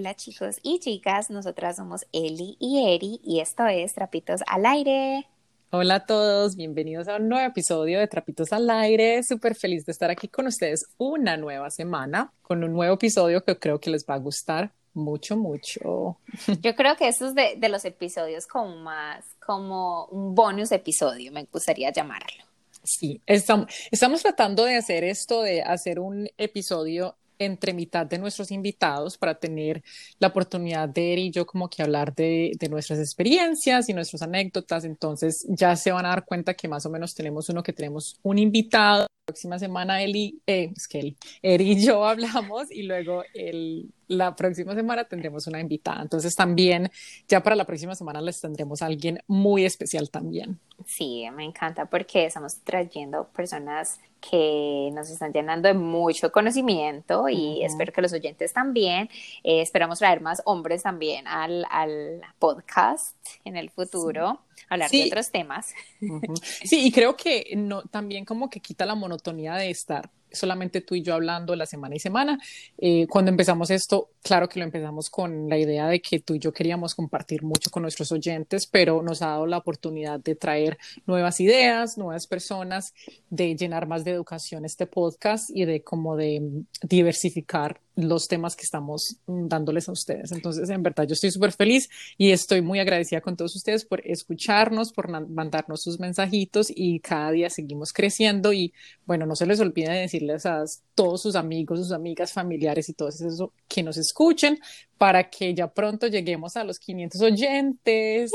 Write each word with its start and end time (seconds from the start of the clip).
Hola 0.00 0.14
chicos 0.14 0.56
y 0.62 0.78
chicas, 0.78 1.28
nosotras 1.28 1.76
somos 1.76 2.06
Eli 2.10 2.56
y 2.58 2.94
Eri 2.94 3.20
y 3.22 3.40
esto 3.40 3.66
es 3.66 3.92
Trapitos 3.92 4.40
al 4.46 4.64
Aire. 4.64 5.26
Hola 5.68 5.96
a 5.96 6.06
todos, 6.06 6.56
bienvenidos 6.56 7.06
a 7.06 7.16
un 7.16 7.28
nuevo 7.28 7.46
episodio 7.46 8.00
de 8.00 8.08
Trapitos 8.08 8.50
al 8.54 8.70
Aire. 8.70 9.22
Súper 9.22 9.54
feliz 9.54 9.84
de 9.84 9.92
estar 9.92 10.10
aquí 10.10 10.26
con 10.26 10.46
ustedes 10.46 10.86
una 10.96 11.36
nueva 11.36 11.68
semana 11.68 12.32
con 12.40 12.64
un 12.64 12.72
nuevo 12.72 12.94
episodio 12.94 13.44
que 13.44 13.58
creo 13.58 13.78
que 13.78 13.90
les 13.90 14.06
va 14.06 14.14
a 14.14 14.18
gustar 14.18 14.72
mucho, 14.94 15.36
mucho. 15.36 16.16
Yo 16.62 16.74
creo 16.74 16.96
que 16.96 17.08
eso 17.08 17.26
es 17.26 17.34
de, 17.34 17.56
de 17.58 17.68
los 17.68 17.84
episodios 17.84 18.46
como 18.46 18.76
más, 18.76 19.26
como 19.44 20.06
un 20.06 20.34
bonus 20.34 20.72
episodio, 20.72 21.30
me 21.30 21.44
gustaría 21.44 21.92
llamarlo. 21.92 22.42
Sí, 22.82 23.20
estamos, 23.26 23.66
estamos 23.90 24.22
tratando 24.22 24.64
de 24.64 24.76
hacer 24.76 25.04
esto, 25.04 25.42
de 25.42 25.60
hacer 25.60 26.00
un 26.00 26.26
episodio 26.38 27.16
entre 27.40 27.72
mitad 27.72 28.06
de 28.06 28.18
nuestros 28.18 28.50
invitados 28.52 29.18
para 29.18 29.34
tener 29.34 29.82
la 30.18 30.28
oportunidad 30.28 30.88
de 30.88 31.14
él 31.14 31.18
y 31.20 31.30
yo 31.30 31.46
como 31.46 31.68
que 31.68 31.82
hablar 31.82 32.14
de, 32.14 32.56
nuestras 32.70 33.00
experiencias 33.00 33.88
y 33.88 33.94
nuestras 33.94 34.22
anécdotas. 34.22 34.84
Entonces 34.84 35.46
ya 35.48 35.74
se 35.74 35.90
van 35.90 36.06
a 36.06 36.10
dar 36.10 36.24
cuenta 36.24 36.54
que 36.54 36.68
más 36.68 36.86
o 36.86 36.90
menos 36.90 37.14
tenemos 37.14 37.48
uno 37.48 37.62
que 37.62 37.72
tenemos 37.72 38.18
un 38.22 38.38
invitado. 38.38 39.02
La 39.02 39.32
próxima 39.32 39.58
semana 39.58 40.02
Eli, 40.02 40.40
eh, 40.46 40.72
es 40.76 40.86
que 40.86 41.16
Eri 41.42 41.72
y 41.72 41.84
yo 41.84 42.04
hablamos 42.06 42.70
y 42.70 42.82
luego 42.82 43.24
el, 43.32 43.90
la 44.10 44.34
próxima 44.34 44.74
semana 44.74 45.04
tendremos 45.04 45.46
una 45.46 45.60
invitada. 45.60 46.02
Entonces 46.02 46.34
también 46.34 46.90
ya 47.28 47.42
para 47.42 47.54
la 47.54 47.64
próxima 47.64 47.94
semana 47.94 48.20
les 48.20 48.40
tendremos 48.40 48.82
a 48.82 48.86
alguien 48.86 49.22
muy 49.28 49.64
especial 49.64 50.10
también. 50.10 50.58
Sí, 50.84 51.24
me 51.32 51.44
encanta 51.44 51.86
porque 51.86 52.26
estamos 52.26 52.58
trayendo 52.64 53.28
personas 53.28 54.00
que 54.20 54.90
nos 54.92 55.08
están 55.10 55.32
llenando 55.32 55.68
de 55.68 55.74
mucho 55.74 56.32
conocimiento 56.32 57.28
y 57.28 57.34
uh 57.34 57.38
-huh. 57.38 57.66
espero 57.66 57.92
que 57.92 58.02
los 58.02 58.12
oyentes 58.12 58.52
también. 58.52 59.08
Eh, 59.44 59.62
esperamos 59.62 60.00
traer 60.00 60.20
más 60.20 60.42
hombres 60.44 60.82
también 60.82 61.28
al, 61.28 61.64
al 61.70 62.20
podcast 62.40 63.16
en 63.44 63.56
el 63.56 63.70
futuro, 63.70 64.40
sí. 64.56 64.64
hablar 64.68 64.90
sí. 64.90 65.02
de 65.02 65.06
otros 65.06 65.30
temas. 65.30 65.72
Uh 66.02 66.20
-huh. 66.20 66.40
Sí, 66.64 66.86
y 66.86 66.90
creo 66.90 67.16
que 67.16 67.52
no, 67.56 67.82
también 67.82 68.24
como 68.24 68.50
que 68.50 68.58
quita 68.60 68.84
la 68.84 68.96
monotonía 68.96 69.54
de 69.54 69.70
estar 69.70 70.10
solamente 70.32 70.80
tú 70.80 70.94
y 70.94 71.02
yo 71.02 71.14
hablando 71.14 71.54
la 71.56 71.66
semana 71.66 71.96
y 71.96 71.98
semana. 71.98 72.38
Eh, 72.78 73.06
cuando 73.08 73.30
empezamos 73.30 73.70
esto, 73.70 74.10
claro 74.22 74.48
que 74.48 74.58
lo 74.58 74.64
empezamos 74.64 75.10
con 75.10 75.48
la 75.48 75.58
idea 75.58 75.88
de 75.88 76.00
que 76.00 76.20
tú 76.20 76.34
y 76.34 76.38
yo 76.38 76.52
queríamos 76.52 76.94
compartir 76.94 77.42
mucho 77.42 77.70
con 77.70 77.82
nuestros 77.82 78.12
oyentes, 78.12 78.66
pero 78.66 79.02
nos 79.02 79.22
ha 79.22 79.28
dado 79.28 79.46
la 79.46 79.58
oportunidad 79.58 80.20
de 80.20 80.34
traer 80.34 80.78
nuevas 81.06 81.40
ideas, 81.40 81.98
nuevas 81.98 82.26
personas, 82.26 82.94
de 83.28 83.56
llenar 83.56 83.86
más 83.86 84.04
de 84.04 84.12
educación 84.12 84.64
este 84.64 84.86
podcast 84.86 85.50
y 85.54 85.64
de 85.64 85.82
como 85.82 86.16
de 86.16 86.64
diversificar 86.82 87.80
los 88.08 88.28
temas 88.28 88.56
que 88.56 88.64
estamos 88.64 89.16
dándoles 89.26 89.88
a 89.88 89.92
ustedes. 89.92 90.32
Entonces, 90.32 90.68
en 90.70 90.82
verdad, 90.82 91.06
yo 91.06 91.14
estoy 91.14 91.30
súper 91.30 91.52
feliz 91.52 91.88
y 92.16 92.30
estoy 92.30 92.62
muy 92.62 92.80
agradecida 92.80 93.20
con 93.20 93.36
todos 93.36 93.54
ustedes 93.56 93.84
por 93.84 94.00
escucharnos, 94.06 94.92
por 94.92 95.08
mandarnos 95.08 95.82
sus 95.82 96.00
mensajitos 96.00 96.72
y 96.74 97.00
cada 97.00 97.30
día 97.30 97.50
seguimos 97.50 97.92
creciendo 97.92 98.52
y 98.52 98.72
bueno, 99.06 99.26
no 99.26 99.36
se 99.36 99.46
les 99.46 99.60
olvide 99.60 99.92
decirles 99.92 100.46
a 100.46 100.64
todos 100.94 101.22
sus 101.22 101.36
amigos, 101.36 101.78
sus 101.78 101.92
amigas, 101.92 102.32
familiares 102.32 102.88
y 102.88 102.94
todos 102.94 103.20
eso 103.20 103.52
que 103.68 103.82
nos 103.82 103.96
escuchen 103.96 104.58
para 104.98 105.30
que 105.30 105.54
ya 105.54 105.66
pronto 105.66 106.06
lleguemos 106.08 106.56
a 106.56 106.64
los 106.64 106.78
500 106.78 107.20
oyentes. 107.22 108.30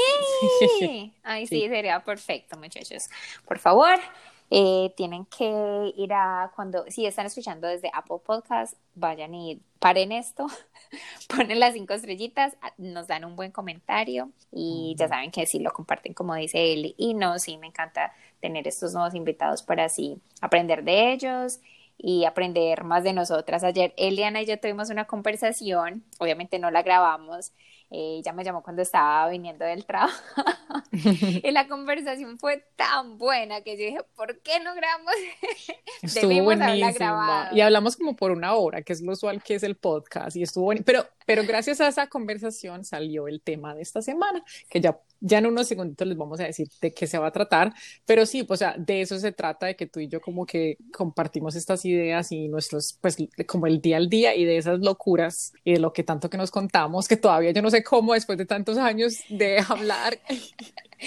¡Sí! 0.79 1.13
Ay, 1.23 1.45
sí, 1.47 1.61
sí, 1.61 1.67
sería 1.69 2.03
perfecto, 2.03 2.57
muchachos. 2.57 3.07
Por 3.45 3.59
favor, 3.59 3.99
eh, 4.51 4.93
tienen 4.95 5.25
que 5.25 5.93
ir 5.97 6.13
a 6.13 6.51
cuando, 6.55 6.85
si 6.89 7.05
están 7.05 7.25
escuchando 7.25 7.67
desde 7.67 7.89
Apple 7.93 8.17
Podcast, 8.23 8.75
vayan 8.93 9.33
y 9.33 9.59
paren 9.79 10.11
esto, 10.11 10.47
ponen 11.35 11.59
las 11.59 11.73
cinco 11.73 11.93
estrellitas, 11.93 12.55
nos 12.77 13.07
dan 13.07 13.25
un 13.25 13.35
buen 13.35 13.51
comentario 13.51 14.29
y 14.51 14.95
ya 14.97 15.07
saben 15.07 15.31
que 15.31 15.45
si 15.45 15.59
lo 15.59 15.71
comparten 15.71 16.13
como 16.13 16.35
dice 16.35 16.73
él 16.73 16.93
y 16.97 17.13
no, 17.15 17.39
sí, 17.39 17.57
me 17.57 17.67
encanta 17.67 18.13
tener 18.39 18.67
estos 18.67 18.93
nuevos 18.93 19.15
invitados 19.15 19.63
para 19.63 19.85
así 19.85 20.19
aprender 20.41 20.83
de 20.83 21.11
ellos 21.11 21.59
y 21.97 22.25
aprender 22.25 22.83
más 22.83 23.03
de 23.03 23.13
nosotras. 23.13 23.63
Ayer 23.63 23.93
Eliana 23.97 24.41
y 24.41 24.45
yo 24.45 24.59
tuvimos 24.59 24.89
una 24.89 25.05
conversación, 25.05 26.03
obviamente 26.19 26.59
no 26.59 26.69
la 26.69 26.83
grabamos, 26.83 27.51
eh, 27.91 28.17
ella 28.19 28.33
me 28.33 28.43
llamó 28.43 28.63
cuando 28.63 28.81
estaba 28.81 29.29
viniendo 29.29 29.63
del 29.63 29.85
trabajo 29.85 30.43
y 30.91 31.51
la 31.51 31.67
conversación 31.67 32.39
fue 32.39 32.65
tan 32.75 33.17
buena 33.17 33.61
que 33.61 33.77
yo 33.77 33.85
dije, 33.85 33.99
¿por 34.15 34.39
qué 34.41 34.59
no 34.59 34.73
grabamos? 34.73 35.13
Estuvo 36.01 36.43
buenísima. 36.43 37.49
Y 37.51 37.61
hablamos 37.61 37.95
como 37.95 38.15
por 38.15 38.31
una 38.31 38.55
hora, 38.55 38.81
que 38.81 38.93
es 38.93 39.01
lo 39.01 39.13
usual 39.13 39.43
que 39.43 39.55
es 39.55 39.63
el 39.63 39.75
podcast 39.75 40.35
y 40.35 40.43
estuvo. 40.43 40.73
Pero, 40.83 41.05
pero 41.25 41.43
gracias 41.43 41.79
a 41.81 41.87
esa 41.87 42.07
conversación 42.07 42.83
salió 42.83 43.27
el 43.27 43.41
tema 43.41 43.75
de 43.75 43.83
esta 43.83 44.01
semana, 44.01 44.43
que 44.69 44.81
ya, 44.81 44.99
ya 45.19 45.39
en 45.39 45.47
unos 45.47 45.67
segunditos 45.67 46.07
les 46.07 46.17
vamos 46.17 46.39
a 46.39 46.43
decir 46.43 46.67
de 46.81 46.93
qué 46.93 47.07
se 47.07 47.17
va 47.17 47.27
a 47.27 47.31
tratar. 47.31 47.73
Pero 48.05 48.25
sí, 48.25 48.43
pues, 48.43 48.57
o 48.57 48.59
sea, 48.59 48.75
de 48.77 49.01
eso 49.01 49.19
se 49.19 49.31
trata, 49.31 49.65
de 49.67 49.75
que 49.75 49.87
tú 49.87 49.99
y 49.99 50.07
yo 50.07 50.21
como 50.21 50.45
que 50.45 50.77
compartimos 50.93 51.55
estas 51.55 51.85
ideas 51.85 52.31
y 52.31 52.47
nuestros, 52.47 52.97
pues 53.01 53.17
como 53.47 53.67
el 53.67 53.81
día 53.81 53.97
al 53.97 54.09
día 54.09 54.35
y 54.35 54.45
de 54.45 54.57
esas 54.57 54.79
locuras 54.79 55.53
y 55.63 55.73
de 55.73 55.79
lo 55.79 55.93
que 55.93 56.03
tanto 56.03 56.29
que 56.29 56.37
nos 56.37 56.51
contamos, 56.51 57.07
que 57.07 57.17
todavía 57.17 57.51
yo 57.51 57.61
no 57.61 57.69
sé 57.69 57.83
cómo 57.83 58.13
después 58.13 58.37
de 58.37 58.45
tantos 58.45 58.77
años 58.77 59.19
de 59.29 59.59
hablar. 59.67 60.19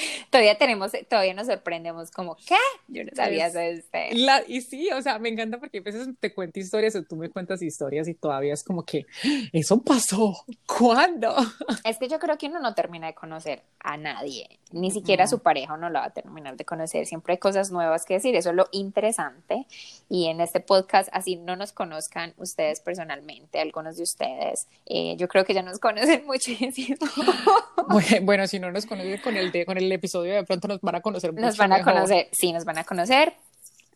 todavía 0.30 0.56
tenemos, 0.56 0.92
todavía 1.08 1.34
nos 1.34 1.46
sorprendemos 1.46 2.10
como, 2.10 2.36
¿qué? 2.36 2.56
Yo 2.88 3.04
no 3.04 3.10
sabía 3.14 3.46
eso 3.46 3.58
de 3.58 3.78
usted. 3.78 4.12
La, 4.12 4.42
y 4.46 4.60
sí, 4.60 4.90
o 4.92 5.02
sea, 5.02 5.18
me 5.18 5.28
encanta 5.28 5.58
porque 5.58 5.78
a 5.78 5.82
veces 5.82 6.08
te 6.18 6.32
cuento 6.32 6.60
historias 6.60 6.94
o 6.96 7.02
tú 7.02 7.16
me 7.16 7.30
cuentas 7.30 7.62
historias 7.62 8.08
y 8.08 8.14
todavía 8.14 8.54
es 8.54 8.62
como 8.62 8.84
que, 8.84 9.06
eso 9.52 9.82
pasó, 9.82 10.44
¿cuándo? 10.66 11.34
Es 11.84 11.98
que 11.98 12.08
yo 12.08 12.18
creo 12.18 12.36
que 12.36 12.46
uno 12.46 12.60
no 12.60 12.74
termina 12.74 13.06
de 13.06 13.14
conocer 13.14 13.62
a 13.80 13.96
nadie, 13.96 14.58
ni 14.72 14.90
siquiera 14.90 15.24
a 15.24 15.26
su 15.26 15.38
pareja 15.40 15.74
uno 15.74 15.88
lo 15.88 15.98
va 15.98 16.06
a 16.06 16.10
terminar 16.10 16.56
de 16.56 16.64
conocer, 16.64 17.06
siempre 17.06 17.34
hay 17.34 17.38
cosas 17.38 17.70
nuevas 17.70 18.04
que 18.04 18.14
decir, 18.14 18.34
eso 18.36 18.50
es 18.50 18.56
lo 18.56 18.68
interesante 18.72 19.66
y 20.08 20.26
en 20.26 20.40
este 20.40 20.60
podcast, 20.60 21.08
así 21.12 21.36
no 21.36 21.56
nos 21.56 21.72
conozcan 21.72 22.34
ustedes 22.36 22.80
personalmente, 22.80 23.60
algunos 23.60 23.96
de 23.96 24.02
ustedes, 24.02 24.66
eh, 24.86 25.16
yo 25.16 25.28
creo 25.28 25.44
que 25.44 25.54
ya 25.54 25.62
nos 25.62 25.78
conocen 25.78 26.24
muchísimo. 26.26 26.98
bueno, 27.88 28.16
bueno, 28.22 28.46
si 28.46 28.58
no 28.58 28.70
nos 28.70 28.86
conocen 28.86 29.20
con 29.20 29.36
el, 29.36 29.52
de, 29.52 29.64
con 29.64 29.78
el 29.78 29.87
episodio 29.92 30.34
de 30.34 30.44
pronto 30.44 30.68
nos 30.68 30.80
van 30.80 30.94
a 30.96 31.00
conocer 31.00 31.32
mucho 31.32 31.44
Nos 31.46 31.56
van 31.56 31.72
a 31.72 31.78
mejor. 31.78 31.94
conocer, 31.94 32.28
sí, 32.32 32.52
nos 32.52 32.64
van 32.64 32.78
a 32.78 32.84
conocer, 32.84 33.34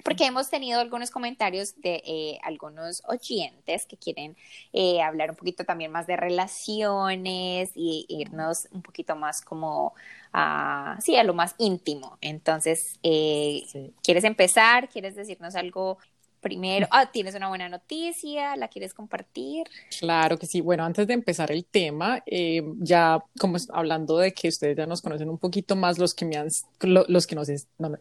porque 0.05 0.27
hemos 0.27 0.51
tenido 0.51 0.81
algunos 0.81 1.11
comentarios 1.11 1.81
de 1.81 2.03
eh, 2.05 2.39
algunos 2.43 3.03
oyentes 3.07 3.87
que 3.87 3.97
quieren 3.97 4.37
eh, 4.73 5.01
hablar 5.01 5.31
un 5.31 5.37
poquito 5.37 5.65
también 5.65 5.93
más 5.93 6.07
de 6.09 6.17
relaciones 6.17 7.71
y 7.75 8.07
irnos 8.09 8.67
un 8.73 8.83
poquito 8.83 9.15
más 9.17 9.41
como 9.43 9.95
a, 10.33 10.97
sí, 11.01 11.17
a 11.17 11.25
lo 11.25 11.35
más 11.35 11.55
íntimo. 11.59 12.19
Entonces, 12.21 12.99
eh, 13.03 13.63
sí. 13.71 13.93
¿quieres 14.03 14.25
empezar? 14.25 14.89
¿Quieres 14.89 15.15
decirnos 15.15 15.55
algo 15.55 15.99
primero, 16.43 16.87
ah, 16.91 17.11
tienes 17.11 17.35
una 17.35 17.49
buena 17.49 17.69
noticia, 17.69 18.57
¿la 18.57 18.69
quieres 18.69 18.93
compartir? 18.93 19.67
Claro 19.99 20.37
que 20.37 20.47
sí. 20.47 20.61
Bueno, 20.61 20.85
antes 20.85 21.07
de 21.07 21.15
empezar 21.15 21.51
el 21.51 21.65
tema, 21.65 22.23
eh, 22.27 22.63
ya 22.81 23.25
como 23.39 23.57
hablando 23.73 24.19
de 24.19 24.35
que 24.35 24.49
ustedes 24.49 24.77
ya 24.77 24.85
nos 24.85 25.01
conocen 25.01 25.31
un 25.31 25.39
poquito 25.39 25.77
más, 25.77 25.99
los 25.99 26.13
que, 26.13 26.27
me 26.27 26.37
han, 26.37 26.49
los 26.81 27.27
que 27.27 27.35
nos, 27.37 27.49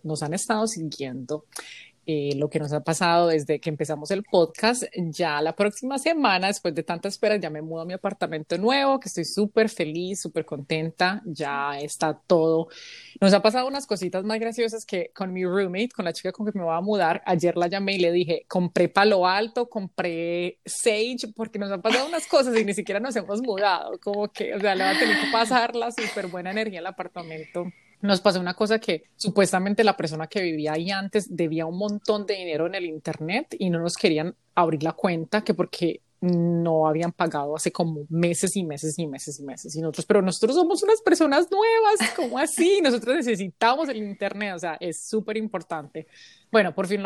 nos 0.03 0.24
han 0.24 0.34
estado 0.34 0.68
siguiendo, 0.68 1.46
eh, 2.13 2.35
lo 2.35 2.49
que 2.49 2.59
nos 2.59 2.73
ha 2.73 2.83
pasado 2.83 3.29
desde 3.29 3.61
que 3.61 3.69
empezamos 3.69 4.11
el 4.11 4.23
podcast. 4.23 4.83
Ya 4.97 5.41
la 5.41 5.55
próxima 5.55 5.97
semana, 5.97 6.47
después 6.47 6.75
de 6.75 6.83
tanta 6.83 7.07
espera, 7.07 7.38
ya 7.38 7.49
me 7.49 7.61
mudo 7.61 7.83
a 7.83 7.85
mi 7.85 7.94
apartamento 7.94 8.57
nuevo, 8.57 8.99
que 8.99 9.07
estoy 9.07 9.23
súper 9.23 9.69
feliz, 9.69 10.19
súper 10.19 10.44
contenta. 10.44 11.22
Ya 11.23 11.79
está 11.79 12.13
todo. 12.13 12.67
Nos 13.22 13.33
ha 13.33 13.41
pasado 13.41 13.66
unas 13.66 13.88
cositas 13.88 14.25
más 14.25 14.41
graciosas 14.41 14.85
que 14.85 15.11
con 15.16 15.31
mi 15.31 15.45
roommate, 15.45 15.91
con 15.95 16.03
la 16.03 16.11
chica 16.11 16.33
con 16.33 16.45
que 16.45 16.59
me 16.59 16.66
voy 16.66 16.75
a 16.75 16.81
mudar. 16.81 17.22
Ayer 17.25 17.55
la 17.55 17.67
llamé 17.67 17.93
y 17.96 17.99
le 17.99 18.11
dije, 18.11 18.46
compré 18.49 18.90
palo 18.90 19.25
alto, 19.25 19.69
compré 19.69 20.59
sage, 20.66 21.31
porque 21.34 21.59
nos 21.59 21.72
han 21.72 21.81
pasado 21.81 22.07
unas 22.07 22.28
cosas 22.28 22.59
y 22.59 22.66
ni 22.66 22.73
siquiera 22.73 22.99
nos 22.99 23.16
hemos 23.16 23.41
mudado. 23.41 23.97
Como 24.02 24.28
que, 24.28 24.53
o 24.53 24.59
sea, 24.59 24.75
le 24.75 24.84
va 24.84 24.90
a 24.90 24.99
tener 24.99 25.17
que 25.17 25.31
pasar 25.31 25.78
la 25.78 25.91
súper 25.91 26.28
buena 26.28 26.52
energía 26.52 26.79
al 26.79 26.87
apartamento 26.87 27.72
nos 28.02 28.22
pasó 28.22 28.40
una 28.40 28.53
cosa 28.53 28.80
que 28.80 29.03
supuestamente 29.16 29.84
la 29.84 29.98
persona 29.98 30.28
que 30.28 30.42
vivía 30.42 30.74
ahí 30.74 30.92
antes 30.92 31.36
debía 31.36 31.66
un 31.66 31.78
montón 31.78 32.26
de 32.26 32.36
dinero 32.36 32.68
en 32.68 32.76
el 32.76 32.86
internet 32.86 33.56
y 33.59 33.70
no 33.70 33.80
nos 33.80 33.96
querían 33.96 34.36
abrir 34.56 34.84
la 34.84 34.94
cuenta 34.94 35.44
que 35.44 35.53
porque 35.53 36.02
no 36.22 36.88
habían 36.88 37.12
pagado 37.12 37.56
hace 37.56 37.72
como 37.72 38.06
meses 38.09 38.56
y 38.56 38.64
meses 38.64 38.98
y 39.00 39.08
meses 39.08 39.40
y 39.40 39.44
meses 39.44 39.76
y 39.76 39.82
nosotros, 39.82 40.06
pero 40.06 40.22
nosotros 40.22 40.56
somos 40.56 40.84
unas 40.84 41.02
personas 41.02 41.50
nuevas, 41.50 42.12
¿cómo 42.16 42.38
así? 42.38 42.80
Nosotros 42.84 43.16
necesitamos 43.16 43.90
el 43.90 43.98
internet, 43.98 44.53
o 44.56 44.59
sea, 44.59 44.78
es 44.80 45.03
súper 45.03 45.38
importante. 45.38 46.06
Bueno, 46.52 46.76
por 46.76 46.86
fin 46.86 47.02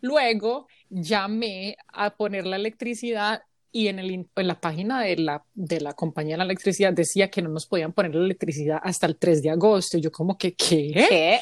luego 0.00 0.68
llamé 0.88 1.76
a 1.88 2.10
poner 2.14 2.46
la 2.46 2.56
electricidad 2.56 3.42
y 3.72 3.88
en, 3.88 3.98
el, 3.98 4.10
en 4.12 4.46
la 4.46 4.60
página 4.60 5.02
de 5.02 5.16
la, 5.16 5.44
de 5.54 5.80
la 5.80 5.92
compañía 5.92 6.34
de 6.34 6.38
la 6.38 6.44
electricidad 6.44 6.92
decía 6.92 7.30
que 7.30 7.42
no 7.42 7.48
nos 7.48 7.66
podían 7.66 7.92
poner 7.92 8.14
la 8.14 8.24
electricidad 8.24 8.80
hasta 8.82 9.06
el 9.06 9.16
3 9.16 9.42
de 9.42 9.50
agosto. 9.50 9.98
Y 9.98 10.00
yo 10.00 10.10
como 10.10 10.36
que, 10.36 10.54
¿qué? 10.54 10.92
¿Qué? 11.08 11.40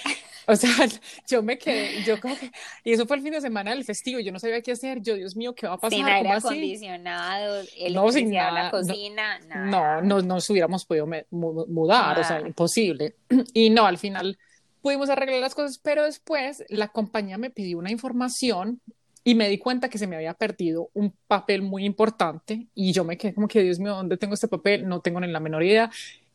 O 0.49 0.57
sea, 0.57 0.71
yo 1.29 1.43
me 1.43 1.59
quedé, 1.59 2.03
yo 2.05 2.19
como 2.21 2.37
que, 2.39 2.51
y 2.83 2.93
eso 2.93 3.07
fue 3.07 3.19
el 3.19 3.23
fin 3.23 3.33
de 3.33 3.41
semana 3.43 3.73
del 3.73 3.85
festivo, 3.85 4.19
yo 4.19 4.33
no 4.33 4.39
sabía 4.39 4.63
qué 4.63 4.73
hacer, 4.73 5.03
yo, 5.03 5.15
Dios 5.15 5.37
mío, 5.37 5.55
¿qué 5.55 5.67
va 5.67 5.75
a 5.75 5.79
pasar? 5.79 5.99
Sin 5.99 6.07
aire 6.07 6.31
acondicionado, 6.31 7.63
no, 7.91 8.11
sin 8.11 8.31
nada, 8.31 8.53
la 8.53 8.71
cocina, 8.71 9.39
no, 9.41 9.47
nada. 9.47 10.01
No, 10.01 10.03
no 10.03 10.23
nos 10.23 10.49
hubiéramos 10.49 10.87
podido 10.87 11.07
mudar, 11.31 12.19
o 12.19 12.25
sea, 12.25 12.41
imposible. 12.41 13.17
Y 13.53 13.71
no, 13.71 13.85
al 13.85 13.99
final 13.99 14.39
pudimos 14.81 15.11
arreglar 15.11 15.41
las 15.41 15.55
cosas, 15.55 15.79
pero 15.83 16.05
después 16.05 16.65
la 16.69 16.89
compañía 16.89 17.37
me 17.37 17.51
pidió 17.51 17.79
una 17.79 17.91
información 17.91 18.81
y 19.25 19.35
me 19.35 19.49
di 19.49 19.59
cuenta 19.59 19.88
que 19.88 19.99
se 19.99 20.06
me 20.06 20.17
había 20.17 20.35
perdido 20.35 20.91
un 20.94 21.15
papel 21.26 21.62
muy 21.62 21.85
importante 21.85 22.67
y 22.75 22.93
yo 22.93 23.05
me 23.05 23.17
quedé 23.17 23.35
como 23.35 23.49
que, 23.49 23.62
Dios 23.62 23.79
mío, 23.79 23.94
¿dónde 23.94 24.17
tengo 24.17 24.35
este 24.35 24.49
papel? 24.49 24.88
No 24.88 25.00
tengo 25.00 25.20
ni 25.20 25.29
la 25.29 25.41
menor 25.41 25.62
idea. 25.62 25.91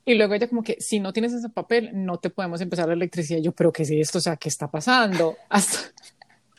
Y 0.06 0.16
luego 0.16 0.34
ella 0.34 0.50
como 0.50 0.64
que, 0.64 0.78
si 0.80 1.00
no 1.00 1.14
tienes 1.14 1.34
ese 1.34 1.50
papel, 1.50 1.92
no 1.94 2.18
te 2.20 2.30
podemos 2.30 2.60
empezar 2.62 2.88
la 2.88 2.94
electricidad. 2.94 3.40
Y 3.40 3.44
yo, 3.44 3.52
pero 3.54 3.72
¿qué 3.72 3.84
es 3.84 3.92
esto? 3.92 4.18
O 4.18 4.22
sea, 4.22 4.36
¿qué 4.36 4.50
está 4.50 4.70
pasando? 4.70 5.38
Hasta... 5.50 5.80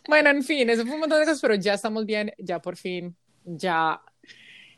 Bueno, 0.09 0.31
en 0.31 0.43
fin, 0.43 0.69
eso 0.69 0.85
fue 0.85 0.95
un 0.95 1.01
montón 1.01 1.19
de 1.21 1.27
cosas, 1.27 1.41
pero 1.41 1.55
ya 1.55 1.75
estamos 1.75 2.05
bien, 2.05 2.33
ya 2.39 2.61
por 2.61 2.77
fin, 2.77 3.17
ya 3.45 4.01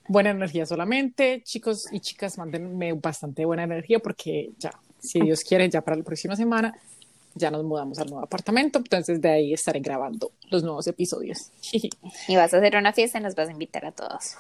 buena 0.08 0.30
energía 0.30 0.66
solamente. 0.66 1.42
Chicos 1.44 1.88
y 1.92 2.00
chicas, 2.00 2.38
mándenme 2.38 2.92
bastante 2.92 3.44
buena 3.44 3.64
energía 3.64 3.98
porque 3.98 4.50
ya, 4.58 4.72
si 4.98 5.20
Dios 5.20 5.42
quiere, 5.42 5.68
ya 5.68 5.80
para 5.80 5.96
la 5.96 6.04
próxima 6.04 6.36
semana 6.36 6.74
ya 7.36 7.50
nos 7.50 7.64
mudamos 7.64 7.98
al 7.98 8.08
nuevo 8.08 8.24
apartamento, 8.24 8.78
entonces 8.78 9.20
de 9.20 9.30
ahí 9.30 9.52
estaré 9.52 9.80
grabando 9.80 10.32
los 10.50 10.62
nuevos 10.62 10.86
episodios. 10.86 11.50
Y 12.28 12.36
vas 12.36 12.52
a 12.54 12.58
hacer 12.58 12.76
una 12.76 12.92
fiesta 12.92 13.18
y 13.18 13.22
nos 13.22 13.34
vas 13.34 13.48
a 13.48 13.52
invitar 13.52 13.84
a 13.84 13.92
todos. 13.92 14.36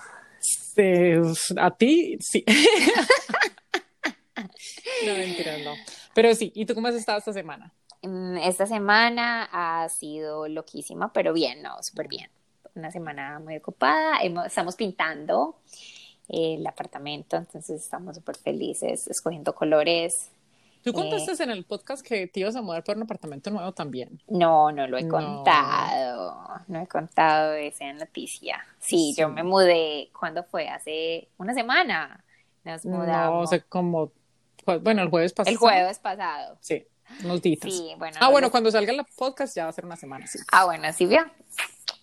a 1.56 1.70
ti, 1.76 2.18
sí. 2.20 2.44
No, 5.06 5.14
mentira, 5.14 5.58
no. 5.58 5.74
Pero 6.14 6.34
sí, 6.34 6.52
¿y 6.54 6.66
tú 6.66 6.74
cómo 6.74 6.88
has 6.88 6.94
estado 6.94 7.18
esta 7.18 7.32
semana? 7.32 7.72
Mm, 8.02 8.38
esta 8.38 8.66
semana 8.66 9.48
ha 9.50 9.88
sido 9.88 10.48
loquísima, 10.48 11.12
pero 11.12 11.32
bien, 11.32 11.62
no, 11.62 11.82
súper 11.82 12.08
bien. 12.08 12.30
Una 12.74 12.90
semana 12.90 13.38
muy 13.38 13.56
ocupada, 13.56 14.18
estamos 14.46 14.76
pintando 14.76 15.56
el 16.28 16.66
apartamento, 16.66 17.36
entonces 17.36 17.82
estamos 17.82 18.16
súper 18.16 18.36
felices, 18.36 19.06
escogiendo 19.08 19.54
colores. 19.54 20.30
¿Tú 20.86 20.92
contaste 20.92 21.32
eh, 21.32 21.36
en 21.40 21.50
el 21.50 21.64
podcast 21.64 22.06
que 22.06 22.28
te 22.28 22.38
ibas 22.38 22.54
a 22.54 22.62
mudar 22.62 22.84
por 22.84 22.96
un 22.96 23.02
apartamento 23.02 23.50
nuevo 23.50 23.72
también? 23.72 24.22
No, 24.28 24.70
no 24.70 24.86
lo 24.86 24.96
he 24.96 25.08
contado. 25.08 26.60
No 26.68 26.80
he 26.80 26.86
contado 26.86 27.54
esa 27.54 27.92
noticia. 27.92 28.64
Sí, 28.78 29.12
yo 29.18 29.28
me 29.28 29.42
mudé, 29.42 30.10
¿cuándo 30.16 30.44
fue? 30.44 30.68
Hace 30.68 31.26
una 31.38 31.54
semana. 31.54 32.24
Nos 32.62 32.86
mudamos. 32.86 33.34
No, 33.34 33.38
o 33.40 33.46
sea, 33.48 33.58
como 33.68 34.12
bueno, 34.80 35.02
el 35.02 35.10
jueves 35.10 35.32
pasado. 35.32 35.52
El 35.52 35.58
jueves 35.58 35.98
pasado. 35.98 36.56
Sí, 36.60 36.86
unos 37.24 37.42
días. 37.42 37.58
Sí, 37.64 37.92
bueno. 37.98 38.16
Ah, 38.20 38.30
bueno, 38.30 38.52
cuando 38.52 38.70
salga 38.70 38.92
el 38.92 39.04
podcast 39.16 39.56
ya 39.56 39.64
va 39.64 39.70
a 39.70 39.72
ser 39.72 39.86
una 39.86 39.96
semana, 39.96 40.28
sí. 40.28 40.38
Ah, 40.52 40.66
bueno, 40.66 40.92
sí, 40.92 41.06
bien. 41.06 41.24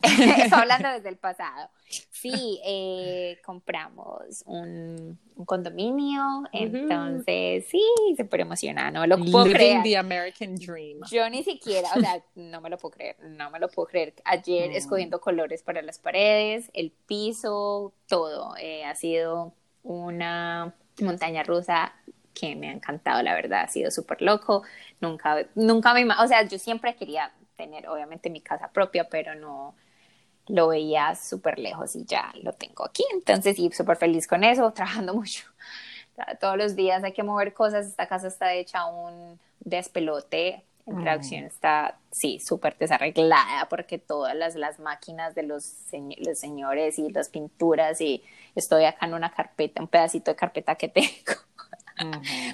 Estoy 0.44 0.60
hablando 0.60 0.90
desde 0.94 1.10
el 1.10 1.18
pasado. 1.18 1.70
Sí, 2.12 2.60
eh, 2.66 3.40
compramos 3.46 4.44
un, 4.46 5.20
un 5.36 5.46
condominio, 5.46 6.44
entonces 6.52 7.66
sí, 7.70 7.84
se 8.18 8.26
puede 8.26 8.44
emocionar, 8.44 8.92
no 8.92 9.06
lo 9.06 9.18
puedo 9.18 9.46
Living 9.46 9.56
creer. 9.56 9.84
the 9.84 9.98
American 9.98 10.56
Dream. 10.56 11.00
Yo 11.10 11.30
ni 11.30 11.44
siquiera, 11.44 11.90
o 11.96 12.00
sea, 12.00 12.24
no 12.36 12.62
me 12.62 12.70
lo 12.70 12.78
puedo 12.78 12.94
creer, 12.94 13.18
no 13.22 13.50
me 13.50 13.60
lo 13.60 13.70
puedo 13.70 13.88
creer. 13.88 14.14
Ayer 14.26 14.72
escogiendo 14.72 15.22
colores 15.22 15.64
para 15.64 15.82
las 15.82 16.00
paredes, 16.00 16.70
el 16.74 16.92
piso, 16.92 17.94
todo, 18.08 18.56
eh, 18.58 18.86
ha 18.86 18.96
sido 18.96 19.54
una 19.84 20.74
montaña 21.02 21.44
rusa 21.44 21.94
que 22.34 22.56
me 22.56 22.70
ha 22.70 22.74
encantado, 22.74 23.22
la 23.22 23.36
verdad, 23.36 23.62
ha 23.62 23.68
sido 23.68 23.92
súper 23.92 24.22
loco. 24.22 24.64
Nunca, 25.00 25.46
nunca 25.56 25.94
me, 25.94 26.06
o 26.06 26.28
sea, 26.28 26.44
yo 26.48 26.58
siempre 26.58 26.96
quería 26.96 27.32
tener, 27.56 27.88
obviamente, 27.88 28.30
mi 28.30 28.42
casa 28.42 28.72
propia, 28.72 29.08
pero 29.10 29.36
no 29.36 29.76
lo 30.48 30.68
veía 30.68 31.16
súper 31.16 31.60
lejos 31.60 31.96
y 31.96 32.06
ya 32.06 32.34
lo 32.42 32.54
tengo 32.54 32.86
aquí. 32.86 33.04
Entonces, 33.14 33.56
sí, 33.56 33.72
súper 33.72 33.98
feliz 33.98 34.28
con 34.28 34.44
eso, 34.44 34.72
trabajando 34.76 35.14
mucho. 35.14 35.46
Todos 36.40 36.58
los 36.58 36.76
días 36.76 37.04
hay 37.04 37.14
que 37.14 37.24
mover 37.24 37.54
cosas. 37.54 37.88
Esta 37.88 38.08
casa 38.08 38.28
está 38.28 38.54
hecha 38.54 38.86
un 38.86 39.40
despelote. 39.60 40.64
En 40.86 41.02
traducción 41.02 41.46
está, 41.46 41.98
sí, 42.12 42.40
súper 42.40 42.78
desarreglada 42.78 43.70
porque 43.70 44.00
todas 44.00 44.36
las, 44.36 44.56
las 44.56 44.80
máquinas 44.80 45.34
de 45.34 45.44
los, 45.44 45.76
los 46.18 46.38
señores 46.38 47.00
y 47.00 47.10
las 47.10 47.30
pinturas 47.30 48.02
y 48.02 48.22
estoy 48.54 48.84
acá 48.84 49.06
en 49.06 49.14
una 49.14 49.32
carpeta, 49.32 49.82
un 49.82 49.88
pedacito 49.88 50.32
de 50.32 50.36
carpeta 50.36 50.76
que 50.76 50.90
tengo 50.90 51.42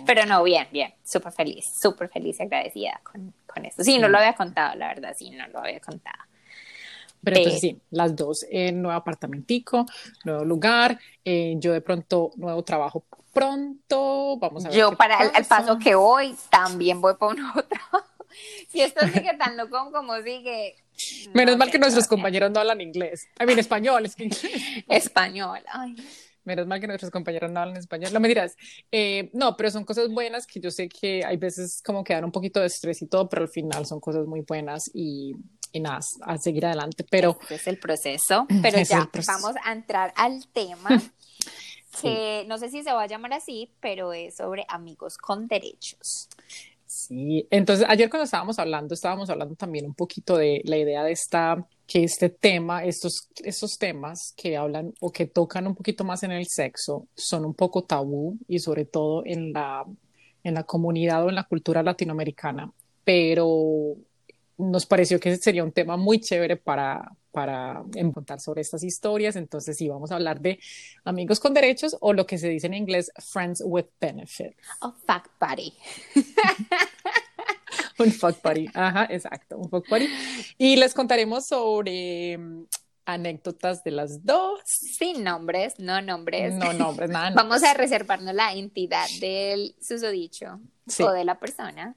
pero 0.06 0.26
no, 0.26 0.44
bien, 0.44 0.68
bien, 0.72 0.94
súper 1.04 1.32
feliz, 1.32 1.66
súper 1.80 2.10
feliz 2.10 2.40
y 2.40 2.44
agradecida 2.44 3.00
con, 3.04 3.34
con 3.48 3.66
esto. 3.66 3.84
Sí, 3.84 3.98
no 3.98 4.08
lo 4.08 4.18
había 4.18 4.34
contado, 4.34 4.76
la 4.76 4.90
verdad, 4.90 5.16
sí, 5.18 5.30
no 5.32 5.48
lo 5.48 5.60
había 5.60 5.80
contado. 5.80 6.18
Pero 7.24 7.38
entonces 7.38 7.62
sí, 7.62 7.82
las 7.92 8.16
dos, 8.16 8.46
en 8.50 8.82
nuevo 8.82 8.98
apartamentico, 8.98 9.86
nuevo 10.24 10.46
lugar, 10.46 11.00
eh, 11.26 11.56
yo 11.58 11.74
de 11.74 11.82
pronto 11.82 12.32
nuevo 12.38 12.64
trabajo 12.64 13.04
pronto, 13.34 14.38
vamos 14.38 14.66
a 14.66 14.70
ver. 14.70 14.78
Yo 14.78 14.96
para 14.96 15.24
el, 15.24 15.46
paso 15.46 15.78
que 15.78 15.96
voy, 15.96 16.36
también 16.50 17.02
voy 17.02 17.16
para 17.16 17.32
un 17.32 17.38
trabajo. 17.70 18.06
Si 18.70 18.82
esto 18.82 19.06
sigue 19.08 19.32
tan 19.38 19.58
loco 19.58 19.92
como 19.92 20.16
sigue. 20.22 20.76
Menos 21.34 21.58
mal 21.58 21.72
que 21.72 21.80
nuestros 21.80 22.08
compañeros 22.08 22.52
no 22.52 22.60
hablan 22.60 22.82
inglés. 22.82 23.28
I 23.40 23.46
mean, 23.46 23.60
español, 23.60 24.06
es 24.06 24.16
que 24.16 24.26
inglés. 24.26 24.44
Español, 24.88 25.60
ay. 25.72 25.96
Menos 26.44 26.68
mal 26.68 26.80
que 26.80 26.88
nuestros 26.88 27.12
compañeros 27.12 27.52
no 27.52 27.60
hablan 27.60 27.78
español. 27.78 28.12
No 28.14 28.20
me 28.20 28.28
dirás. 28.28 28.56
Eh, 28.92 29.30
no, 29.34 29.56
pero 29.56 29.72
son 29.72 29.86
cosas 29.86 30.10
buenas 30.10 30.48
que 30.48 30.60
yo 30.60 30.72
sé 30.72 30.90
que 30.90 31.24
hay 31.24 31.38
veces 31.38 31.82
como 31.84 32.04
que 32.04 32.14
dan 32.14 32.26
un 32.26 32.32
poquito 32.32 32.60
de 32.60 32.68
estrés 32.68 33.02
y 33.02 33.08
todo, 33.08 33.30
pero 33.30 33.44
al 33.44 33.50
final 33.50 33.86
son 33.86 34.00
cosas 34.00 34.26
muy 34.26 34.42
buenas 34.42 34.90
y, 34.94 35.36
y 35.72 35.80
nada, 35.80 36.00
a 36.22 36.38
seguir 36.38 36.66
adelante. 36.66 37.06
Pero 37.10 37.38
este 37.42 37.56
es 37.56 37.68
el 37.68 37.80
proceso. 37.80 38.46
Pero 38.62 38.82
ya 38.82 39.10
vamos 39.28 39.56
a 39.64 39.72
entrar 39.72 40.14
al 40.16 40.48
tema. 40.48 40.90
que 42.02 42.46
no 42.48 42.58
sé 42.58 42.70
si 42.70 42.84
se 42.84 42.92
va 42.92 43.04
a 43.04 43.08
llamar 43.08 43.34
así, 43.34 43.72
pero 43.80 44.14
es 44.14 44.36
sobre 44.36 44.64
amigos 44.70 45.18
con 45.18 45.48
derechos. 45.48 46.30
Sí, 46.86 47.48
entonces 47.52 47.86
ayer 47.90 48.10
cuando 48.10 48.26
estábamos 48.26 48.58
hablando, 48.60 48.94
estábamos 48.94 49.30
hablando 49.30 49.56
también 49.56 49.86
un 49.86 49.94
poquito 49.94 50.38
de 50.38 50.62
la 50.66 50.78
idea 50.78 51.04
de 51.04 51.12
esta 51.12 51.68
que 51.86 52.04
este 52.04 52.30
tema, 52.30 52.84
estos, 52.84 53.30
estos 53.44 53.78
temas 53.78 54.34
que 54.38 54.56
hablan 54.56 54.94
o 55.00 55.12
que 55.12 55.26
tocan 55.26 55.66
un 55.66 55.76
poquito 55.76 56.04
más 56.04 56.22
en 56.22 56.32
el 56.32 56.46
sexo 56.48 57.08
son 57.16 57.46
un 57.46 57.56
poco 57.56 57.84
tabú 57.84 58.38
y 58.48 58.60
sobre 58.60 58.86
todo 58.86 59.24
en 59.26 59.54
la, 59.54 59.86
en 60.44 60.54
la 60.54 60.64
comunidad 60.64 61.26
o 61.26 61.30
en 61.30 61.36
la 61.36 61.46
cultura 61.46 61.82
latinoamericana, 61.82 62.72
pero 63.04 63.96
nos 64.60 64.86
pareció 64.86 65.20
que 65.20 65.36
sería 65.38 65.64
un 65.64 65.72
tema 65.72 65.96
muy 65.98 66.20
chévere 66.20 66.58
para, 66.58 67.16
para 67.32 67.82
contar 68.14 68.42
sobre 68.42 68.62
estas 68.62 68.84
historias. 68.84 69.38
Entonces, 69.38 69.78
sí, 69.78 69.88
vamos 69.88 70.12
a 70.12 70.16
hablar 70.16 70.42
de 70.42 70.60
amigos 71.06 71.40
con 71.40 71.54
derechos 71.54 71.98
o 72.02 72.12
lo 72.14 72.28
que 72.28 72.38
se 72.38 72.50
dice 72.50 72.68
en 72.68 72.74
inglés, 72.74 73.12
friends 73.32 73.64
with 73.66 73.86
benefits. 74.02 74.58
O 74.82 74.92
fuck 74.92 75.32
buddy. 75.40 75.74
un 78.00 78.12
fuck 78.12 78.36
party. 78.42 78.68
Ajá, 78.74 79.08
exacto, 79.10 79.58
un 79.58 79.70
fuck 79.70 79.88
party. 79.88 80.08
Y 80.58 80.76
les 80.76 80.94
contaremos 80.94 81.48
sobre 81.48 82.38
mm, 82.38 82.64
anécdotas 83.06 83.84
de 83.84 83.92
las 83.92 84.26
dos. 84.26 84.60
Sin 84.66 85.24
nombres, 85.24 85.80
no 85.80 86.02
nombres. 86.02 86.54
No 86.54 86.74
nombres, 86.74 87.10
nada. 87.10 87.32
Vamos 87.36 87.64
a 87.64 87.74
reservarnos 87.74 88.36
la 88.36 88.54
entidad 88.54 89.08
del 89.22 89.76
susodicho 89.82 90.60
o 91.00 91.12
de 91.12 91.24
la 91.24 91.40
persona. 91.40 91.96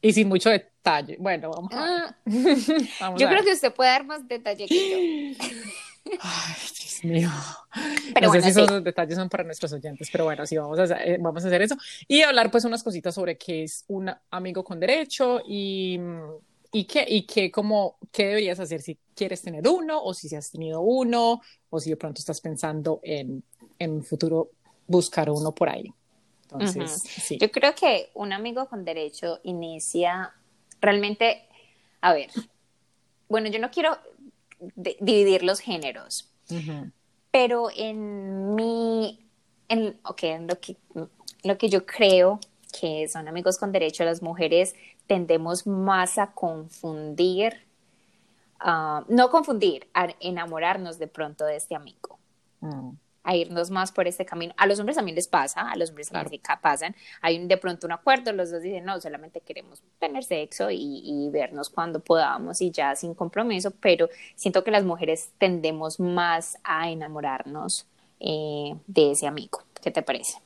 Y 0.00 0.12
sin 0.12 0.28
mucho 0.28 0.50
detalle. 0.50 1.16
Bueno, 1.18 1.50
vamos 1.50 1.72
a 1.72 1.82
ver. 1.82 2.02
Ah, 3.00 3.14
yo 3.18 3.28
creo 3.28 3.42
que 3.42 3.52
usted 3.52 3.72
puede 3.72 3.90
dar 3.90 4.04
más 4.04 4.26
detalle 4.26 4.66
que 4.66 4.90
yo. 4.90 5.44
Ay, 6.20 6.54
Dios 6.78 7.04
mío. 7.04 7.30
no 8.22 8.32
sé 8.32 8.42
si 8.42 8.48
esos 8.48 8.82
detalles 8.82 9.16
son 9.16 9.28
para 9.28 9.44
nuestros 9.44 9.72
oyentes, 9.72 10.08
pero 10.10 10.24
bueno, 10.24 10.46
sí, 10.46 10.56
vamos 10.56 10.78
a, 10.78 10.84
hacer, 10.84 10.96
eh, 11.06 11.18
vamos 11.20 11.44
a 11.44 11.48
hacer 11.48 11.62
eso. 11.62 11.76
Y 12.06 12.22
hablar 12.22 12.50
pues 12.50 12.64
unas 12.64 12.82
cositas 12.82 13.14
sobre 13.14 13.36
qué 13.36 13.64
es 13.64 13.84
un 13.88 14.10
amigo 14.30 14.64
con 14.64 14.80
derecho 14.80 15.42
y, 15.46 16.00
y 16.72 16.84
qué, 16.84 17.04
y 17.06 17.26
qué, 17.26 17.50
como, 17.50 17.98
qué 18.10 18.28
deberías 18.28 18.58
hacer 18.60 18.80
si 18.80 18.98
quieres 19.14 19.42
tener 19.42 19.68
uno 19.68 20.02
o 20.02 20.14
si 20.14 20.34
has 20.34 20.50
tenido 20.50 20.80
uno 20.80 21.42
o 21.68 21.80
si 21.80 21.90
de 21.90 21.96
pronto 21.96 22.20
estás 22.20 22.40
pensando 22.40 23.00
en, 23.02 23.42
en 23.78 24.02
futuro 24.02 24.50
buscar 24.86 25.28
uno 25.28 25.54
por 25.54 25.68
ahí. 25.68 25.92
Entonces, 26.50 27.02
sí. 27.02 27.36
Yo 27.38 27.50
creo 27.50 27.74
que 27.74 28.10
un 28.14 28.32
amigo 28.32 28.66
con 28.68 28.84
derecho 28.84 29.40
inicia 29.42 30.32
realmente, 30.80 31.46
a 32.00 32.12
ver, 32.14 32.30
bueno, 33.28 33.48
yo 33.48 33.58
no 33.58 33.70
quiero 33.70 33.98
dividir 34.76 35.42
los 35.42 35.60
géneros. 35.60 36.30
Pero 37.30 37.68
en 37.76 38.54
mi, 38.54 39.18
en, 39.68 39.98
okay, 40.02 40.30
en 40.30 40.46
lo, 40.46 40.58
que, 40.58 40.76
lo 41.44 41.58
que 41.58 41.68
yo 41.68 41.84
creo 41.84 42.40
que 42.78 43.06
son 43.08 43.28
amigos 43.28 43.58
con 43.58 43.70
derecho, 43.70 44.04
las 44.04 44.22
mujeres 44.22 44.74
tendemos 45.06 45.66
más 45.66 46.16
a 46.16 46.32
confundir, 46.32 47.66
uh, 48.64 49.04
no 49.08 49.30
confundir, 49.30 49.88
a 49.92 50.08
enamorarnos 50.20 50.98
de 50.98 51.06
pronto 51.06 51.44
de 51.44 51.56
este 51.56 51.74
amigo. 51.74 52.18
Mm. 52.60 52.90
A 53.28 53.36
irnos 53.36 53.70
más 53.70 53.92
por 53.92 54.08
este 54.08 54.24
camino. 54.24 54.54
A 54.56 54.66
los 54.66 54.80
hombres 54.80 54.96
también 54.96 55.14
les 55.14 55.28
pasa, 55.28 55.70
a 55.70 55.76
los 55.76 55.90
hombres 55.90 56.08
también 56.08 56.40
se 56.42 56.56
pasan. 56.62 56.96
Hay 57.20 57.46
de 57.46 57.56
pronto 57.58 57.86
un 57.86 57.92
acuerdo, 57.92 58.32
los 58.32 58.50
dos 58.50 58.62
dicen, 58.62 58.86
no, 58.86 58.98
solamente 59.02 59.42
queremos 59.42 59.82
tener 59.98 60.24
sexo 60.24 60.70
y, 60.70 61.28
vernos 61.30 61.68
cuando 61.68 62.00
podamos 62.00 62.62
y 62.62 62.70
ya 62.70 62.96
sin 62.96 63.12
compromiso, 63.12 63.70
pero 63.70 64.08
siento 64.34 64.64
que 64.64 64.70
las 64.70 64.84
mujeres 64.84 65.28
tendemos 65.36 66.00
más 66.00 66.56
a 66.64 66.90
enamorarnos 66.90 67.86
eh, 68.18 68.74
de 68.86 69.10
ese 69.10 69.26
amigo. 69.26 69.62
¿Qué 69.82 69.90
te 69.90 70.00
parece? 70.00 70.38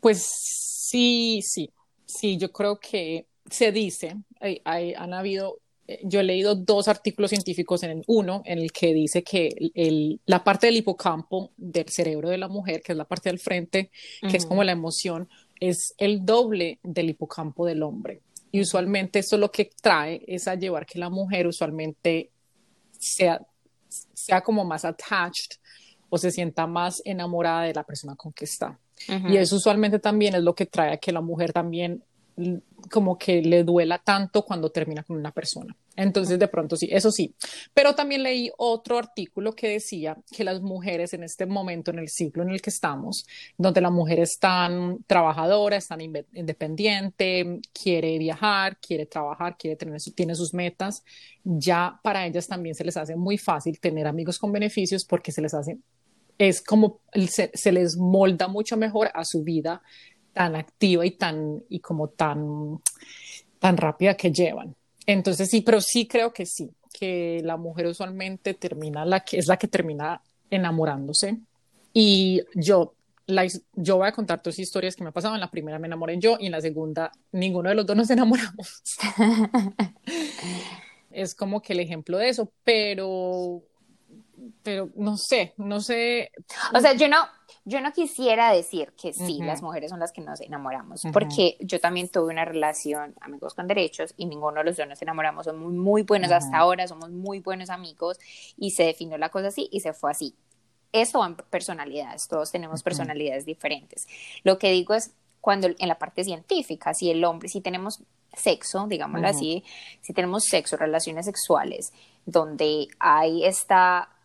Pues 0.00 0.22
sí, 0.22 1.42
sí, 1.42 1.70
sí, 2.06 2.38
yo 2.38 2.50
creo 2.50 2.80
que 2.80 3.26
se 3.50 3.72
dice, 3.72 4.16
hay, 4.40 4.94
han 4.94 5.12
habido 5.12 5.58
yo 6.02 6.20
he 6.20 6.24
leído 6.24 6.54
dos 6.54 6.88
artículos 6.88 7.30
científicos 7.30 7.82
en 7.82 8.02
uno 8.06 8.42
en 8.44 8.58
el 8.58 8.72
que 8.72 8.92
dice 8.92 9.22
que 9.22 9.50
el, 9.74 10.20
la 10.26 10.42
parte 10.42 10.66
del 10.66 10.76
hipocampo 10.76 11.52
del 11.56 11.88
cerebro 11.88 12.28
de 12.28 12.38
la 12.38 12.48
mujer, 12.48 12.82
que 12.82 12.92
es 12.92 12.98
la 12.98 13.04
parte 13.04 13.28
del 13.28 13.38
frente, 13.38 13.90
que 14.28 14.36
es 14.36 14.46
como 14.46 14.64
la 14.64 14.72
emoción, 14.72 15.28
es 15.60 15.94
el 15.98 16.24
doble 16.24 16.80
del 16.82 17.10
hipocampo 17.10 17.66
del 17.66 17.82
hombre. 17.82 18.20
Y 18.50 18.60
usualmente 18.60 19.18
esto 19.18 19.36
lo 19.36 19.50
que 19.50 19.70
trae 19.80 20.22
es 20.26 20.48
a 20.48 20.54
llevar 20.54 20.86
que 20.86 20.98
la 20.98 21.10
mujer 21.10 21.46
usualmente 21.46 22.30
sea, 22.98 23.40
sea 23.88 24.40
como 24.40 24.64
más 24.64 24.84
attached 24.84 25.58
o 26.08 26.18
se 26.18 26.30
sienta 26.30 26.66
más 26.66 27.02
enamorada 27.04 27.62
de 27.62 27.74
la 27.74 27.84
persona 27.84 28.16
con 28.16 28.32
que 28.32 28.44
está. 28.44 28.78
Y 29.28 29.36
eso 29.36 29.56
usualmente 29.56 29.98
también 29.98 30.34
es 30.34 30.42
lo 30.42 30.54
que 30.54 30.66
trae 30.66 30.94
a 30.94 30.96
que 30.96 31.12
la 31.12 31.20
mujer 31.20 31.52
también 31.52 32.02
como 32.90 33.16
que 33.18 33.40
le 33.42 33.64
duela 33.64 33.98
tanto 33.98 34.44
cuando 34.44 34.70
termina 34.70 35.02
con 35.02 35.16
una 35.16 35.32
persona. 35.32 35.74
Entonces, 35.96 36.38
de 36.38 36.48
pronto 36.48 36.76
sí, 36.76 36.88
eso 36.92 37.10
sí. 37.10 37.34
Pero 37.72 37.94
también 37.94 38.22
leí 38.22 38.50
otro 38.58 38.98
artículo 38.98 39.54
que 39.54 39.68
decía 39.68 40.18
que 40.30 40.44
las 40.44 40.60
mujeres 40.60 41.14
en 41.14 41.22
este 41.22 41.46
momento, 41.46 41.90
en 41.90 41.98
el 41.98 42.08
ciclo 42.08 42.42
en 42.42 42.50
el 42.50 42.60
que 42.60 42.68
estamos, 42.68 43.26
donde 43.56 43.80
la 43.80 43.90
mujer 43.90 44.20
es 44.20 44.38
tan 44.38 45.02
trabajadora, 45.06 45.80
tan 45.80 46.00
independiente, 46.02 47.60
quiere 47.72 48.18
viajar, 48.18 48.78
quiere 48.78 49.06
trabajar, 49.06 49.56
quiere 49.58 49.76
tener, 49.76 50.00
tiene 50.14 50.34
sus 50.34 50.52
metas, 50.52 51.02
ya 51.42 51.98
para 52.02 52.26
ellas 52.26 52.46
también 52.46 52.74
se 52.74 52.84
les 52.84 52.96
hace 52.96 53.16
muy 53.16 53.38
fácil 53.38 53.80
tener 53.80 54.06
amigos 54.06 54.38
con 54.38 54.52
beneficios 54.52 55.04
porque 55.04 55.32
se 55.32 55.40
les 55.40 55.54
hace, 55.54 55.78
es 56.38 56.60
como, 56.60 57.00
se 57.54 57.72
les 57.72 57.96
molda 57.96 58.48
mucho 58.48 58.76
mejor 58.76 59.10
a 59.14 59.24
su 59.24 59.42
vida 59.42 59.80
tan 60.36 60.54
activa 60.54 61.06
y 61.06 61.12
tan, 61.12 61.62
y 61.70 61.80
como 61.80 62.08
tan, 62.08 62.78
tan 63.58 63.74
rápida 63.78 64.18
que 64.18 64.30
llevan. 64.30 64.76
Entonces 65.06 65.48
sí, 65.48 65.62
pero 65.62 65.80
sí 65.80 66.06
creo 66.06 66.30
que 66.30 66.44
sí, 66.44 66.70
que 66.92 67.40
la 67.42 67.56
mujer 67.56 67.86
usualmente 67.86 68.52
termina, 68.52 69.06
la 69.06 69.20
que 69.20 69.38
es 69.38 69.46
la 69.46 69.56
que 69.56 69.66
termina 69.66 70.20
enamorándose. 70.50 71.38
Y 71.94 72.42
yo, 72.54 72.92
la, 73.24 73.46
yo 73.72 73.96
voy 73.96 74.08
a 74.08 74.12
contar 74.12 74.42
dos 74.42 74.58
historias 74.58 74.94
que 74.94 75.04
me 75.04 75.10
pasaban. 75.10 75.36
En 75.36 75.40
la 75.40 75.50
primera 75.50 75.78
me 75.78 75.86
enamoré 75.86 76.18
yo 76.18 76.36
y 76.38 76.46
en 76.46 76.52
la 76.52 76.60
segunda 76.60 77.10
ninguno 77.32 77.70
de 77.70 77.74
los 77.74 77.86
dos 77.86 77.96
nos 77.96 78.10
enamoramos. 78.10 78.82
es 81.12 81.34
como 81.34 81.62
que 81.62 81.72
el 81.72 81.80
ejemplo 81.80 82.18
de 82.18 82.28
eso, 82.28 82.52
pero, 82.62 83.62
pero 84.62 84.90
no 84.96 85.16
sé, 85.16 85.54
no 85.56 85.80
sé. 85.80 86.30
O 86.74 86.80
sea, 86.80 86.92
yo 86.92 87.08
no, 87.08 87.26
yo 87.68 87.80
no 87.80 87.92
quisiera 87.92 88.52
decir 88.52 88.92
que 88.92 89.12
sí, 89.12 89.40
las 89.42 89.60
mujeres 89.60 89.90
son 89.90 89.98
las 89.98 90.12
que 90.12 90.20
nos 90.20 90.40
enamoramos, 90.40 91.02
porque 91.12 91.56
yo 91.58 91.80
también 91.80 92.08
tuve 92.08 92.32
una 92.32 92.44
relación, 92.44 93.16
amigos 93.20 93.54
con 93.54 93.66
derechos, 93.66 94.14
y 94.16 94.26
ninguno 94.26 94.58
de 94.58 94.64
los 94.64 94.76
dos 94.76 94.86
nos 94.86 95.02
enamoramos, 95.02 95.46
somos 95.46 95.72
muy, 95.72 95.72
muy 95.72 96.02
buenos 96.02 96.30
hasta 96.30 96.58
ahora, 96.58 96.86
somos 96.86 97.10
muy 97.10 97.40
buenos 97.40 97.68
amigos, 97.68 98.20
y 98.56 98.70
se 98.70 98.84
definió 98.84 99.18
la 99.18 99.30
cosa 99.30 99.48
así 99.48 99.68
y 99.72 99.80
se 99.80 99.92
fue 99.92 100.12
así. 100.12 100.36
Eso 100.92 101.26
en 101.26 101.34
personalidades, 101.34 102.28
todos 102.28 102.52
tenemos 102.52 102.84
personalidades 102.84 103.44
diferentes. 103.44 104.06
Lo 104.44 104.58
que 104.58 104.70
digo 104.70 104.94
es, 104.94 105.10
cuando 105.40 105.66
en 105.66 105.88
la 105.88 105.98
parte 105.98 106.22
científica, 106.22 106.94
si 106.94 107.10
el 107.10 107.24
hombre, 107.24 107.48
si 107.48 107.60
tenemos 107.60 108.00
sexo, 108.32 108.86
digámoslo 108.86 109.26
así, 109.26 109.64
si 110.02 110.12
tenemos 110.12 110.44
sexo, 110.44 110.76
relaciones 110.76 111.26
sexuales, 111.26 111.92
donde 112.26 112.86
hay 113.00 113.44
esta 113.44 114.15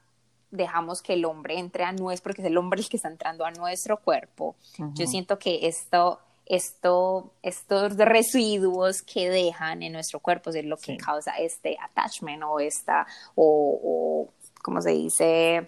dejamos 0.51 1.01
que 1.01 1.13
el 1.13 1.25
hombre 1.25 1.57
entre 1.57 1.83
a 1.83 1.91
nuestro, 1.91 2.23
porque 2.29 2.41
es 2.41 2.47
el 2.47 2.57
hombre 2.57 2.81
el 2.81 2.89
que 2.89 2.97
está 2.97 3.09
entrando 3.09 3.45
a 3.45 3.51
nuestro 3.51 3.97
cuerpo. 3.97 4.55
Yo 4.93 5.07
siento 5.07 5.39
que 5.39 5.67
esto, 5.67 6.19
esto, 6.45 7.33
estos 7.41 7.95
residuos 7.97 9.01
que 9.01 9.29
dejan 9.29 9.81
en 9.81 9.93
nuestro 9.93 10.19
cuerpo 10.19 10.49
es 10.51 10.65
lo 10.65 10.77
que 10.77 10.97
causa 10.97 11.37
este 11.37 11.77
attachment 11.81 12.43
o 12.43 12.59
esta, 12.59 13.07
o, 13.35 13.79
o, 13.83 14.33
como 14.61 14.81
se 14.81 14.91
dice, 14.91 15.65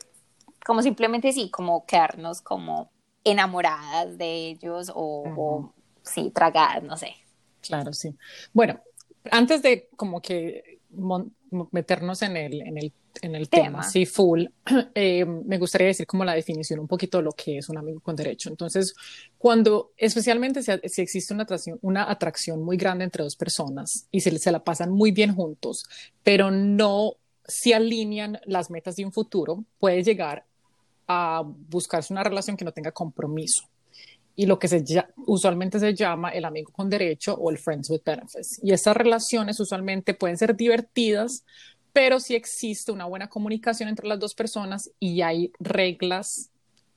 como 0.65 0.81
simplemente 0.81 1.31
sí, 1.31 1.49
como 1.49 1.85
quedarnos 1.85 2.41
como 2.41 2.91
enamoradas 3.23 4.17
de 4.17 4.49
ellos 4.49 4.91
o, 4.93 5.23
o 5.37 5.73
sí, 6.03 6.29
tragadas, 6.31 6.83
no 6.83 6.97
sé. 6.97 7.15
Claro, 7.61 7.93
sí. 7.93 8.13
Bueno, 8.51 8.81
antes 9.31 9.61
de 9.61 9.87
como 9.95 10.21
que 10.21 10.81
meternos 11.71 12.21
en 12.21 12.37
el, 12.37 12.61
en 12.61 12.77
el 12.77 12.93
en 13.21 13.35
el 13.35 13.49
tema, 13.49 13.83
sí, 13.83 14.05
full, 14.05 14.45
eh, 14.95 15.25
me 15.25 15.57
gustaría 15.57 15.87
decir 15.87 16.07
como 16.07 16.25
la 16.25 16.33
definición 16.33 16.79
un 16.79 16.87
poquito 16.87 17.19
de 17.19 17.23
lo 17.23 17.31
que 17.31 17.57
es 17.57 17.69
un 17.69 17.77
amigo 17.77 17.99
con 17.99 18.15
derecho. 18.15 18.49
Entonces, 18.49 18.95
cuando, 19.37 19.91
especialmente 19.97 20.63
si, 20.63 21.01
existe 21.01 21.33
una 21.33 21.43
atracción, 21.43 21.77
una 21.81 22.09
atracción 22.09 22.63
muy 22.63 22.77
grande 22.77 23.03
entre 23.03 23.23
dos 23.23 23.35
personas 23.35 24.07
y 24.11 24.21
se, 24.21 24.37
se 24.39 24.51
la 24.51 24.63
pasan 24.63 24.91
muy 24.91 25.11
bien 25.11 25.35
juntos, 25.35 25.85
pero 26.23 26.49
no 26.51 27.13
se 27.45 27.75
alinean 27.75 28.39
las 28.45 28.71
metas 28.71 28.95
de 28.95 29.05
un 29.05 29.11
futuro, 29.11 29.63
puede 29.77 30.03
llegar 30.03 30.45
a 31.07 31.43
buscarse 31.45 32.13
una 32.13 32.23
relación 32.23 32.57
que 32.57 32.65
no 32.65 32.71
tenga 32.71 32.91
compromiso 32.91 33.65
y 34.35 34.45
lo 34.45 34.57
que 34.57 34.67
se 34.67 34.83
usualmente 35.27 35.79
se 35.79 35.93
llama 35.93 36.29
el 36.29 36.45
amigo 36.45 36.71
con 36.71 36.89
derecho 36.89 37.35
o 37.35 37.51
el 37.51 37.57
friends 37.57 37.89
with 37.89 38.01
benefits. 38.03 38.59
Y 38.63 38.71
estas 38.71 38.97
relaciones 38.97 39.59
usualmente 39.59 40.13
pueden 40.13 40.37
ser 40.37 40.55
divertidas, 40.55 41.45
pero 41.91 42.19
si 42.19 42.35
existe 42.35 42.91
una 42.91 43.05
buena 43.05 43.29
comunicación 43.29 43.89
entre 43.89 44.07
las 44.07 44.19
dos 44.19 44.33
personas 44.33 44.89
y 44.99 45.21
hay 45.21 45.51
reglas 45.59 46.49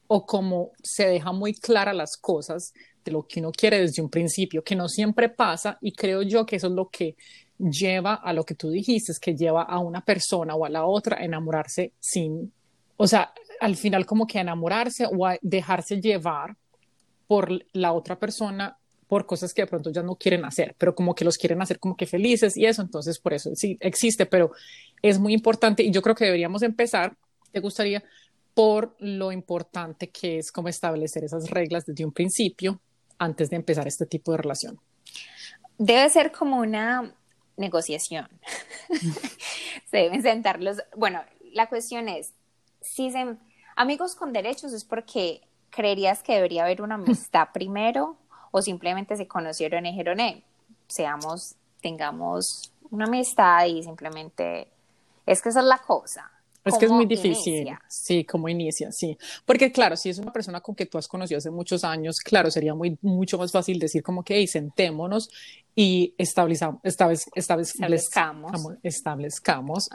o 0.06 0.24
como 0.24 0.70
se 0.82 1.06
deja 1.06 1.32
muy 1.32 1.52
clara 1.52 1.92
las 1.92 2.16
cosas 2.16 2.72
de 3.04 3.12
lo 3.12 3.26
que 3.26 3.40
uno 3.40 3.52
quiere 3.52 3.80
desde 3.80 4.02
un 4.02 4.08
principio, 4.08 4.64
que 4.64 4.74
no 4.74 4.88
siempre 4.88 5.28
pasa 5.28 5.78
y 5.80 5.92
creo 5.92 6.22
yo 6.22 6.46
que 6.46 6.56
eso 6.56 6.68
es 6.68 6.72
lo 6.72 6.88
que 6.88 7.16
lleva 7.58 8.14
a 8.14 8.32
lo 8.32 8.44
que 8.44 8.54
tú 8.54 8.70
dijiste, 8.70 9.12
es 9.12 9.20
que 9.20 9.34
lleva 9.34 9.62
a 9.62 9.78
una 9.78 10.04
persona 10.04 10.54
o 10.54 10.64
a 10.64 10.70
la 10.70 10.86
otra 10.86 11.18
a 11.18 11.24
enamorarse 11.24 11.92
sin, 12.00 12.52
o 12.96 13.06
sea, 13.06 13.32
al 13.60 13.76
final 13.76 14.06
como 14.06 14.26
que 14.26 14.38
enamorarse 14.38 15.06
o 15.06 15.26
a 15.26 15.38
dejarse 15.42 16.00
llevar 16.00 16.56
por 17.26 17.50
la 17.72 17.92
otra 17.92 18.18
persona 18.18 18.78
por 19.06 19.26
cosas 19.26 19.54
que 19.54 19.62
de 19.62 19.66
pronto 19.68 19.90
ya 19.90 20.02
no 20.02 20.16
quieren 20.16 20.44
hacer, 20.44 20.74
pero 20.78 20.94
como 20.94 21.14
que 21.14 21.24
los 21.24 21.38
quieren 21.38 21.62
hacer 21.62 21.78
como 21.78 21.96
que 21.96 22.06
felices 22.06 22.56
y 22.56 22.66
eso, 22.66 22.82
entonces 22.82 23.18
por 23.18 23.34
eso 23.34 23.54
sí 23.54 23.76
existe, 23.80 24.26
pero 24.26 24.52
es 25.02 25.18
muy 25.18 25.32
importante 25.32 25.82
y 25.82 25.90
yo 25.90 26.02
creo 26.02 26.14
que 26.14 26.24
deberíamos 26.24 26.62
empezar, 26.62 27.16
¿te 27.52 27.60
gustaría? 27.60 28.02
Por 28.54 28.96
lo 28.98 29.32
importante 29.32 30.08
que 30.08 30.38
es 30.38 30.50
como 30.50 30.68
establecer 30.68 31.24
esas 31.24 31.50
reglas 31.50 31.84
desde 31.86 32.04
un 32.04 32.12
principio 32.12 32.80
antes 33.18 33.50
de 33.50 33.56
empezar 33.56 33.86
este 33.86 34.06
tipo 34.06 34.32
de 34.32 34.38
relación. 34.38 34.80
Debe 35.78 36.08
ser 36.10 36.32
como 36.32 36.58
una 36.58 37.14
negociación. 37.56 38.28
se 39.90 39.96
deben 39.96 40.22
sentar 40.22 40.62
los, 40.62 40.78
bueno, 40.96 41.22
la 41.52 41.68
cuestión 41.68 42.08
es, 42.08 42.32
si 42.80 43.10
se, 43.10 43.36
amigos 43.76 44.14
con 44.14 44.32
derechos 44.32 44.72
es 44.72 44.84
porque 44.84 45.42
creerías 45.76 46.22
que 46.22 46.34
debería 46.34 46.64
haber 46.64 46.82
una 46.82 46.96
amistad 46.96 47.48
primero 47.52 48.16
o 48.50 48.62
simplemente 48.62 49.16
se 49.16 49.28
conocieron 49.28 49.84
y 49.84 49.90
dijeron, 49.90 50.18
eh, 50.18 50.42
seamos, 50.88 51.54
tengamos 51.82 52.72
una 52.90 53.04
amistad 53.04 53.66
y 53.66 53.82
simplemente, 53.82 54.68
es 55.26 55.42
que 55.42 55.50
esa 55.50 55.60
es 55.60 55.66
la 55.66 55.78
cosa. 55.78 56.30
Es 56.66 56.78
que 56.78 56.86
es 56.86 56.90
muy 56.90 57.06
difícil, 57.06 57.68
sí, 57.88 58.24
como 58.24 58.48
inicia, 58.48 58.92
sí. 58.92 59.16
Porque 59.44 59.72
claro, 59.72 59.96
si 59.96 60.10
es 60.10 60.18
una 60.18 60.32
persona 60.32 60.60
con 60.60 60.74
que 60.74 60.86
tú 60.86 60.98
has 60.98 61.08
conocido 61.08 61.38
hace 61.38 61.50
muchos 61.50 61.84
años, 61.84 62.18
claro, 62.20 62.50
sería 62.50 62.74
muy, 62.74 62.98
mucho 63.02 63.38
más 63.38 63.52
fácil 63.52 63.78
decir 63.78 64.02
como 64.02 64.22
que, 64.22 64.36
hey, 64.36 64.46
sentémonos 64.46 65.28
y 65.78 66.14
establezcamos, 66.16 66.80
establezcamos, 67.34 68.52
establezcamos 68.82 69.90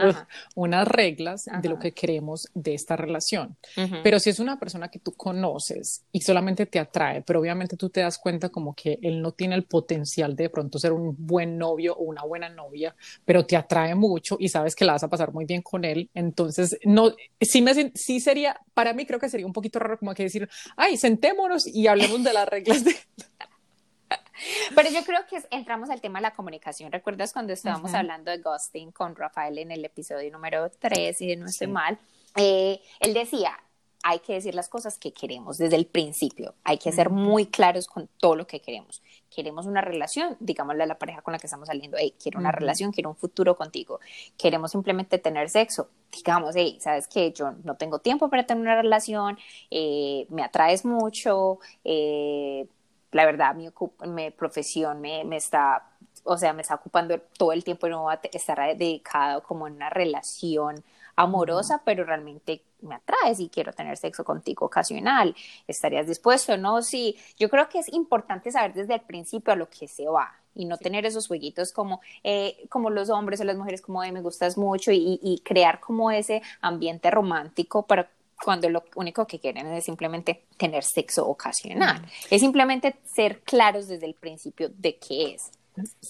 unas 0.56 0.88
reglas 0.88 1.46
de 1.60 1.70
lo 1.70 1.80
que 1.80 1.92
queremos 1.92 2.48
de 2.54 2.76
esta 2.76 2.96
relación. 2.96 3.58
Pero 4.04 4.20
si 4.20 4.30
es 4.30 4.40
una 4.40 4.60
persona 4.60 4.90
que 4.90 5.00
tú 5.00 5.14
conoces 5.14 6.04
y 6.12 6.22
solamente 6.22 6.68
te 6.68 6.78
atrae, 6.78 7.24
pero 7.24 7.40
obviamente 7.40 7.78
tú 7.78 7.90
te 7.90 8.02
das 8.02 8.20
cuenta 8.20 8.50
como 8.50 8.76
que 8.76 9.00
él 9.02 9.24
no 9.24 9.32
tiene 9.32 9.56
el 9.56 9.64
potencial 9.64 10.36
de, 10.36 10.44
de 10.44 10.50
pronto 10.50 10.78
ser 10.78 10.94
un 10.94 11.16
buen 11.18 11.58
novio 11.58 11.96
o 11.96 12.04
una 12.04 12.24
buena 12.24 12.50
novia, 12.50 12.96
pero 13.26 13.46
te 13.46 13.58
atrae 13.58 13.96
mucho 13.96 14.38
y 14.40 14.50
sabes 14.50 14.76
que 14.76 14.86
la 14.86 14.94
vas 14.94 15.04
a 15.04 15.10
pasar 15.10 15.34
muy 15.34 15.46
bien 15.46 15.64
con 15.64 15.84
él, 15.84 16.10
entonces 16.14 16.61
no, 16.86 17.14
sí, 17.40 17.62
me, 17.62 17.92
sí 17.96 18.20
sería, 18.20 18.60
para 18.74 18.94
mí 18.94 19.06
creo 19.06 19.20
que 19.20 19.30
sería 19.30 19.46
un 19.46 19.54
poquito 19.54 19.80
raro 19.80 19.98
como 19.98 20.14
que 20.14 20.24
decir, 20.24 20.50
ay, 20.78 20.98
sentémonos 20.98 21.68
y 21.68 21.88
hablemos 21.88 22.24
de 22.24 22.34
las 22.34 22.48
reglas 22.48 22.84
de... 22.84 22.96
Pero 24.76 24.90
yo 24.90 25.04
creo 25.04 25.22
que 25.30 25.42
entramos 25.52 25.90
al 25.90 26.02
tema 26.02 26.20
de 26.20 26.24
la 26.24 26.34
comunicación. 26.34 26.92
¿Recuerdas 26.92 27.32
cuando 27.32 27.54
estábamos 27.54 27.94
hablando 27.94 28.32
de 28.32 28.40
ghosting 28.40 28.92
con 28.92 29.16
Rafael 29.16 29.58
en 29.60 29.72
el 29.72 29.86
episodio 29.86 30.32
número 30.32 30.70
3 30.70 31.22
y 31.22 31.36
no 31.36 31.46
estoy 31.46 31.68
mal? 31.68 32.00
Eh, 32.36 32.80
él 33.00 33.14
decía, 33.14 33.58
hay 34.04 34.20
que 34.20 34.34
decir 34.34 34.56
las 34.56 34.70
cosas 34.70 34.98
que 34.98 35.14
queremos 35.14 35.58
desde 35.58 35.76
el 35.76 35.86
principio. 35.86 36.56
Hay 36.64 36.78
que 36.78 36.92
ser 36.92 37.10
muy 37.10 37.46
claros 37.48 37.88
con 37.88 38.10
todo 38.18 38.36
lo 38.36 38.48
que 38.48 38.60
queremos. 38.60 39.02
Queremos 39.30 39.66
una 39.66 39.82
relación, 39.82 40.38
digámosle 40.40 40.84
a 40.84 40.86
la 40.86 40.98
pareja 40.98 41.22
con 41.22 41.32
la 41.32 41.40
que 41.40 41.48
estamos 41.48 41.68
saliendo, 41.68 41.98
hey, 42.00 42.16
quiero 42.22 42.40
una 42.40 42.52
relación, 42.52 42.92
quiero 42.92 43.10
un 43.10 43.16
futuro 43.16 43.56
contigo. 43.56 44.00
Queremos 44.38 44.72
simplemente 44.72 45.20
tener 45.20 45.50
sexo. 45.50 45.90
Digamos, 46.12 46.56
hey, 46.56 46.78
sabes 46.82 47.08
que 47.08 47.32
yo 47.32 47.52
no 47.64 47.76
tengo 47.76 48.00
tiempo 48.00 48.30
para 48.30 48.46
tener 48.46 48.62
una 48.62 48.82
relación, 48.82 49.38
eh, 49.70 50.26
me 50.30 50.44
atraes 50.44 50.84
mucho, 50.84 51.60
eh, 51.84 52.68
la 53.12 53.26
verdad, 53.26 53.56
mi, 53.56 53.70
mi 54.08 54.32
profesión 54.32 55.02
me, 55.02 55.24
me 55.24 55.38
está 55.38 55.88
o 56.24 56.38
sea, 56.38 56.54
me 56.54 56.62
está 56.62 56.76
ocupando 56.76 57.20
todo 57.20 57.52
el 57.52 57.64
tiempo 57.64 57.88
y 57.88 57.90
no 57.90 58.04
va 58.04 58.14
a 58.14 58.20
estar 58.32 58.78
dedicado 58.78 59.42
como 59.44 59.68
en 59.68 59.74
una 59.74 59.90
relación 59.90 60.84
amorosa, 61.16 61.82
pero 61.86 62.04
realmente 62.04 62.64
me 62.82 62.96
atraes 62.96 63.40
y 63.40 63.50
quiero 63.50 63.74
tener 63.74 63.98
sexo 63.98 64.24
contigo 64.24 64.66
ocasional. 64.66 65.36
¿Estarías 65.68 66.08
dispuesto? 66.08 66.58
No, 66.58 66.82
sí. 66.82 67.18
Yo 67.38 67.50
creo 67.50 67.70
que 67.70 67.80
es 67.80 67.92
importante 67.94 68.52
saber 68.52 68.74
desde 68.74 68.96
el 68.96 69.02
principio 69.02 69.54
a 69.54 69.56
lo 69.56 69.70
que 69.70 69.88
se 69.88 70.08
va 70.08 70.36
y 70.54 70.66
no 70.66 70.78
tener 70.78 71.06
esos 71.06 71.28
jueguitos 71.28 71.72
como, 71.72 72.02
eh, 72.24 72.66
como 72.70 72.90
los 72.90 73.10
hombres 73.10 73.40
o 73.42 73.44
las 73.44 73.58
mujeres 73.58 73.82
como 73.82 74.02
de 74.02 74.12
me 74.12 74.22
gustas 74.22 74.58
mucho 74.58 74.92
y, 74.92 75.20
y 75.22 75.40
crear 75.40 75.80
como 75.80 76.12
ese 76.12 76.42
ambiente 76.62 77.10
romántico 77.10 77.86
para 77.86 78.10
cuando 78.44 78.70
lo 78.70 78.84
único 78.96 79.26
que 79.28 79.40
quieren 79.40 79.68
es 79.68 79.86
simplemente 79.86 80.46
tener 80.58 80.84
sexo 80.84 81.28
ocasional. 81.28 82.02
Es 82.30 82.42
simplemente 82.42 82.96
ser 83.06 83.42
claros 83.42 83.88
desde 83.88 84.08
el 84.08 84.16
principio 84.16 84.70
de 84.70 84.98
qué 84.98 85.34
es. 85.36 85.52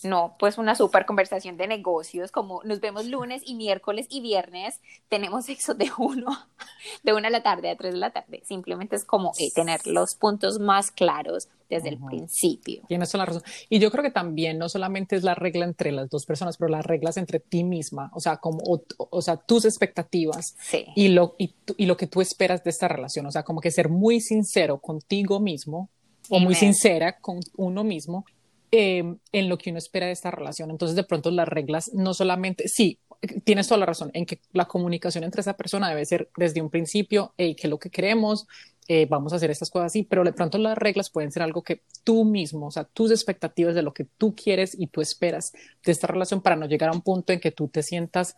No, 0.04 0.36
pues 0.40 0.58
una 0.58 0.76
super 0.76 1.06
conversación 1.06 1.58
de 1.58 1.68
negocios, 1.68 2.32
como 2.32 2.62
nos 2.64 2.80
vemos 2.80 3.06
lunes 3.06 3.42
y 3.46 3.56
miércoles 3.56 4.08
y 4.10 4.22
viernes, 4.22 4.80
tenemos 5.10 5.46
sexo 5.46 5.74
de 5.74 5.90
uno, 5.98 6.28
de 7.04 7.14
una 7.14 7.28
de 7.28 7.32
la 7.32 7.44
tarde 7.44 7.70
a 7.70 7.76
tres 7.76 7.94
de 7.94 8.00
la 8.00 8.12
tarde. 8.12 8.42
Simplemente 8.46 8.96
es 8.96 9.06
como 9.06 9.32
eh, 9.40 9.52
tener 9.54 9.86
los 9.88 10.16
puntos 10.16 10.60
más 10.60 10.92
claros 10.92 11.48
desde 11.70 11.90
el 11.90 12.00
principio. 12.00 12.82
Tienes 12.88 13.10
toda 13.10 13.24
la 13.24 13.26
razón. 13.28 13.44
Y 13.70 13.80
yo 13.80 13.90
creo 13.92 14.04
que 14.04 14.12
también 14.12 14.58
no 14.58 14.68
solamente 14.68 15.16
es 15.16 15.24
la 15.24 15.36
regla 15.36 15.66
entre 15.66 15.92
las 15.92 16.10
dos 16.10 16.26
personas, 16.26 16.58
pero 16.58 16.70
las 16.70 16.86
reglas 16.86 17.16
entre 17.18 17.40
ti 17.40 17.64
misma, 17.64 18.12
o 18.14 18.20
sea, 18.20 18.38
como, 18.38 18.60
o, 18.98 19.22
sea, 19.22 19.38
tus 19.38 19.66
expectativas 19.66 20.58
y, 20.96 21.08
lo, 21.10 21.36
y, 21.38 21.54
y, 21.78 21.86
lo 21.86 21.96
que 21.96 22.08
tú 22.08 22.20
esperas 22.20 22.64
de 22.64 22.70
esta 22.72 22.90
relación, 22.90 23.26
o 23.26 23.32
sea, 23.32 23.44
como 23.44 23.62
que 23.62 23.72
ser 23.72 23.88
muy 23.88 24.20
sincero 24.20 24.80
contigo 24.80 25.40
mismo 25.40 25.90
o 26.30 26.40
muy 26.40 26.56
sincera 26.56 27.20
con 27.20 27.40
uno 27.58 27.84
mismo 27.84 28.26
Em, 28.74 29.18
en 29.34 29.50
lo 29.50 29.58
que 29.58 29.70
uno 29.70 29.80
espera 29.80 30.06
de 30.06 30.14
esta 30.14 30.32
relación. 30.32 30.72
Entonces, 30.72 30.96
de 30.96 31.04
pronto 31.04 31.30
las 31.30 31.46
reglas 31.46 31.92
no 31.94 32.14
solamente, 32.14 32.70
sí, 32.70 33.00
tienes 33.44 33.68
toda 33.68 33.80
la 33.80 33.86
razón 33.86 34.12
en 34.14 34.26
que 34.26 34.40
la 34.54 34.66
comunicación 34.66 35.26
entre 35.26 35.42
esa 35.42 35.58
persona 35.58 35.90
debe 35.90 36.06
ser 36.06 36.30
desde 36.38 36.62
un 36.62 36.70
principio, 36.70 37.34
hey, 37.38 37.54
¿qué 37.54 37.68
es 37.68 37.70
lo 37.70 37.80
que 37.80 37.90
queremos? 37.90 38.48
Eh, 38.88 39.08
vamos 39.10 39.34
a 39.34 39.36
hacer 39.36 39.52
estas 39.52 39.70
cosas 39.70 39.88
así, 39.88 40.04
pero 40.04 40.24
de 40.24 40.32
pronto 40.32 40.58
las 40.58 40.78
reglas 40.78 41.10
pueden 41.10 41.34
ser 41.34 41.44
algo 41.44 41.64
que 41.64 41.82
tú 42.06 42.24
mismo, 42.24 42.68
o 42.68 42.72
sea, 42.72 42.86
tus 42.86 43.12
expectativas 43.12 43.76
de 43.76 43.82
lo 43.82 43.94
que 43.94 44.06
tú 44.06 44.36
quieres 44.36 44.74
y 44.80 44.88
tú 44.88 45.02
esperas 45.02 45.52
de 45.86 45.92
esta 45.92 46.08
relación 46.08 46.42
para 46.42 46.56
no 46.56 46.66
llegar 46.66 46.92
a 46.92 46.94
un 46.94 47.02
punto 47.02 47.34
en 47.34 47.42
que 47.42 47.52
tú 47.52 47.68
te 47.68 47.84
sientas 47.84 48.38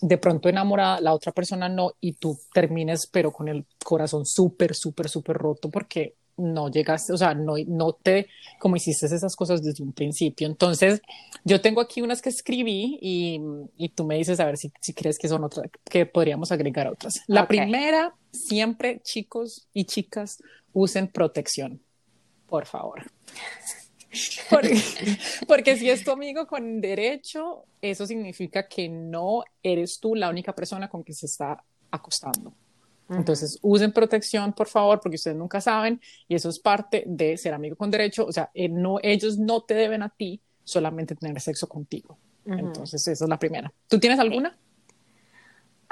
de 0.00 0.18
pronto 0.18 0.48
enamorada, 0.48 1.00
la 1.00 1.14
otra 1.14 1.32
persona 1.32 1.68
no, 1.68 1.94
y 2.00 2.12
tú 2.12 2.38
termines, 2.52 3.08
pero 3.08 3.32
con 3.32 3.48
el 3.48 3.66
corazón 3.84 4.24
súper, 4.24 4.76
súper, 4.76 5.08
súper 5.08 5.36
roto 5.36 5.68
porque 5.68 6.14
no 6.36 6.70
llegaste, 6.70 7.12
o 7.12 7.16
sea, 7.16 7.34
no, 7.34 7.54
no 7.66 7.92
te, 7.92 8.28
como 8.58 8.76
hiciste 8.76 9.06
esas 9.06 9.36
cosas 9.36 9.62
desde 9.62 9.82
un 9.82 9.92
principio. 9.92 10.46
Entonces, 10.46 11.00
yo 11.44 11.60
tengo 11.60 11.80
aquí 11.80 12.02
unas 12.02 12.22
que 12.22 12.28
escribí 12.28 12.98
y, 13.00 13.40
y 13.76 13.88
tú 13.90 14.04
me 14.04 14.16
dices 14.16 14.40
a 14.40 14.46
ver 14.46 14.56
si, 14.56 14.72
si, 14.80 14.92
crees 14.94 15.18
que 15.18 15.28
son 15.28 15.44
otras, 15.44 15.70
que 15.84 16.06
podríamos 16.06 16.52
agregar 16.52 16.88
otras. 16.88 17.20
La 17.26 17.46
primera, 17.46 18.14
siempre 18.32 19.00
chicos 19.02 19.68
y 19.72 19.84
chicas 19.84 20.42
usen 20.72 21.08
protección, 21.08 21.80
por 22.46 22.66
favor. 22.66 23.02
Porque, 24.48 24.80
porque, 25.48 25.76
si 25.76 25.90
es 25.90 26.04
tu 26.04 26.12
amigo 26.12 26.46
con 26.46 26.80
derecho, 26.80 27.64
eso 27.82 28.06
significa 28.06 28.68
que 28.68 28.88
no 28.88 29.42
eres 29.60 29.98
tú 29.98 30.14
la 30.14 30.30
única 30.30 30.54
persona 30.54 30.88
con 30.88 31.02
que 31.02 31.12
se 31.12 31.26
está 31.26 31.64
acostando. 31.90 32.54
Entonces, 33.10 33.58
usen 33.60 33.92
protección, 33.92 34.52
por 34.52 34.66
favor, 34.66 35.00
porque 35.00 35.16
ustedes 35.16 35.36
nunca 35.36 35.60
saben 35.60 36.00
y 36.26 36.34
eso 36.34 36.48
es 36.48 36.58
parte 36.58 37.04
de 37.06 37.36
ser 37.36 37.52
amigo 37.52 37.76
con 37.76 37.90
derecho. 37.90 38.24
O 38.24 38.32
sea, 38.32 38.50
eh, 38.54 38.68
no, 38.68 38.98
ellos 39.02 39.38
no 39.38 39.60
te 39.62 39.74
deben 39.74 40.02
a 40.02 40.08
ti 40.08 40.40
solamente 40.64 41.14
tener 41.14 41.40
sexo 41.40 41.68
contigo. 41.68 42.16
Entonces, 42.46 43.06
esa 43.06 43.24
es 43.24 43.28
la 43.28 43.38
primera. 43.38 43.72
¿Tú 43.88 43.98
tienes 43.98 44.18
alguna? 44.18 44.56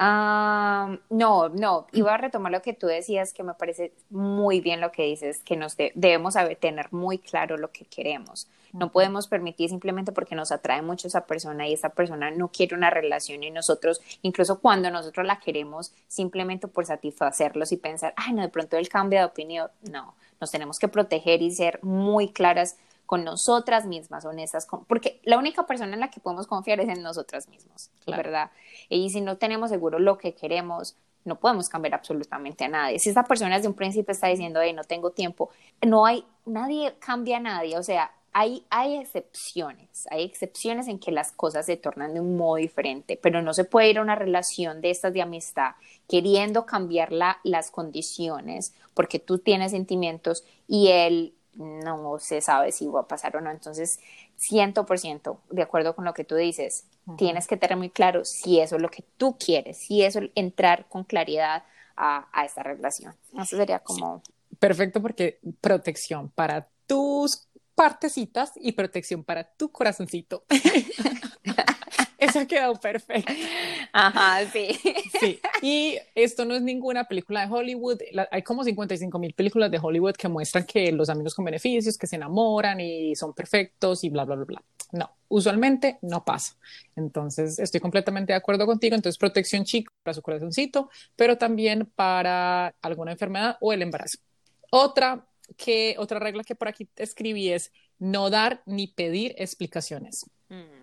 No, 0.02 1.48
no, 1.48 1.86
iba 1.92 2.14
a 2.14 2.16
retomar 2.16 2.50
lo 2.50 2.62
que 2.62 2.72
tú 2.72 2.86
decías, 2.86 3.32
que 3.32 3.42
me 3.42 3.54
parece 3.54 3.92
muy 4.10 4.60
bien 4.60 4.80
lo 4.80 4.90
que 4.90 5.04
dices, 5.04 5.42
que 5.44 5.56
nos 5.56 5.76
debemos 5.76 6.34
saber, 6.34 6.56
tener 6.56 6.92
muy 6.92 7.18
claro 7.18 7.56
lo 7.56 7.70
que 7.70 7.84
queremos. 7.84 8.48
No 8.72 8.90
podemos 8.90 9.28
permitir 9.28 9.68
simplemente 9.68 10.12
porque 10.12 10.34
nos 10.34 10.50
atrae 10.50 10.80
mucho 10.80 11.06
esa 11.06 11.26
persona 11.26 11.68
y 11.68 11.74
esa 11.74 11.90
persona 11.90 12.30
no 12.30 12.48
quiere 12.48 12.74
una 12.74 12.88
relación 12.88 13.42
y 13.42 13.50
nosotros, 13.50 14.00
incluso 14.22 14.60
cuando 14.60 14.90
nosotros 14.90 15.26
la 15.26 15.40
queremos, 15.40 15.92
simplemente 16.08 16.68
por 16.68 16.86
satisfacerlos 16.86 17.70
y 17.72 17.76
pensar, 17.76 18.14
ay, 18.16 18.32
no, 18.32 18.40
de 18.40 18.48
pronto 18.48 18.78
él 18.78 18.88
cambia 18.88 19.20
de 19.20 19.26
opinión. 19.26 19.70
No, 19.82 20.14
nos 20.40 20.50
tenemos 20.50 20.78
que 20.78 20.88
proteger 20.88 21.42
y 21.42 21.50
ser 21.50 21.80
muy 21.82 22.32
claras 22.32 22.76
con 23.12 23.24
nosotras 23.24 23.84
mismas, 23.84 24.24
honestas, 24.24 24.66
porque 24.88 25.20
la 25.24 25.36
única 25.36 25.66
persona 25.66 25.92
en 25.92 26.00
la 26.00 26.10
que 26.10 26.18
podemos 26.18 26.46
confiar 26.46 26.80
es 26.80 26.88
en 26.88 27.02
nosotras 27.02 27.46
mismas, 27.46 27.90
¿verdad? 28.06 28.50
Y 28.88 29.10
si 29.10 29.20
no 29.20 29.36
tenemos 29.36 29.68
seguro 29.68 29.98
lo 29.98 30.16
que 30.16 30.34
queremos, 30.34 30.96
no 31.26 31.38
podemos 31.38 31.68
cambiar 31.68 31.92
absolutamente 31.92 32.64
a 32.64 32.68
nadie. 32.68 32.98
Si 32.98 33.10
esta 33.10 33.24
persona 33.24 33.56
desde 33.56 33.68
un 33.68 33.74
principio 33.74 34.12
está 34.12 34.28
diciendo, 34.28 34.60
hey, 34.62 34.72
no 34.72 34.84
tengo 34.84 35.10
tiempo, 35.10 35.50
no 35.82 36.06
hay, 36.06 36.24
nadie 36.46 36.94
cambia 37.00 37.36
a 37.36 37.40
nadie, 37.40 37.76
o 37.76 37.82
sea, 37.82 38.12
hay, 38.32 38.64
hay 38.70 38.96
excepciones, 38.96 40.06
hay 40.10 40.24
excepciones 40.24 40.88
en 40.88 40.98
que 40.98 41.12
las 41.12 41.32
cosas 41.32 41.66
se 41.66 41.76
tornan 41.76 42.14
de 42.14 42.20
un 42.20 42.38
modo 42.38 42.56
diferente, 42.56 43.20
pero 43.22 43.42
no 43.42 43.52
se 43.52 43.64
puede 43.64 43.90
ir 43.90 43.98
a 43.98 44.02
una 44.02 44.14
relación 44.14 44.80
de 44.80 44.88
estas 44.88 45.12
de 45.12 45.20
amistad 45.20 45.72
queriendo 46.08 46.64
cambiar 46.64 47.12
las 47.12 47.70
condiciones 47.70 48.72
porque 48.94 49.18
tú 49.18 49.38
tienes 49.38 49.72
sentimientos 49.72 50.44
y 50.66 50.88
él 50.88 51.34
no 51.54 52.18
se 52.18 52.40
sabe 52.40 52.72
si 52.72 52.86
va 52.86 53.00
a 53.00 53.08
pasar 53.08 53.36
o 53.36 53.40
no. 53.40 53.50
Entonces, 53.50 54.00
100% 54.38 55.38
de 55.50 55.62
acuerdo 55.62 55.94
con 55.94 56.04
lo 56.04 56.14
que 56.14 56.24
tú 56.24 56.36
dices, 56.36 56.86
tienes 57.16 57.46
que 57.46 57.56
tener 57.56 57.76
muy 57.76 57.90
claro 57.90 58.24
si 58.24 58.60
eso 58.60 58.76
es 58.76 58.82
lo 58.82 58.90
que 58.90 59.04
tú 59.16 59.36
quieres, 59.38 59.78
si 59.78 60.02
eso 60.02 60.20
es 60.20 60.30
entrar 60.34 60.86
con 60.88 61.04
claridad 61.04 61.64
a, 61.96 62.28
a 62.32 62.44
esta 62.44 62.62
relación. 62.62 63.14
Eso 63.34 63.56
sería 63.56 63.80
como... 63.80 64.22
Perfecto, 64.58 65.02
porque 65.02 65.40
protección 65.60 66.30
para 66.30 66.68
tus 66.86 67.48
partecitas 67.74 68.52
y 68.56 68.72
protección 68.72 69.24
para 69.24 69.44
tu 69.44 69.70
corazoncito. 69.70 70.44
Eso 72.22 72.40
ha 72.40 72.46
quedado 72.46 72.74
perfecto. 72.76 73.32
Ajá, 73.92 74.46
sí. 74.50 74.78
Sí. 75.20 75.40
Y 75.60 75.98
esto 76.14 76.44
no 76.44 76.54
es 76.54 76.62
ninguna 76.62 77.04
película 77.04 77.46
de 77.46 77.52
Hollywood. 77.52 77.98
hay 78.30 78.42
como 78.42 78.64
55 78.64 79.18
mil 79.18 79.34
películas 79.34 79.70
de 79.70 79.78
Hollywood 79.82 80.14
que 80.14 80.28
muestran 80.28 80.64
que 80.64 80.92
los 80.92 81.08
amigos 81.08 81.34
con 81.34 81.44
beneficios, 81.44 81.98
que 81.98 82.06
se 82.06 82.16
enamoran 82.16 82.80
y 82.80 83.14
son 83.16 83.32
perfectos 83.34 84.04
y 84.04 84.10
bla, 84.10 84.24
bla, 84.24 84.36
bla, 84.36 84.44
bla. 84.44 84.62
No, 84.92 85.10
usualmente 85.28 85.98
no 86.02 86.24
pasa. 86.24 86.56
Entonces, 86.96 87.58
estoy 87.58 87.80
completamente 87.80 88.32
de 88.32 88.36
acuerdo 88.36 88.66
contigo. 88.66 88.94
Entonces, 88.94 89.18
protección 89.18 89.64
chico 89.64 89.92
para 90.02 90.14
su 90.14 90.22
corazoncito, 90.22 90.90
pero 91.16 91.38
también 91.38 91.90
para 91.94 92.74
alguna 92.82 93.12
enfermedad 93.12 93.56
o 93.60 93.72
el 93.72 93.82
embarazo. 93.82 94.18
Otra 94.70 95.26
que, 95.56 95.96
otra 95.98 96.18
regla 96.18 96.44
que 96.44 96.54
por 96.54 96.68
aquí 96.68 96.88
escribí 96.96 97.50
es 97.50 97.72
no 97.98 98.30
dar 98.30 98.62
ni 98.66 98.86
pedir 98.86 99.34
explicaciones. 99.38 100.26
Mm. 100.48 100.81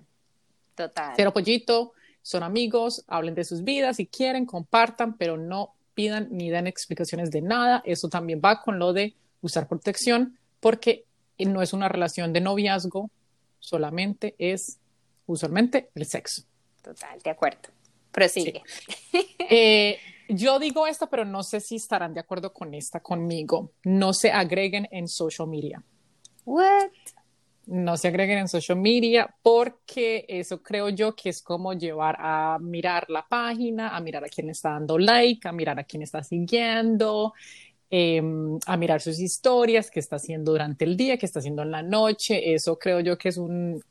Total. 0.80 1.13
Cero 1.13 1.34
pollito, 1.34 1.92
son 2.22 2.42
amigos, 2.42 3.04
hablen 3.08 3.36
de 3.36 3.44
sus 3.44 3.65
vidas 3.65 3.98
si 3.98 4.08
quieren, 4.08 4.46
compartan, 4.46 5.18
pero 5.18 5.36
no 5.36 5.76
pidan 5.94 6.30
ni 6.32 6.50
den 6.50 6.68
explicaciones 6.68 7.32
de 7.32 7.42
nada. 7.42 7.84
Eso 7.86 8.08
también 8.08 8.39
va 8.44 8.62
con 8.62 8.80
lo 8.80 8.94
de 8.94 9.13
usar 9.42 9.68
protección, 9.68 10.39
porque 10.62 11.04
no 11.38 11.62
es 11.62 11.74
una 11.74 11.89
relación 11.89 12.32
de 12.32 12.39
noviazgo, 12.39 13.10
solamente 13.60 14.36
es 14.38 14.80
usualmente 15.26 15.89
el 15.96 16.06
sexo. 16.06 16.44
Total, 16.82 17.20
de 17.20 17.30
acuerdo. 17.30 17.70
Prosigue. 18.12 18.63
Eh, 19.52 19.98
yo 20.30 20.60
digo 20.60 20.86
esto, 20.86 21.10
pero 21.10 21.26
no 21.26 21.42
sé 21.42 21.60
si 21.60 21.76
estarán 21.76 22.13
de 22.13 22.20
acuerdo 22.20 22.54
con 22.54 22.74
esta 22.76 23.00
conmigo. 23.00 23.72
No 23.84 24.13
se 24.13 24.32
agreguen 24.32 24.88
en 24.92 25.08
social 25.08 25.48
media. 25.48 25.84
What? 26.46 26.92
No 27.70 27.98
se 27.98 28.08
agreguen 28.08 28.40
en 28.40 28.48
social 28.48 28.80
media 28.80 29.36
porque 29.44 30.26
eso 30.28 30.62
creo 30.64 30.90
yo 30.90 31.16
que 31.16 31.30
es 31.30 31.42
como 31.42 31.74
llevar 31.74 32.18
a 32.20 32.58
mirar 32.60 33.08
la 33.10 33.28
página, 33.28 33.96
a 33.96 34.00
mirar 34.00 34.26
a 34.26 34.28
quién 34.28 34.50
está 34.50 34.72
dando 34.72 34.98
like, 34.98 35.48
a 35.48 35.52
mirar 35.52 35.80
a 35.80 35.84
quién 35.84 36.02
está 36.02 36.24
siguiendo, 36.24 37.34
em, 37.92 38.58
a 38.66 38.76
mirar 38.76 39.02
sus 39.02 39.20
historias, 39.20 39.92
qué 39.92 40.00
está 40.00 40.16
haciendo 40.16 40.52
durante 40.52 40.84
el 40.84 40.98
día, 40.98 41.18
qué 41.18 41.28
está 41.28 41.40
haciendo 41.40 41.62
en 41.62 41.70
la 41.70 41.84
noche. 41.84 42.54
Eso 42.56 42.80
creo 42.80 43.02
yo 43.02 43.20
que 43.20 43.30
es 43.30 43.38
un, 43.38 43.84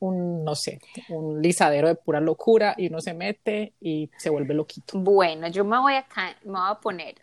un, 0.00 0.42
no 0.42 0.54
sé, 0.54 0.80
un 1.10 1.42
lisadero 1.42 1.88
de 1.88 1.96
pura 1.96 2.20
locura 2.20 2.74
y 2.78 2.86
uno 2.86 3.02
se 3.02 3.12
mete 3.12 3.74
y 3.78 4.08
se 4.16 4.30
vuelve 4.30 4.54
loquito. 4.54 4.98
Bueno, 4.98 5.48
yo 5.48 5.66
me 5.66 5.78
voy 5.78 5.94
a, 5.94 6.06
me 6.44 6.52
voy 6.52 6.70
a 6.70 6.80
poner 6.80 7.16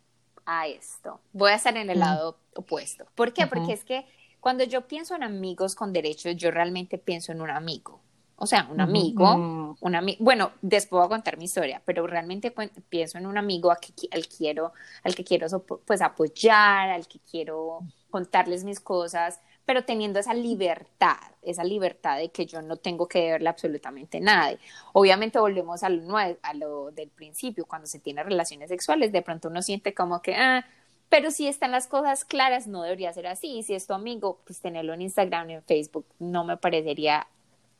a 0.46 0.68
esto. 0.68 1.20
Voy 1.34 1.52
a 1.52 1.56
estar 1.56 1.76
en 1.76 1.90
el 1.90 1.98
lado 1.98 2.38
opuesto. 2.56 3.08
¿Por 3.16 3.34
qué? 3.34 3.48
Porque 3.48 3.74
es 3.74 3.84
que 3.84 4.06
cuando 4.40 4.64
yo 4.64 4.88
pienso 4.88 5.16
en 5.16 5.24
amigos 5.24 5.76
con 5.76 5.94
derechos, 5.94 6.36
yo 6.36 6.52
realmente 6.52 6.98
pienso 6.98 7.32
en 7.32 7.42
un 7.42 7.50
amigo. 7.50 8.02
O 8.42 8.48
sea, 8.48 8.70
un 8.72 8.80
amigo, 8.80 9.38
mm. 9.38 9.78
un 9.82 9.96
amigo, 9.96 10.24
bueno, 10.24 10.52
después 10.62 11.00
voy 11.00 11.06
a 11.08 11.10
contar 11.10 11.38
mi 11.38 11.44
historia, 11.44 11.82
pero 11.84 12.08
realmente 12.08 12.54
pienso 12.88 13.18
en 13.18 13.26
un 13.26 13.38
amigo 13.38 13.70
al 13.70 13.80
que, 13.80 13.92
quiero, 14.30 14.72
al 15.04 15.14
que 15.14 15.26
quiero 15.26 15.48
pues 15.86 16.02
apoyar, 16.02 16.90
al 16.90 17.06
que 17.06 17.20
quiero 17.20 17.80
contarles 18.10 18.64
mis 18.64 18.80
cosas, 18.80 19.42
pero 19.66 19.84
teniendo 19.84 20.20
esa 20.20 20.34
libertad, 20.34 21.18
esa 21.42 21.66
libertad 21.66 22.18
de 22.18 22.32
que 22.32 22.46
yo 22.46 22.62
no 22.62 22.78
tengo 22.78 23.10
que 23.10 23.20
deberle 23.24 23.50
absolutamente 23.50 24.22
nada. 24.22 24.58
Obviamente 24.94 25.38
volvemos 25.38 25.84
a 25.84 25.90
lo, 25.90 26.18
a 26.18 26.54
lo 26.56 26.92
del 26.92 27.10
principio, 27.10 27.66
cuando 27.66 27.88
se 27.88 28.00
tiene 28.00 28.24
relaciones 28.24 28.70
sexuales, 28.70 29.12
de 29.12 29.22
pronto 29.22 29.50
uno 29.50 29.62
siente 29.62 29.94
como 29.94 30.22
que, 30.22 30.36
ah, 30.36 30.66
pero 31.10 31.32
si 31.32 31.48
están 31.48 31.72
las 31.72 31.88
cosas 31.88 32.24
claras, 32.24 32.68
no 32.68 32.84
debería 32.84 33.12
ser 33.14 33.28
así. 33.28 33.64
Si 33.64 33.74
es 33.74 33.88
tu 33.88 33.94
amigo, 33.94 34.40
pues 34.46 34.62
tenerlo 34.62 34.94
en 34.94 35.02
Instagram 35.02 35.50
y 35.50 35.54
en 35.56 35.64
Facebook 35.64 36.06
no 36.20 36.44
me 36.44 36.58
parecería 36.58 37.28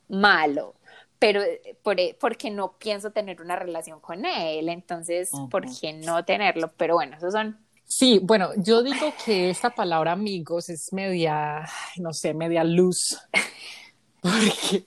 malo, 0.08 0.74
pero 1.18 1.42
eh, 1.42 1.76
por, 1.82 2.00
eh, 2.00 2.16
porque 2.18 2.50
no 2.50 2.72
pienso 2.78 3.12
tener 3.12 3.40
una 3.40 3.56
relación 3.56 4.00
con 4.00 4.24
él, 4.24 4.68
entonces, 4.68 5.30
¿por 5.50 5.64
qué 5.78 5.92
no 5.92 6.24
tenerlo? 6.24 6.72
Pero 6.76 6.94
bueno, 6.94 7.16
esos 7.16 7.32
son... 7.32 7.58
Sí, 7.84 8.20
bueno, 8.22 8.50
yo 8.56 8.82
digo 8.82 9.12
que 9.24 9.50
esta 9.50 9.70
palabra 9.70 10.12
amigos 10.12 10.68
es 10.68 10.92
media, 10.92 11.68
no 11.96 12.12
sé, 12.12 12.34
media 12.34 12.64
luz, 12.64 13.18
porque 14.20 14.84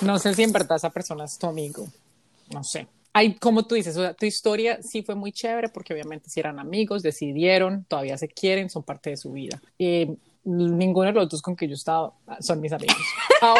no 0.00 0.18
sé 0.18 0.34
si 0.34 0.42
en 0.42 0.52
verdad 0.52 0.76
esa 0.76 0.90
persona 0.90 1.24
es 1.24 1.38
tu 1.38 1.46
amigo, 1.46 1.86
no 2.52 2.62
sé. 2.64 2.86
Hay, 3.16 3.34
como 3.36 3.66
tú 3.66 3.76
dices, 3.76 3.96
tu 4.18 4.26
historia 4.26 4.82
sí 4.82 5.02
fue 5.02 5.14
muy 5.14 5.32
chévere 5.32 5.70
porque 5.70 5.94
obviamente 5.94 6.28
si 6.28 6.38
eran 6.38 6.58
amigos, 6.58 7.02
decidieron, 7.02 7.84
todavía 7.84 8.18
se 8.18 8.28
quieren, 8.28 8.68
son 8.68 8.82
parte 8.82 9.08
de 9.08 9.16
su 9.16 9.32
vida. 9.32 9.58
Eh, 9.78 10.14
ninguno 10.44 11.06
de 11.06 11.14
los 11.14 11.30
dos 11.30 11.40
con 11.40 11.56
que 11.56 11.66
yo 11.66 11.72
he 11.72 11.76
estado 11.76 12.14
son 12.40 12.60
mis 12.60 12.72
amigos. 12.72 12.96
Ah, 13.42 13.54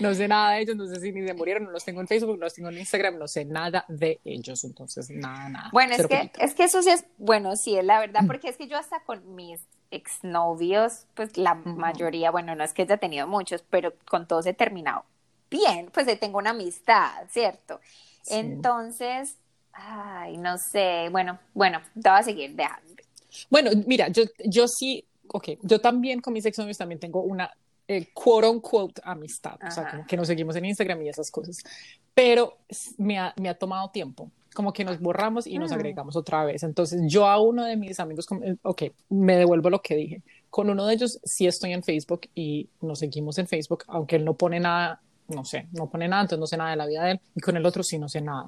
no 0.00 0.14
sé 0.14 0.28
nada 0.28 0.52
de 0.52 0.62
ellos, 0.62 0.76
no 0.76 0.86
sé 0.86 1.00
si 1.00 1.12
ni 1.12 1.26
se 1.26 1.34
murieron, 1.34 1.64
no 1.64 1.70
los 1.70 1.84
tengo 1.84 2.00
en 2.00 2.06
Facebook, 2.06 2.38
no 2.38 2.44
los 2.44 2.54
tengo 2.54 2.68
en 2.68 2.78
Instagram, 2.78 3.18
no 3.18 3.28
sé 3.28 3.44
nada 3.44 3.84
de 3.88 4.20
ellos, 4.24 4.64
entonces 4.64 5.10
nada, 5.10 5.48
nada. 5.48 5.70
Bueno, 5.72 5.94
es 5.94 6.06
que, 6.06 6.30
es 6.38 6.54
que 6.54 6.64
eso 6.64 6.82
sí 6.82 6.90
es, 6.90 7.04
bueno, 7.18 7.56
sí 7.56 7.76
es 7.76 7.84
la 7.84 8.00
verdad, 8.00 8.20
porque 8.26 8.48
es 8.48 8.56
que 8.56 8.68
yo 8.68 8.78
hasta 8.78 9.00
con 9.00 9.34
mis 9.34 9.60
exnovios, 9.90 11.06
pues 11.14 11.36
la 11.36 11.54
mayoría, 11.54 12.30
bueno, 12.30 12.54
no 12.54 12.64
es 12.64 12.72
que 12.72 12.82
haya 12.82 12.96
tenido 12.96 13.26
muchos, 13.26 13.64
pero 13.68 13.92
con 14.08 14.26
todos 14.26 14.46
he 14.46 14.54
terminado 14.54 15.04
bien, 15.50 15.90
pues 15.92 16.06
tengo 16.18 16.38
una 16.38 16.50
amistad, 16.50 17.24
¿cierto? 17.30 17.80
Entonces, 18.28 19.36
ay, 19.72 20.36
no 20.36 20.58
sé, 20.58 21.08
bueno, 21.10 21.38
bueno, 21.54 21.80
te 21.94 22.08
voy 22.08 22.18
a 22.18 22.22
seguir 22.22 22.54
dejando. 22.54 22.86
Bueno, 23.50 23.70
mira, 23.86 24.08
yo, 24.08 24.24
yo 24.44 24.66
sí, 24.66 25.04
ok, 25.28 25.50
yo 25.62 25.80
también 25.80 26.20
con 26.20 26.32
mis 26.32 26.46
exnovios 26.46 26.78
también 26.78 26.98
tengo 26.98 27.22
una 27.22 27.50
eh, 27.88 28.08
quote 28.12 28.48
unquote 28.48 29.00
amistad, 29.04 29.58
o 29.66 29.70
sea, 29.70 29.90
como 29.90 30.06
que 30.06 30.16
nos 30.16 30.26
seguimos 30.26 30.56
en 30.56 30.64
Instagram 30.64 31.02
y 31.02 31.08
esas 31.08 31.30
cosas, 31.30 31.58
pero 32.14 32.56
me 32.96 33.18
ha, 33.18 33.32
me 33.36 33.48
ha 33.48 33.54
tomado 33.54 33.90
tiempo, 33.90 34.30
como 34.54 34.72
que 34.72 34.84
nos 34.84 34.98
borramos 34.98 35.46
y 35.46 35.58
nos 35.58 35.70
mm. 35.70 35.74
agregamos 35.74 36.16
otra 36.16 36.44
vez. 36.44 36.62
Entonces, 36.62 37.02
yo 37.06 37.26
a 37.26 37.40
uno 37.40 37.64
de 37.64 37.76
mis 37.76 38.00
amigos, 38.00 38.26
eh, 38.42 38.56
ok, 38.62 38.84
me 39.10 39.36
devuelvo 39.36 39.70
lo 39.70 39.82
que 39.82 39.94
dije. 39.94 40.22
Con 40.48 40.70
uno 40.70 40.86
de 40.86 40.94
ellos 40.94 41.20
sí 41.24 41.46
estoy 41.46 41.74
en 41.74 41.82
Facebook 41.82 42.22
y 42.34 42.70
nos 42.80 43.00
seguimos 43.00 43.38
en 43.38 43.46
Facebook, 43.46 43.84
aunque 43.88 44.16
él 44.16 44.24
no 44.24 44.34
pone 44.34 44.58
nada, 44.58 45.02
no 45.28 45.44
sé, 45.44 45.68
no 45.72 45.88
pone 45.88 46.08
nada, 46.08 46.22
entonces 46.22 46.40
no 46.40 46.46
sé 46.46 46.56
nada 46.56 46.70
de 46.70 46.76
la 46.76 46.86
vida 46.86 47.04
de 47.04 47.12
él, 47.12 47.20
y 47.34 47.40
con 47.40 47.56
el 47.56 47.66
otro 47.66 47.82
sí 47.82 47.98
no 47.98 48.08
sé 48.08 48.20
nada. 48.20 48.46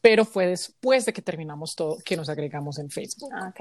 Pero 0.00 0.24
fue 0.24 0.46
después 0.46 1.04
de 1.04 1.12
que 1.12 1.22
terminamos 1.22 1.74
todo 1.74 1.98
que 2.04 2.16
nos 2.16 2.28
agregamos 2.28 2.78
en 2.78 2.90
Facebook. 2.90 3.32
Ok. 3.48 3.60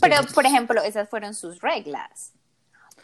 Pero, 0.00 0.16
por 0.34 0.46
ejemplo, 0.46 0.82
esas 0.82 1.08
fueron 1.08 1.34
sus 1.34 1.60
reglas. 1.60 2.32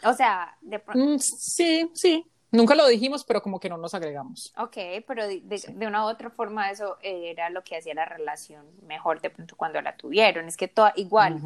O 0.03 0.13
sea, 0.13 0.55
de 0.61 0.79
pronto. 0.79 1.03
Mm, 1.03 1.19
sí, 1.19 1.89
sí. 1.93 2.25
Nunca 2.51 2.73
lo 2.75 2.87
dijimos, 2.87 3.23
pero 3.23 3.41
como 3.41 3.59
que 3.59 3.69
no 3.69 3.77
nos 3.77 3.93
agregamos. 3.93 4.53
Ok, 4.57 4.77
pero 5.07 5.27
de, 5.27 5.87
una 5.87 6.05
u 6.05 6.09
otra 6.09 6.29
forma 6.29 6.71
eso 6.71 6.97
era 7.01 7.49
lo 7.49 7.63
que 7.63 7.77
hacía 7.77 7.93
la 7.93 8.05
relación 8.05 8.65
mejor 8.87 9.21
de 9.21 9.29
pronto 9.29 9.55
cuando 9.55 9.81
la 9.81 9.95
tuvieron. 9.95 10.47
Es 10.47 10.57
que 10.57 10.67
toda, 10.67 10.93
igual, 10.95 11.39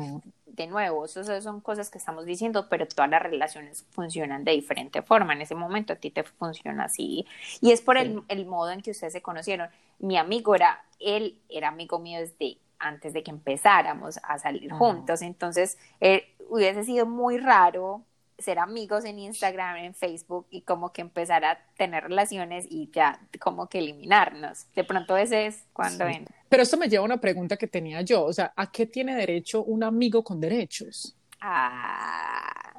de 0.46 0.68
nuevo, 0.68 1.06
eso, 1.06 1.24
son 1.42 1.60
cosas 1.60 1.89
que 1.89 1.98
estamos 1.98 2.26
diciendo, 2.26 2.68
pero 2.70 2.88
todas 2.88 3.10
las 3.10 3.22
relaciones 3.22 3.86
funcionan 3.92 4.46
de 4.46 4.54
diferente 4.54 5.02
forma. 5.02 5.34
En 5.34 5.42
ese 5.42 5.56
momento 5.56 5.94
a 5.94 5.96
ti 5.98 6.10
te 6.10 6.24
funciona 6.24 6.86
así. 6.86 7.26
Y 7.60 7.72
es 7.72 7.82
por 7.82 7.98
el, 7.98 8.24
el 8.30 8.46
modo 8.46 8.72
en 8.72 8.82
que 8.82 8.92
ustedes 8.92 9.13
se 9.13 9.22
conocieron. 9.22 9.70
Mi 10.00 10.18
amigo 10.18 10.56
era, 10.56 10.86
él 11.00 11.38
era 11.50 11.68
amigo 11.68 12.00
mío 12.00 12.20
desde 12.20 12.58
antes 12.80 13.13
de 13.13 13.24
que 13.24 13.32
empezáramos 13.32 14.20
a 14.24 14.38
salir 14.39 14.72
juntos. 14.72 15.22
Entonces, 15.22 15.78
eh, 16.02 16.34
hubiese 16.50 16.84
sido 16.84 17.06
muy 17.06 17.38
raro 17.38 18.04
ser 18.38 18.60
amigos 18.60 19.06
en 19.06 19.19
Instagram, 19.19 19.78
en 19.78 19.93
Facebook 19.93 20.48
y 20.50 20.62
como 20.62 20.91
que 20.91 21.02
empezar 21.02 21.46
a 21.46 21.60
tener 21.78 22.04
relaciones 22.04 22.65
y 22.69 22.89
ya 22.91 23.19
como 23.39 23.67
que 23.67 23.80
eliminarnos. 23.80 24.65
De 24.76 24.84
pronto 24.84 25.17
ese 25.17 25.48
es 25.48 25.65
cuando 25.74 26.06
ven. 26.06 26.26
Pero 26.50 26.63
esto 26.63 26.78
me 26.78 26.88
lleva 26.88 27.04
a 27.04 27.06
una 27.06 27.22
pregunta 27.22 27.58
que 27.58 27.67
tenía 27.67 28.02
yo, 28.02 28.24
o 28.24 28.34
sea, 28.34 28.54
¿a 28.56 28.72
qué 28.72 28.86
tiene 28.86 29.15
derecho 29.15 29.63
un 29.63 29.84
amigo 29.84 30.24
con 30.24 30.39
derechos? 30.39 31.15
Ah, 31.39 32.74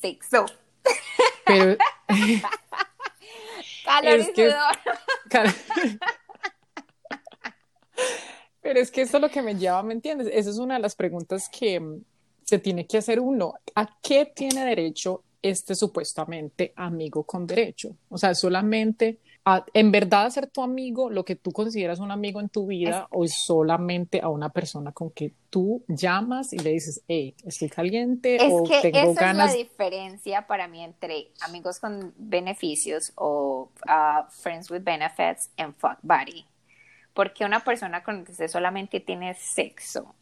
sexo. 0.00 0.46
Pero... 1.44 1.76
Calor 3.84 4.18
y 4.18 4.24
sudor. 4.24 4.76
Pero 8.60 8.80
es 8.80 8.90
que 8.90 9.02
eso 9.02 9.16
es 9.16 9.22
lo 9.22 9.30
que 9.30 9.40
me 9.40 9.54
lleva, 9.54 9.82
¿me 9.82 9.94
entiendes? 9.94 10.28
Esa 10.30 10.50
es 10.50 10.58
una 10.58 10.74
de 10.74 10.80
las 10.80 10.94
preguntas 10.94 11.48
que 11.48 12.00
se 12.48 12.58
tiene 12.58 12.86
que 12.86 12.96
hacer 12.96 13.20
uno. 13.20 13.52
¿A 13.74 13.98
qué 14.00 14.24
tiene 14.24 14.64
derecho 14.64 15.22
este 15.42 15.74
supuestamente 15.74 16.72
amigo 16.76 17.24
con 17.24 17.46
derecho? 17.46 17.94
O 18.08 18.16
sea, 18.16 18.34
solamente 18.34 19.18
a, 19.44 19.66
en 19.74 19.92
verdad 19.92 20.30
ser 20.30 20.46
tu 20.46 20.62
amigo 20.62 21.10
lo 21.10 21.26
que 21.26 21.36
tú 21.36 21.52
consideras 21.52 21.98
un 21.98 22.10
amigo 22.10 22.40
en 22.40 22.48
tu 22.48 22.66
vida 22.66 23.06
o 23.10 23.26
solamente 23.28 24.22
a 24.22 24.30
una 24.30 24.48
persona 24.48 24.92
con 24.92 25.10
que 25.10 25.34
tú 25.50 25.84
llamas 25.88 26.54
y 26.54 26.58
le 26.58 26.70
dices, 26.70 27.02
hey, 27.06 27.34
estoy 27.44 27.68
caliente 27.68 28.36
es 28.36 28.50
o 28.50 28.64
que 28.64 28.80
tengo 28.80 29.12
esa 29.12 29.20
ganas. 29.20 29.50
Es 29.50 29.52
la 29.52 29.58
diferencia 29.58 30.46
para 30.46 30.68
mí 30.68 30.82
entre 30.82 31.28
amigos 31.42 31.78
con 31.78 32.14
beneficios 32.16 33.12
o 33.16 33.70
uh, 33.86 34.30
friends 34.30 34.70
with 34.70 34.80
benefits 34.80 35.50
and 35.58 35.74
fuck 35.76 35.98
buddy 36.00 36.46
porque 37.12 37.44
una 37.44 37.62
persona 37.62 38.02
con 38.02 38.18
la 38.18 38.24
que 38.24 38.32
usted 38.32 38.48
solamente 38.48 39.00
tiene 39.00 39.34
sexo, 39.34 40.14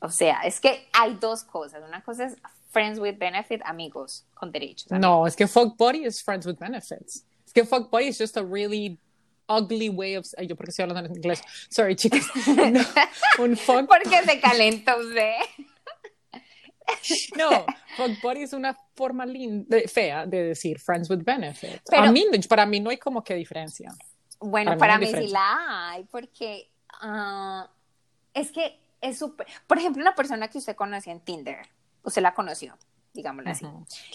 o 0.00 0.10
sea, 0.10 0.40
es 0.40 0.60
que 0.60 0.88
hay 0.92 1.14
dos 1.14 1.44
cosas. 1.44 1.82
Una 1.86 2.02
cosa 2.02 2.24
es 2.24 2.36
friends 2.70 2.98
with 2.98 3.18
benefits, 3.18 3.62
amigos 3.64 4.24
con 4.34 4.50
derechos. 4.50 4.90
No, 4.90 5.26
es 5.26 5.36
que 5.36 5.46
fuck 5.46 5.76
buddy 5.76 6.04
es 6.04 6.22
friends 6.22 6.46
with 6.46 6.56
benefits. 6.58 7.24
Es 7.46 7.52
que 7.52 7.64
fuck 7.64 7.90
buddy 7.90 8.08
es 8.08 8.18
just 8.18 8.36
a 8.36 8.42
really 8.42 8.98
ugly 9.48 9.88
way 9.88 10.16
of... 10.16 10.26
Ay, 10.38 10.46
yo 10.46 10.56
porque 10.56 10.70
estoy 10.70 10.84
hablando 10.84 11.10
en 11.10 11.16
inglés. 11.16 11.42
Sorry, 11.68 11.96
chicas. 11.96 12.26
un 13.38 13.56
fuck... 13.56 13.86
Porque 13.88 14.22
se 14.24 14.40
calentó 14.40 14.96
usted. 14.98 15.34
No, 17.36 17.66
fuck 17.96 18.22
buddy 18.22 18.42
es 18.42 18.52
una 18.52 18.76
forma 18.94 19.26
linda, 19.26 19.78
fea 19.86 20.26
de 20.26 20.44
decir 20.44 20.78
friends 20.78 21.10
with 21.10 21.22
benefits. 21.24 21.82
a 21.92 22.10
mí, 22.10 22.24
para 22.48 22.66
mí 22.66 22.80
no 22.80 22.90
hay 22.90 22.96
como 22.96 23.22
que 23.22 23.34
diferencia. 23.34 23.92
Bueno, 24.40 24.76
para, 24.78 24.98
mí, 24.98 25.06
sí 25.06 25.28
la 25.28 25.90
hay, 25.90 26.04
porque 26.04 26.70
ah, 27.00 27.70
es 28.32 28.50
que 28.50 28.80
es 29.00 29.18
súper. 29.18 29.46
Por 29.66 29.78
ejemplo, 29.78 30.02
una 30.02 30.14
persona 30.14 30.48
que 30.48 30.58
usted 30.58 30.76
conoció 30.76 31.12
en 31.12 31.20
Tinder, 31.20 31.66
usted 32.02 32.22
la 32.22 32.34
conoció, 32.34 32.76
digámoslo 33.12 33.50
así. 33.50 33.66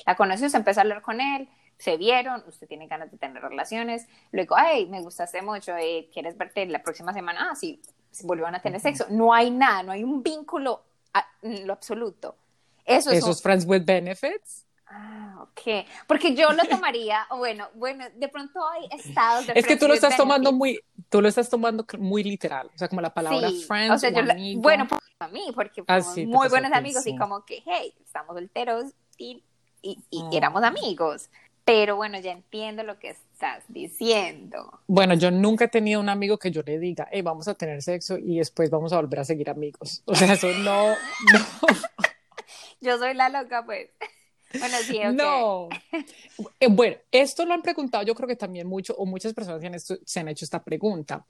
La 0.05 0.15
conoció, 0.15 0.47
usted 0.47 0.59
empezó 0.59 0.79
a 0.79 0.83
hablar 0.83 1.01
con 1.01 1.21
él, 1.21 1.49
se 1.77 1.97
vieron, 1.97 2.43
usted 2.47 2.67
tiene 2.67 2.87
ganas 2.87 3.11
de 3.11 3.17
tener 3.17 3.41
relaciones, 3.41 4.07
luego, 4.31 4.55
ay, 4.57 4.87
me 4.87 5.01
gustaste 5.01 5.41
mucho, 5.41 5.75
eh, 5.77 6.09
¿quieres 6.13 6.37
verte 6.37 6.65
la 6.65 6.81
próxima 6.81 7.13
semana? 7.13 7.49
Ah, 7.51 7.55
sí, 7.55 7.81
volvieron 8.23 8.55
a 8.55 8.61
tener 8.61 8.79
sexo. 8.79 9.05
No 9.09 9.33
hay 9.33 9.51
nada, 9.51 9.83
no 9.83 9.91
hay 9.91 10.03
un 10.03 10.23
vínculo 10.23 10.83
en 11.41 11.67
lo 11.67 11.73
absoluto. 11.73 12.35
Eso 12.85 13.11
¿Esos 13.11 13.41
friends 13.41 13.65
with 13.65 13.83
benefits? 13.83 14.64
Ah, 14.97 15.35
ok. 15.41 15.85
Porque 16.07 16.35
yo 16.35 16.51
lo 16.51 16.63
tomaría, 16.69 17.27
bueno, 17.35 17.67
bueno, 17.75 18.05
de 18.15 18.27
pronto 18.29 18.65
hay 18.67 18.87
estados 18.91 19.47
de 19.47 19.53
Es 19.55 19.65
que 19.65 19.75
tú 19.75 19.87
lo 19.87 19.93
estás 19.93 20.15
tomando 20.15 20.53
muy, 20.53 20.79
tú 21.09 21.21
lo 21.21 21.27
estás 21.27 21.49
tomando 21.49 21.85
muy 21.99 22.23
literal, 22.23 22.69
o 22.73 22.77
sea, 22.77 22.87
como 22.87 23.01
la 23.01 23.13
palabra 23.13 23.49
friends 23.67 24.03
o, 24.03 24.61
Bueno, 24.61 24.87
para 25.17 25.31
mí, 25.31 25.51
porque 25.53 25.83
ah, 25.87 25.99
muy 26.25 26.47
buenos 26.47 26.71
amigos 26.71 27.05
y 27.07 27.17
como 27.17 27.43
que, 27.43 27.61
hey, 27.65 27.93
estamos 28.05 28.35
solteros 28.35 28.85
y, 29.17 29.43
y, 29.81 29.99
ah. 30.21 30.29
éramos 30.31 30.63
amigos. 30.63 31.29
Pero 31.65 31.95
bueno, 31.95 32.19
ya 32.19 32.31
entiendo 32.31 32.83
lo 32.83 32.99
que 32.99 33.09
estás 33.09 33.63
diciendo. 33.67 34.81
Bueno, 34.85 35.15
yo 35.15 35.31
nunca 35.31 35.65
he 35.65 35.67
tenido 35.67 35.99
un 35.99 36.09
amigo 36.09 36.37
que 36.37 36.51
yo 36.51 36.61
le 36.61 36.77
diga, 36.77 37.07
hey, 37.11 37.23
vamos 37.23 37.47
a 37.47 37.55
tener 37.55 37.81
sexo 37.81 38.19
y 38.19 38.37
después 38.37 38.69
vamos 38.69 38.93
a 38.93 38.97
volver 38.97 39.21
a 39.21 39.25
seguir 39.25 39.49
amigos. 39.49 40.03
O 40.05 40.13
sea, 40.13 40.31
eso 40.31 40.47
no, 40.59 40.89
no. 41.33 41.39
yo 42.81 42.99
soy 42.99 43.15
la 43.15 43.29
loca, 43.29 43.65
pues. 43.65 43.89
Bueno, 44.59 44.77
sí, 44.85 44.99
No. 45.13 45.69
Eh, 46.59 46.67
bueno, 46.69 46.97
esto 47.11 47.45
lo 47.45 47.53
han 47.53 47.61
preguntado 47.61 48.03
yo 48.03 48.15
creo 48.15 48.27
que 48.27 48.35
también 48.35 48.67
mucho, 48.67 48.93
o 48.95 49.05
muchas 49.05 49.33
personas 49.33 49.61
se 49.61 49.67
han, 49.67 49.99
se 50.05 50.19
han 50.19 50.27
hecho 50.27 50.45
esta 50.45 50.63
pregunta. 50.63 51.25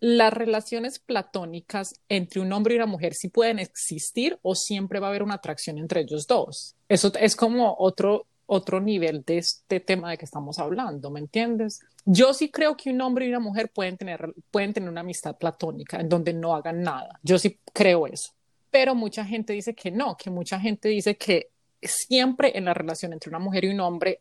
las 0.00 0.32
relaciones 0.32 0.98
platónicas 0.98 1.94
entre 2.08 2.40
un 2.40 2.52
hombre 2.52 2.74
y 2.74 2.76
una 2.78 2.86
mujer 2.86 3.14
sí 3.14 3.28
pueden 3.28 3.60
existir 3.60 4.36
o 4.42 4.56
siempre 4.56 4.98
va 4.98 5.06
a 5.06 5.10
haber 5.10 5.22
una 5.22 5.34
atracción 5.34 5.78
entre 5.78 6.00
ellos 6.00 6.26
dos. 6.26 6.74
Eso 6.88 7.12
es 7.20 7.36
como 7.36 7.76
otro, 7.78 8.26
otro 8.46 8.80
nivel 8.80 9.22
de 9.24 9.38
este 9.38 9.78
tema 9.78 10.10
de 10.10 10.18
que 10.18 10.24
estamos 10.24 10.58
hablando, 10.58 11.08
¿me 11.10 11.20
entiendes? 11.20 11.80
Yo 12.04 12.34
sí 12.34 12.50
creo 12.50 12.76
que 12.76 12.90
un 12.90 13.00
hombre 13.00 13.26
y 13.26 13.28
una 13.28 13.38
mujer 13.38 13.70
pueden 13.72 13.96
tener, 13.96 14.34
pueden 14.50 14.72
tener 14.72 14.88
una 14.88 15.02
amistad 15.02 15.36
platónica 15.38 16.00
en 16.00 16.08
donde 16.08 16.32
no 16.32 16.56
hagan 16.56 16.82
nada. 16.82 17.20
Yo 17.22 17.38
sí 17.38 17.60
creo 17.72 18.08
eso. 18.08 18.32
Pero 18.72 18.96
mucha 18.96 19.24
gente 19.24 19.52
dice 19.52 19.72
que 19.74 19.92
no, 19.92 20.16
que 20.16 20.30
mucha 20.30 20.58
gente 20.58 20.88
dice 20.88 21.16
que 21.16 21.51
siempre 21.82 22.56
en 22.56 22.64
la 22.64 22.74
relación 22.74 23.12
entre 23.12 23.30
una 23.30 23.38
mujer 23.38 23.64
y 23.64 23.68
un 23.68 23.80
hombre 23.80 24.20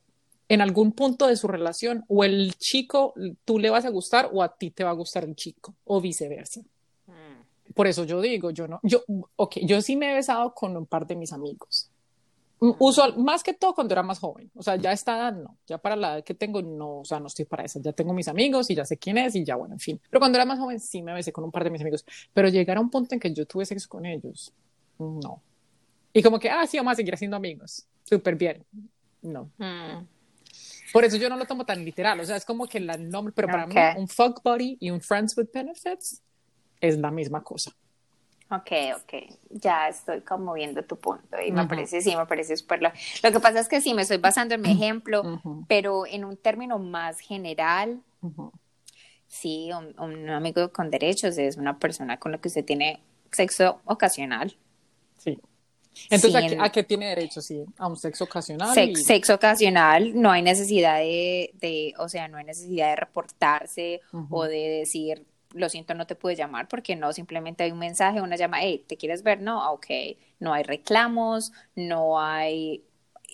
en 0.51 0.59
algún 0.59 0.91
punto 0.91 1.27
de 1.27 1.37
su 1.37 1.47
relación 1.47 2.03
o 2.09 2.25
el 2.25 2.55
chico 2.57 3.13
tú 3.45 3.57
le 3.57 3.69
vas 3.69 3.85
a 3.85 3.89
gustar 3.89 4.29
o 4.33 4.43
a 4.43 4.53
ti 4.53 4.69
te 4.69 4.83
va 4.83 4.89
a 4.89 4.93
gustar 4.93 5.23
el 5.23 5.33
chico 5.33 5.75
o 5.85 6.01
viceversa. 6.01 6.59
Mm. 7.07 7.71
Por 7.73 7.87
eso 7.87 8.03
yo 8.03 8.19
digo, 8.19 8.51
yo 8.51 8.67
no, 8.67 8.81
yo, 8.83 9.01
ok, 9.37 9.59
yo 9.61 9.81
sí 9.81 9.95
me 9.95 10.11
he 10.11 10.15
besado 10.15 10.53
con 10.53 10.75
un 10.75 10.85
par 10.85 11.07
de 11.07 11.15
mis 11.15 11.31
amigos. 11.31 11.89
Mm. 12.59 12.71
Usual, 12.79 13.17
más 13.17 13.43
que 13.43 13.53
todo 13.53 13.73
cuando 13.73 13.93
era 13.93 14.03
más 14.03 14.19
joven, 14.19 14.51
o 14.53 14.61
sea, 14.61 14.75
ya 14.75 14.91
esta 14.91 15.15
edad 15.15 15.33
no, 15.33 15.55
ya 15.65 15.77
para 15.77 15.95
la 15.95 16.15
edad 16.15 16.23
que 16.25 16.33
tengo 16.33 16.61
no, 16.61 16.99
o 16.99 17.05
sea, 17.05 17.21
no 17.21 17.27
estoy 17.27 17.45
para 17.45 17.63
eso, 17.63 17.79
ya 17.81 17.93
tengo 17.93 18.13
mis 18.13 18.27
amigos 18.27 18.69
y 18.69 18.75
ya 18.75 18.83
sé 18.83 18.97
quién 18.97 19.17
es 19.19 19.35
y 19.35 19.45
ya, 19.45 19.55
bueno, 19.55 19.75
en 19.75 19.79
fin. 19.79 20.01
Pero 20.09 20.19
cuando 20.19 20.37
era 20.37 20.43
más 20.43 20.59
joven 20.59 20.81
sí 20.81 21.01
me 21.01 21.13
besé 21.13 21.31
con 21.31 21.45
un 21.45 21.51
par 21.51 21.63
de 21.63 21.69
mis 21.69 21.79
amigos, 21.79 22.05
pero 22.33 22.49
llegar 22.49 22.75
a 22.75 22.81
un 22.81 22.89
punto 22.89 23.15
en 23.15 23.21
que 23.21 23.33
yo 23.33 23.45
tuve 23.45 23.65
sexo 23.65 23.87
con 23.87 24.05
ellos, 24.05 24.51
no. 24.99 25.41
Y 26.13 26.21
como 26.21 26.39
que, 26.39 26.49
ah, 26.49 26.65
sí, 26.67 26.77
vamos 26.77 26.93
a 26.93 26.95
seguir 26.95 27.17
siendo 27.17 27.37
amigos, 27.37 27.85
súper 28.03 28.35
bien, 28.35 28.65
no. 29.21 29.49
Mm. 29.57 30.05
Por 30.91 31.05
eso 31.05 31.15
yo 31.17 31.29
no 31.29 31.37
lo 31.37 31.45
tomo 31.45 31.65
tan 31.65 31.85
literal, 31.85 32.19
o 32.19 32.25
sea, 32.25 32.35
es 32.35 32.45
como 32.45 32.67
que 32.67 32.77
el 32.79 33.09
nombre, 33.09 33.33
pero 33.33 33.47
para 33.47 33.65
mí 33.65 33.75
un 33.97 34.07
fuck 34.07 34.43
buddy 34.43 34.77
y 34.79 34.89
un 34.89 35.01
friends 35.01 35.37
with 35.37 35.47
benefits 35.53 36.21
es 36.81 36.97
la 36.97 37.11
misma 37.11 37.43
cosa. 37.43 37.71
Ok, 38.51 38.71
ok, 38.97 39.13
ya 39.49 39.87
estoy 39.87 40.19
como 40.21 40.51
viendo 40.53 40.83
tu 40.83 40.97
punto 40.97 41.37
y 41.41 41.53
me 41.53 41.65
parece, 41.67 42.01
sí, 42.01 42.13
me 42.17 42.25
parece 42.25 42.57
súper... 42.57 42.81
Lo... 42.81 42.91
lo 43.23 43.31
que 43.31 43.39
pasa 43.39 43.61
es 43.61 43.69
que 43.69 43.79
sí, 43.79 43.93
me 43.93 44.01
estoy 44.01 44.17
basando 44.17 44.55
en 44.55 44.61
mi 44.61 44.71
ejemplo, 44.71 45.41
pero 45.69 46.05
en 46.05 46.25
un 46.25 46.35
término 46.35 46.77
más 46.77 47.19
general, 47.19 48.01
sí, 49.27 49.69
un, 49.97 50.29
amigo 50.29 50.69
con 50.73 50.91
derechos 50.91 51.37
es 51.37 51.55
una 51.55 51.79
persona 51.79 52.17
con 52.17 52.33
la 52.33 52.39
que 52.39 52.49
usted 52.49 52.65
tiene 52.65 52.99
sexo 53.31 53.79
ocasional. 53.85 54.57
Sí. 55.93 56.07
Entonces, 56.09 56.57
¿a, 56.59 56.71
qué, 56.71 56.83
tiene 56.83 57.09
derecho? 57.09 57.41
Sí, 57.41 57.63
a 57.77 57.87
un 57.87 57.97
sexo 57.97 58.23
ocasional. 58.23 58.73
Sexo 58.95 59.35
ocasional, 59.35 60.19
no 60.19 60.31
hay 60.31 60.41
necesidad 60.41 60.99
de, 60.99 61.93
o 61.97 62.07
sea, 62.07 62.27
no 62.27 62.37
hay 62.37 62.45
necesidad 62.45 62.89
de 62.91 62.95
reportarse 62.95 64.01
o 64.29 64.45
de 64.45 64.69
decir, 64.69 65.25
lo 65.53 65.69
siento, 65.69 65.93
no 65.93 66.07
te 66.07 66.15
pude 66.15 66.35
llamar, 66.35 66.67
porque 66.67 66.95
no, 66.95 67.11
simplemente 67.13 67.63
hay 67.63 67.71
un 67.71 67.79
mensaje, 67.79 68.21
una 68.21 68.35
llamada, 68.35 68.63
hey, 68.63 68.83
¿te 68.87 68.97
quieres 68.97 69.23
ver? 69.23 69.41
No, 69.41 69.71
ok, 69.73 69.87
no 70.39 70.53
hay 70.53 70.63
reclamos, 70.63 71.51
no 71.75 72.19
hay, 72.19 72.83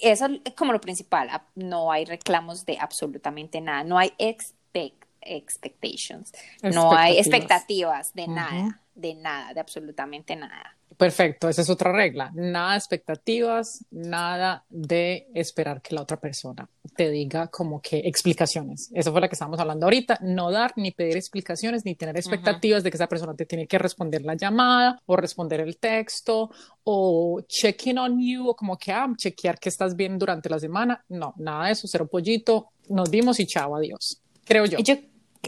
eso 0.01 0.27
es 0.43 0.53
como 0.53 0.73
lo 0.73 0.81
principal, 0.81 1.29
no 1.55 1.91
hay 1.91 2.05
reclamos 2.05 2.65
de 2.65 2.77
absolutamente 2.79 3.61
nada, 3.61 3.83
no 3.83 3.97
hay 3.97 4.13
expect, 4.17 5.05
expectations, 5.21 6.31
no 6.61 6.95
hay 6.95 7.17
expectativas 7.17 8.13
de 8.13 8.27
nada, 8.27 8.81
de 8.95 9.15
nada, 9.15 9.53
de 9.53 9.59
absolutamente 9.59 10.35
nada. 10.35 10.76
Perfecto, 10.97 11.47
esa 11.47 11.61
es 11.61 11.69
otra 11.69 11.91
regla. 11.91 12.31
Nada 12.33 12.71
de 12.71 12.77
expectativas, 12.77 13.85
nada 13.91 14.65
de 14.69 15.27
esperar 15.35 15.79
que 15.79 15.93
la 15.93 16.01
otra 16.01 16.19
persona 16.19 16.67
te 16.95 17.11
diga 17.11 17.47
como 17.47 17.79
que 17.81 17.99
explicaciones. 17.99 18.89
Eso 18.93 19.11
fue 19.11 19.21
la 19.21 19.27
que 19.27 19.35
estábamos 19.35 19.59
hablando 19.59 19.85
ahorita. 19.85 20.17
No 20.21 20.51
dar 20.51 20.73
ni 20.75 20.91
pedir 20.91 21.15
explicaciones 21.15 21.85
ni 21.85 21.93
tener 21.93 22.17
expectativas 22.17 22.83
de 22.83 22.89
que 22.89 22.97
esa 22.97 23.07
persona 23.07 23.35
te 23.35 23.45
tiene 23.45 23.67
que 23.67 23.77
responder 23.77 24.23
la 24.23 24.33
llamada 24.33 24.99
o 25.05 25.15
responder 25.15 25.59
el 25.59 25.77
texto 25.77 26.49
o 26.83 27.41
check-in 27.47 27.99
on 27.99 28.19
you 28.19 28.49
o 28.49 28.55
como 28.55 28.75
que, 28.75 28.91
ah, 28.91 29.07
chequear 29.15 29.59
que 29.59 29.69
estás 29.69 29.95
bien 29.95 30.17
durante 30.17 30.49
la 30.49 30.59
semana. 30.59 31.05
No, 31.09 31.35
nada 31.37 31.67
de 31.67 31.73
eso, 31.73 31.87
cero 31.87 32.07
pollito. 32.07 32.69
Nos 32.89 33.11
vimos 33.11 33.39
y 33.39 33.45
chao, 33.45 33.75
adiós. 33.75 34.19
Creo 34.45 34.65
yo. 34.65 34.79
yo 34.79 34.95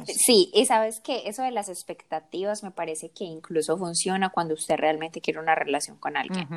Sí, 0.29 0.51
y 0.53 0.65
sabes 0.65 0.99
que 0.99 1.27
eso 1.27 1.43
de 1.43 1.51
las 1.51 1.69
expectativas 1.69 2.63
me 2.63 2.71
parece 2.71 3.09
que 3.09 3.23
incluso 3.23 3.77
funciona 3.77 4.29
cuando 4.29 4.53
usted 4.53 4.75
realmente 4.77 5.21
quiere 5.21 5.39
una 5.39 5.55
relación 5.55 5.97
con 5.97 6.17
alguien. 6.17 6.47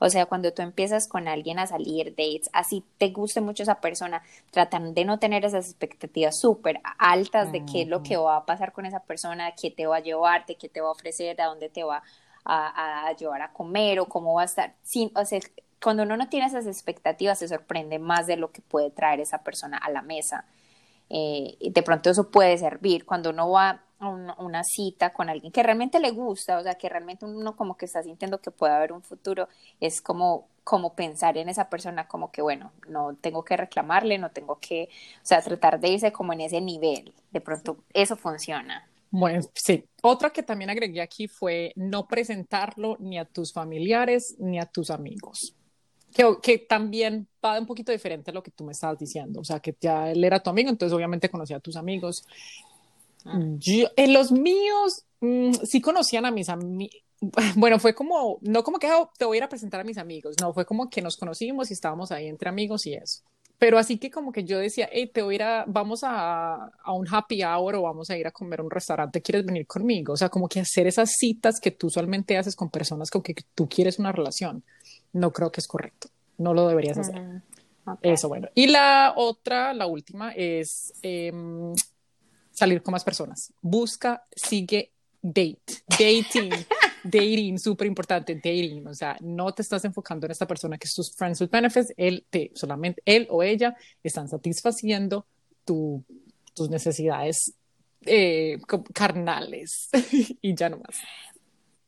O 0.00 0.10
sea, 0.10 0.26
cuando 0.26 0.52
tú 0.52 0.62
empiezas 0.62 1.08
con 1.08 1.28
alguien 1.28 1.58
a 1.58 1.66
salir 1.66 2.10
dates, 2.10 2.50
así 2.52 2.84
te 2.98 3.10
guste 3.10 3.40
mucho 3.40 3.62
esa 3.62 3.80
persona, 3.80 4.22
tratan 4.50 4.94
de 4.94 5.04
no 5.04 5.18
tener 5.18 5.44
esas 5.44 5.66
expectativas 5.66 6.38
súper 6.38 6.80
altas 6.98 7.52
de 7.52 7.64
qué 7.64 7.82
es 7.82 7.88
lo 7.88 8.02
que 8.02 8.16
va 8.16 8.36
a 8.36 8.46
pasar 8.46 8.72
con 8.72 8.86
esa 8.86 9.00
persona, 9.00 9.52
qué 9.52 9.70
te 9.70 9.86
va 9.86 9.96
a 9.96 10.00
llevar, 10.00 10.46
de 10.46 10.56
qué 10.56 10.68
te 10.68 10.80
va 10.80 10.88
a 10.88 10.92
ofrecer, 10.92 11.40
a 11.40 11.46
dónde 11.46 11.68
te 11.68 11.84
va 11.84 12.02
a, 12.44 13.12
llevar 13.18 13.42
a 13.42 13.52
comer 13.52 14.00
o 14.00 14.06
cómo 14.06 14.34
va 14.34 14.42
a 14.42 14.46
estar. 14.46 14.74
Sin, 14.82 15.10
o 15.14 15.24
sea, 15.24 15.40
cuando 15.82 16.04
uno 16.04 16.16
no 16.16 16.28
tiene 16.28 16.46
esas 16.46 16.66
expectativas 16.66 17.38
se 17.38 17.48
sorprende 17.48 17.98
más 17.98 18.26
de 18.26 18.36
lo 18.36 18.52
que 18.52 18.62
puede 18.62 18.90
traer 18.90 19.20
esa 19.20 19.42
persona 19.42 19.78
a 19.78 19.90
la 19.90 20.02
mesa. 20.02 20.44
Eh, 21.14 21.58
de 21.60 21.82
pronto 21.82 22.08
eso 22.08 22.30
puede 22.30 22.56
servir 22.56 23.04
cuando 23.04 23.30
uno 23.30 23.50
va 23.50 23.82
a 23.98 24.08
una, 24.08 24.64
cita 24.64 25.12
con 25.12 25.28
alguien 25.28 25.52
que 25.52 25.62
realmente 25.62 26.00
le 26.00 26.10
gusta, 26.10 26.58
o 26.58 26.62
sea, 26.62 26.76
que 26.76 26.88
realmente 26.88 27.26
uno 27.26 27.54
como 27.54 27.76
que 27.76 27.84
está 27.84 28.02
sintiendo 28.02 28.40
que 28.40 28.50
puede 28.50 28.72
haber 28.72 28.92
un 28.92 29.02
futuro, 29.02 29.46
es 29.78 30.00
como, 30.00 30.48
como 30.64 30.94
pensar 30.94 31.36
en 31.36 31.50
esa 31.50 31.68
persona 31.68 32.08
como 32.08 32.32
que, 32.32 32.40
bueno, 32.40 32.72
no 32.88 33.14
tengo 33.20 33.44
que 33.44 33.58
reclamarle, 33.58 34.16
no 34.16 34.30
tengo 34.30 34.58
que, 34.58 34.88
o 35.22 35.26
sea, 35.26 35.42
tratar 35.42 35.78
de 35.78 35.90
irse 35.90 36.12
como 36.12 36.32
en 36.32 36.40
ese 36.40 36.62
nivel. 36.62 37.12
De 37.30 37.42
pronto 37.42 37.76
eso 37.92 38.16
funciona. 38.16 38.88
Bueno, 39.10 39.42
sí. 39.54 39.84
Otra 40.02 40.30
que 40.30 40.42
también 40.42 40.70
agregué 40.70 41.02
aquí 41.02 41.28
fue 41.28 41.72
no 41.76 42.08
presentarlo 42.08 42.96
ni 42.98 43.18
a 43.18 43.26
tus 43.26 43.52
familiares 43.52 44.34
ni 44.38 44.58
a 44.58 44.64
tus 44.64 44.90
amigos 44.90 45.54
que, 46.12 46.58
también 46.58 47.26
va 47.44 47.58
un 47.58 47.66
poquito 47.66 47.92
diferente 47.92 48.30
a 48.30 48.34
lo 48.34 48.42
que 48.42 48.50
tú 48.50 48.64
me 48.64 48.72
estabas 48.72 48.98
diciendo, 48.98 49.40
o 49.40 49.44
sea, 49.44 49.60
que 49.60 49.74
ya 49.80 50.10
él 50.10 50.22
era 50.24 50.42
tu 50.42 50.50
amigo, 50.50 50.70
entonces 50.70 50.94
obviamente 50.94 51.28
conocía 51.28 51.56
a 51.56 51.60
tus 51.60 51.76
amigos. 51.76 52.24
Ah. 53.24 53.38
en 53.38 54.12
los 54.12 54.32
míos 54.32 55.04
mm, 55.20 55.52
sí 55.62 55.80
conocían 55.80 56.26
a 56.26 56.32
mis 56.32 56.48
amigos, 56.48 56.96
bueno, 57.56 57.78
fue 57.78 57.94
como, 57.94 58.38
no 58.42 58.64
como 58.64 58.78
que 58.78 58.90
oh, 58.90 59.10
te 59.16 59.24
voy 59.24 59.36
a 59.36 59.38
ir 59.38 59.44
a 59.44 59.48
presentar 59.48 59.80
a 59.80 59.84
mis 59.84 59.98
amigos, 59.98 60.36
no, 60.40 60.52
fue 60.52 60.64
como 60.66 60.90
que 60.90 61.02
nos 61.02 61.16
conocimos 61.16 61.70
y 61.70 61.74
estábamos 61.74 62.10
ahí 62.10 62.26
entre 62.26 62.48
amigos 62.48 62.86
y 62.86 62.94
eso. 62.94 63.22
Pero 63.58 63.78
así 63.78 63.96
que 63.96 64.10
como 64.10 64.32
que 64.32 64.42
yo 64.42 64.58
decía, 64.58 64.88
hey, 64.90 65.08
te 65.14 65.22
voy 65.22 65.34
a 65.34 65.36
ir 65.36 65.42
a, 65.44 65.64
vamos 65.68 66.02
a, 66.02 66.72
a 66.82 66.92
un 66.92 67.06
happy 67.08 67.44
hour 67.44 67.76
o 67.76 67.82
vamos 67.82 68.10
a 68.10 68.16
ir 68.16 68.26
a 68.26 68.32
comer 68.32 68.58
a 68.58 68.64
un 68.64 68.70
restaurante, 68.72 69.22
¿quieres 69.22 69.46
venir 69.46 69.68
conmigo? 69.68 70.14
O 70.14 70.16
sea, 70.16 70.28
como 70.30 70.48
que 70.48 70.58
hacer 70.58 70.88
esas 70.88 71.12
citas 71.12 71.60
que 71.60 71.70
tú 71.70 71.86
usualmente 71.86 72.36
haces 72.36 72.56
con 72.56 72.70
personas 72.70 73.08
con 73.08 73.22
que 73.22 73.36
tú 73.54 73.68
quieres 73.68 74.00
una 74.00 74.10
relación 74.10 74.64
no 75.12 75.32
creo 75.32 75.52
que 75.52 75.60
es 75.60 75.68
correcto. 75.68 76.08
No 76.38 76.54
lo 76.54 76.66
deberías 76.68 76.98
hacer. 76.98 77.20
Mm, 77.20 77.42
Eso, 78.02 78.28
bueno. 78.28 78.48
Y 78.54 78.66
la 78.68 79.14
otra, 79.16 79.74
la 79.74 79.86
última, 79.86 80.32
es 80.32 80.92
em, 81.02 81.74
salir 82.50 82.82
con 82.82 82.92
más 82.92 83.04
personas. 83.04 83.52
Busca, 83.60 84.24
sigue, 84.34 84.92
date. 85.20 85.82
Dating. 85.86 86.50
dating, 87.04 87.58
súper 87.58 87.86
importante, 87.86 88.34
dating. 88.34 88.86
O 88.86 88.94
sea, 88.94 89.16
no 89.20 89.52
te 89.52 89.62
estás 89.62 89.84
enfocando 89.84 90.26
en 90.26 90.32
esta 90.32 90.46
persona 90.46 90.78
que 90.78 90.86
es 90.86 90.94
tus 90.94 91.14
friends 91.14 91.40
with 91.40 91.50
benefits. 91.50 91.92
Él, 91.96 92.24
te, 92.30 92.50
solamente 92.54 93.02
él 93.04 93.26
o 93.30 93.42
ella 93.42 93.76
están 94.02 94.28
satisfaciendo 94.28 95.26
tu, 95.64 96.04
tus 96.54 96.70
necesidades 96.70 97.54
eh, 98.04 98.58
carnales 98.92 99.88
y 100.40 100.54
ya 100.54 100.68
no 100.68 100.78
más. 100.78 101.00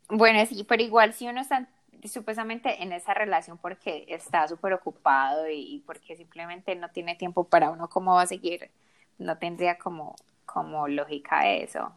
Bueno, 0.09 0.45
sí, 0.47 0.65
pero 0.65 0.83
igual 0.83 1.15
si 1.15 1.27
uno 1.27 1.41
está 1.41 1.69
supuestamente 2.09 2.83
en 2.83 2.93
esa 2.93 3.15
relación 3.15 3.59
porque 3.59 4.05
está 4.09 4.47
súper 4.49 4.73
ocupado 4.75 5.49
y, 5.49 5.83
porque 5.87 6.17
simplemente 6.17 6.75
no 6.75 6.91
tiene 6.91 7.17
tiempo 7.17 7.45
para 7.45 7.71
uno, 7.71 7.89
¿cómo 7.89 8.15
va 8.15 8.23
a 8.23 8.27
seguir? 8.27 8.71
No 9.19 9.39
tendría 9.39 9.79
como, 9.79 10.15
como 10.45 10.89
lógica 10.89 11.51
eso. 11.51 11.93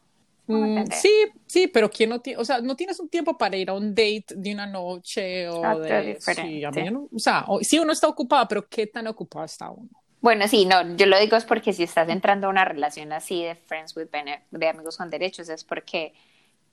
Mm, 0.47 0.85
sí, 0.91 1.11
sí, 1.45 1.67
pero 1.67 1.89
¿quién 1.89 2.09
no 2.09 2.21
tiene, 2.21 2.39
o 2.39 2.45
sea, 2.45 2.61
no 2.61 2.75
tienes 2.75 2.99
un 3.01 3.09
tiempo 3.09 3.37
para 3.37 3.57
ir 3.57 3.69
a 3.69 3.73
un 3.73 3.93
date 3.93 4.27
de 4.33 4.53
una 4.53 4.65
noche 4.65 5.49
o 5.49 5.79
de, 5.79 6.17
sí, 6.21 6.63
a 6.63 6.71
mí 6.71 6.89
o 7.13 7.19
sea, 7.19 7.45
sí 7.61 7.77
uno 7.79 7.91
está 7.91 8.07
ocupado, 8.07 8.47
pero 8.47 8.67
¿qué 8.69 8.87
tan 8.87 9.07
ocupado 9.07 9.43
está 9.43 9.69
uno? 9.69 9.89
Bueno, 10.21 10.47
sí, 10.47 10.65
no, 10.65 10.95
yo 10.95 11.05
lo 11.05 11.19
digo 11.19 11.35
es 11.35 11.45
porque 11.45 11.73
si 11.73 11.83
estás 11.83 12.09
entrando 12.09 12.47
a 12.47 12.49
una 12.49 12.65
relación 12.65 13.11
así 13.11 13.43
de 13.43 13.55
friends 13.55 13.95
with 13.95 14.07
de 14.51 14.67
amigos 14.67 14.97
con 14.97 15.09
derechos, 15.09 15.49
es 15.49 15.63
porque 15.63 16.13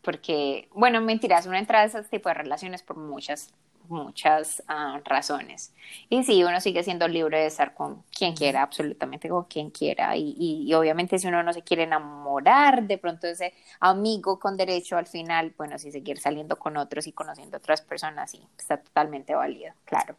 porque, 0.04 0.68
bueno, 0.72 1.00
mentiras, 1.00 1.46
uno 1.46 1.56
entra 1.56 1.80
a 1.80 1.84
ese 1.84 2.02
tipo 2.04 2.28
de 2.28 2.34
relaciones 2.34 2.82
por 2.82 2.96
muchas, 2.96 3.52
muchas 3.88 4.62
ah, 4.68 5.00
razones. 5.04 5.72
Y 6.08 6.24
sí, 6.24 6.42
uno 6.44 6.60
sigue 6.60 6.82
siendo 6.82 7.06
libre 7.08 7.40
de 7.40 7.46
estar 7.46 7.74
con 7.74 8.02
quien 8.16 8.34
quiera, 8.34 8.62
absolutamente 8.62 9.28
con 9.28 9.44
quien 9.44 9.70
quiera. 9.70 10.16
Y, 10.16 10.72
obviamente 10.74 11.18
si 11.18 11.26
uno 11.28 11.42
no 11.42 11.52
se 11.52 11.62
quiere 11.62 11.84
enamorar, 11.84 12.86
de 12.86 12.98
pronto 12.98 13.26
ese 13.26 13.52
amigo 13.80 14.38
con 14.38 14.56
derecho 14.56 14.96
al 14.96 15.06
final, 15.06 15.54
bueno, 15.56 15.78
si 15.78 15.92
seguir 15.92 16.18
saliendo 16.18 16.56
con 16.56 16.76
otros 16.76 17.06
y 17.06 17.12
conociendo 17.12 17.58
otras 17.58 17.82
personas, 17.82 18.30
sí, 18.30 18.40
está 18.58 18.78
totalmente 18.78 19.34
válido, 19.34 19.72
claro. 19.84 20.16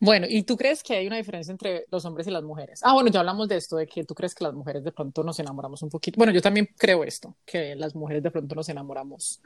Bueno, 0.00 0.26
¿y 0.28 0.42
tú 0.42 0.56
crees 0.56 0.82
que 0.82 0.96
hay 0.96 1.06
una 1.06 1.16
diferencia 1.16 1.52
entre 1.52 1.86
los 1.90 2.04
hombres 2.04 2.26
y 2.26 2.30
las 2.30 2.42
mujeres? 2.42 2.80
Ah, 2.82 2.92
bueno, 2.92 3.10
ya 3.10 3.20
hablamos 3.20 3.48
de 3.48 3.56
esto, 3.56 3.76
de 3.76 3.86
que 3.86 4.04
tú 4.04 4.14
crees 4.14 4.34
que 4.34 4.44
las 4.44 4.54
mujeres 4.54 4.84
de 4.84 4.92
pronto 4.92 5.22
nos 5.22 5.38
enamoramos 5.38 5.82
un 5.82 5.90
poquito. 5.90 6.18
Bueno, 6.18 6.32
yo 6.32 6.42
también 6.42 6.68
creo 6.76 7.04
esto, 7.04 7.34
que 7.44 7.74
las 7.74 7.94
mujeres 7.94 8.22
de 8.22 8.30
pronto 8.30 8.54
nos 8.54 8.68
enamoramos 8.68 9.40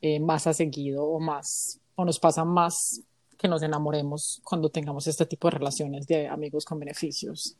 eh, 0.00 0.18
más 0.18 0.46
a 0.46 0.52
seguido 0.52 1.04
o 1.04 1.20
más 1.20 1.81
o 1.94 2.04
nos 2.04 2.18
pasa 2.18 2.44
más 2.44 3.02
que 3.38 3.48
nos 3.48 3.62
enamoremos 3.62 4.40
cuando 4.44 4.68
tengamos 4.68 5.06
este 5.06 5.26
tipo 5.26 5.48
de 5.48 5.58
relaciones 5.58 6.06
de 6.06 6.28
amigos 6.28 6.64
con 6.64 6.78
beneficios? 6.78 7.56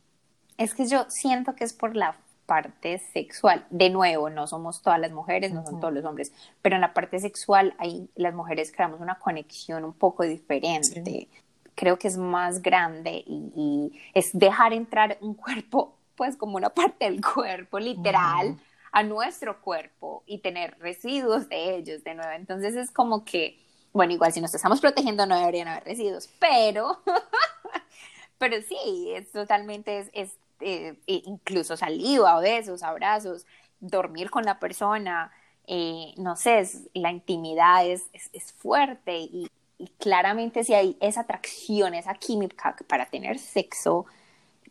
Es 0.57 0.75
que 0.75 0.87
yo 0.87 1.07
siento 1.09 1.55
que 1.55 1.65
es 1.65 1.73
por 1.73 1.97
la 1.97 2.17
parte 2.47 2.99
sexual. 3.13 3.67
De 3.71 3.91
nuevo, 3.91 4.31
no 4.31 4.47
somos 4.47 4.83
todas 4.83 5.01
las 5.01 5.13
mujeres, 5.13 5.53
no 5.53 5.65
son 5.65 5.81
todos 5.81 5.93
los 5.95 6.05
hombres, 6.05 6.33
pero 6.61 6.75
en 6.77 6.81
la 6.81 6.93
parte 6.93 7.19
sexual 7.19 7.75
ahí 7.79 8.09
las 8.15 8.35
mujeres 8.35 8.73
creamos 8.73 9.01
una 9.01 9.19
conexión 9.19 9.85
un 9.85 9.93
poco 9.93 10.25
diferente. 10.25 11.29
Creo 11.75 11.99
que 11.99 12.09
es 12.09 12.17
más 12.17 12.61
grande 12.61 13.25
y, 13.27 13.93
es 14.15 14.31
dejar 14.33 14.73
entrar 14.73 15.17
un 15.21 15.35
cuerpo, 15.35 15.97
pues 16.15 16.37
como 16.37 16.57
una 16.57 16.71
parte 16.71 17.07
del 17.07 17.21
cuerpo, 17.23 17.79
literal, 17.79 18.59
a 18.93 19.03
nuestro 19.03 19.61
cuerpo 19.63 20.23
y 20.27 20.39
tener 20.39 20.77
residuos 20.79 21.49
de 21.49 21.77
ellos 21.77 22.05
de 22.05 22.15
nuevo. 22.15 22.33
Entonces 22.33 22.77
es 22.77 22.91
como 22.91 23.25
que 23.25 23.59
bueno, 23.93 24.13
igual 24.13 24.33
si 24.33 24.41
nos 24.41 24.55
estamos 24.55 24.81
protegiendo 24.81 25.27
no 25.27 25.39
deberían 25.39 25.69
haber 25.69 25.85
residuos, 25.85 26.29
pero, 26.39 27.01
pero 28.39 28.57
sí, 28.63 29.13
es 29.15 29.31
totalmente, 29.33 30.11
es, 30.13 30.33
eh, 30.61 30.97
incluso 31.07 31.77
saliva 31.77 32.41
besos, 32.41 32.83
abrazos, 32.83 33.47
dormir 33.81 34.31
con 34.31 34.45
la 34.45 34.59
persona, 34.59 35.33
eh, 35.67 36.15
no 36.17 36.37
sé, 36.37 36.69
la 36.95 37.11
intimidad 37.11 37.87
es, 37.87 38.05
es, 38.13 38.53
fuerte 38.53 39.19
y, 39.19 39.51
y, 39.79 39.89
claramente 39.99 40.65
si 40.65 40.75
hay 40.75 40.97
esa 41.01 41.23
atracción, 41.23 41.95
esa 41.95 42.15
química 42.15 42.77
para 42.89 43.07
tener 43.07 43.39
sexo, 43.39 44.07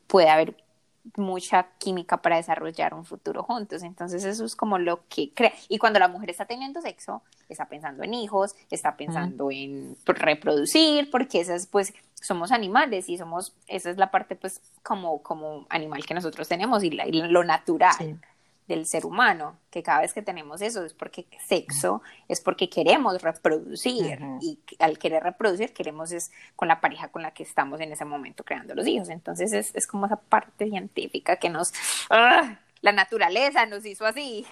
puede 0.07 0.29
haber 0.29 0.55
mucha 1.17 1.67
química 1.77 2.17
para 2.17 2.37
desarrollar 2.37 2.93
un 2.93 3.05
futuro 3.05 3.43
juntos. 3.43 3.83
Entonces 3.83 4.23
eso 4.23 4.45
es 4.45 4.55
como 4.55 4.77
lo 4.77 5.07
que 5.07 5.31
crea. 5.33 5.53
Y 5.69 5.77
cuando 5.77 5.99
la 5.99 6.07
mujer 6.07 6.29
está 6.29 6.45
teniendo 6.45 6.81
sexo, 6.81 7.21
está 7.49 7.65
pensando 7.65 8.03
en 8.03 8.13
hijos, 8.13 8.55
está 8.69 8.95
pensando 8.95 9.51
en 9.51 9.97
reproducir, 10.05 11.09
porque 11.11 11.41
esas 11.41 11.67
pues 11.67 11.93
somos 12.13 12.51
animales 12.51 13.09
y 13.09 13.17
somos, 13.17 13.53
esa 13.67 13.89
es 13.89 13.97
la 13.97 14.11
parte 14.11 14.35
pues 14.35 14.61
como, 14.83 15.21
como 15.23 15.65
animal 15.69 16.05
que 16.05 16.13
nosotros 16.13 16.47
tenemos 16.47 16.83
y, 16.83 16.91
lo 16.91 17.43
natural 17.43 18.19
del 18.71 18.85
ser 18.85 19.05
humano, 19.05 19.57
que 19.69 19.83
cada 19.83 20.01
vez 20.01 20.13
que 20.13 20.21
tenemos 20.21 20.61
eso 20.61 20.85
es 20.85 20.93
porque 20.93 21.25
sexo, 21.45 22.01
es 22.29 22.39
porque 22.39 22.69
queremos 22.69 23.21
reproducir 23.21 24.19
y 24.41 24.59
al 24.79 24.97
querer 24.97 25.23
reproducir 25.23 25.73
queremos 25.73 26.11
es 26.11 26.31
con 26.55 26.67
la 26.67 26.79
pareja 26.79 27.09
con 27.09 27.21
la 27.21 27.31
que 27.31 27.43
estamos 27.43 27.81
en 27.81 27.91
ese 27.91 28.05
momento 28.05 28.43
creando 28.43 28.73
los 28.73 28.87
hijos. 28.87 29.09
Entonces 29.09 29.51
es, 29.51 29.75
es 29.75 29.87
como 29.87 30.05
esa 30.05 30.15
parte 30.15 30.69
científica 30.69 31.35
que 31.35 31.49
nos, 31.49 31.73
¡ah! 32.09 32.59
la 32.81 32.91
naturaleza 32.93 33.65
nos 33.65 33.85
hizo 33.85 34.05
así. 34.05 34.45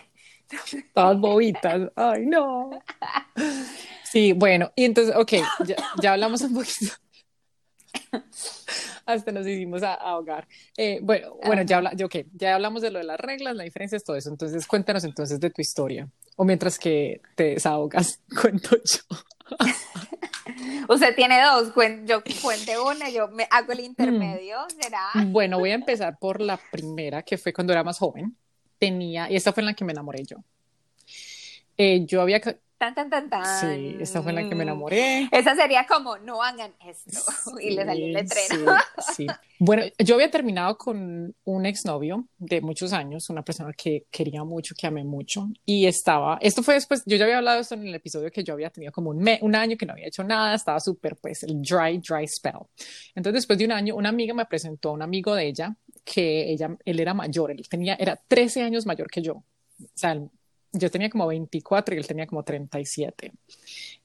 Todas 0.94 1.18
bobitas, 1.18 1.92
ay 1.96 2.26
no. 2.26 2.70
Sí, 4.04 4.34
bueno, 4.34 4.72
y 4.76 4.86
entonces, 4.86 5.16
ok, 5.16 5.34
ya, 5.66 5.76
ya 6.02 6.14
hablamos 6.14 6.42
un 6.42 6.56
poquito 6.56 6.96
hasta 9.06 9.32
nos 9.32 9.48
hicimos 9.48 9.84
a, 9.84 9.94
ahogar. 9.94 10.48
Eh, 10.78 11.00
bueno, 11.02 11.36
bueno, 11.46 11.64
ya, 11.64 11.78
habla, 11.78 11.94
okay, 12.04 12.26
ya 12.34 12.56
hablamos 12.56 12.82
de 12.82 12.92
lo 12.92 13.00
de 13.00 13.06
las 13.06 13.20
reglas, 13.20 13.56
las 13.56 13.66
diferencias, 13.66 14.04
todo 14.04 14.16
eso. 14.16 14.30
Entonces, 14.30 14.66
cuéntanos 14.68 15.04
entonces 15.04 15.40
de 15.40 15.50
tu 15.50 15.62
historia. 15.62 16.08
O 16.36 16.46
mientras 16.46 16.80
que 16.80 17.22
te 17.36 17.56
desahogas, 17.56 18.22
cuento 18.42 18.78
yo. 18.78 19.18
Usted 20.90 21.16
tiene 21.16 21.40
dos, 21.42 21.74
yo 22.06 22.24
cuente 22.42 22.80
una, 22.80 23.10
yo 23.10 23.28
me 23.30 23.48
hago 23.50 23.72
el 23.72 23.82
intermedio, 23.82 24.58
mm. 24.66 24.82
¿será? 24.82 25.10
Bueno, 25.28 25.60
voy 25.60 25.72
a 25.72 25.76
empezar 25.76 26.18
por 26.20 26.42
la 26.42 26.60
primera, 26.72 27.22
que 27.24 27.38
fue 27.38 27.54
cuando 27.54 27.74
era 27.74 27.84
más 27.84 28.00
joven. 28.00 28.36
Tenía, 28.80 29.30
y 29.30 29.36
esta 29.36 29.54
fue 29.54 29.62
en 29.62 29.68
la 29.68 29.74
que 29.74 29.86
me 29.86 29.92
enamoré 29.92 30.24
yo. 30.24 30.38
Eh, 31.78 32.06
yo 32.06 32.22
había 32.22 32.42
Tan, 32.80 32.96
tan, 32.96 33.10
tan, 33.10 33.30
tan. 33.30 33.44
Sí, 33.60 33.98
esa 34.00 34.24
fue 34.24 34.32
la 34.32 34.48
que 34.48 34.56
me 34.56 34.64
enamoré. 34.64 35.28
Esa 35.34 35.54
sería 35.54 35.86
como, 35.86 36.18
no 36.18 36.42
hagan 36.42 36.72
esto. 36.88 37.12
y 37.62 37.72
le 37.72 37.84
salió 37.84 38.06
el 38.06 38.14
letrero. 38.14 38.72
Sí, 39.00 39.14
sí. 39.18 39.28
Bueno, 39.60 39.84
yo 40.00 40.16
había 40.16 40.32
terminado 40.32 40.78
con 40.78 41.36
un 41.44 41.66
exnovio 41.66 42.30
de 42.38 42.62
muchos 42.62 42.94
años, 42.94 43.30
una 43.30 43.44
persona 43.44 43.74
que 43.74 44.06
quería 44.10 44.46
mucho, 44.46 44.76
que 44.80 44.88
amé 44.88 45.04
mucho. 45.04 45.50
Y 45.66 45.88
estaba, 45.88 46.38
esto 46.42 46.64
fue 46.64 46.76
después, 46.76 47.04
yo 47.06 47.18
ya 47.18 47.26
había 47.26 47.40
hablado 47.40 47.58
de 47.58 47.64
esto 47.64 47.76
en 47.76 47.86
el 47.86 47.96
episodio 47.96 48.32
que 48.32 48.46
yo 48.46 48.54
había 48.54 48.70
tenido 48.70 48.94
como 48.94 49.10
un, 49.10 49.28
un 49.42 49.56
año 49.56 49.76
que 49.76 49.86
no 49.86 49.92
había 49.92 50.08
hecho 50.08 50.24
nada, 50.24 50.56
estaba 50.56 50.80
súper, 50.80 51.18
pues, 51.18 51.44
el 51.44 51.62
dry, 51.62 51.98
dry 51.98 52.26
spell. 52.30 52.62
Entonces, 53.14 53.42
después 53.42 53.60
de 53.60 53.66
un 53.66 53.74
año, 53.74 53.98
una 53.98 54.08
amiga 54.08 54.34
me 54.34 54.46
presentó 54.46 54.92
a 54.92 54.94
un 54.94 55.02
amigo 55.02 55.36
de 55.36 55.48
ella, 55.48 55.76
que 56.06 56.50
ella, 56.50 56.78
él 56.86 57.00
era 57.02 57.14
mayor, 57.14 57.52
él 57.52 57.68
tenía, 57.68 57.96
era 57.96 58.16
13 58.16 58.62
años 58.62 58.86
mayor 58.86 59.10
que 59.10 59.22
yo. 59.22 59.34
O 59.34 59.44
sea, 59.96 60.18
yo 60.72 60.92
tenía 60.92 61.10
como 61.10 61.28
24 61.28 61.96
y 61.96 61.98
él 61.98 62.08
tenía 62.08 62.28
como 62.28 62.44
37. 62.44 63.32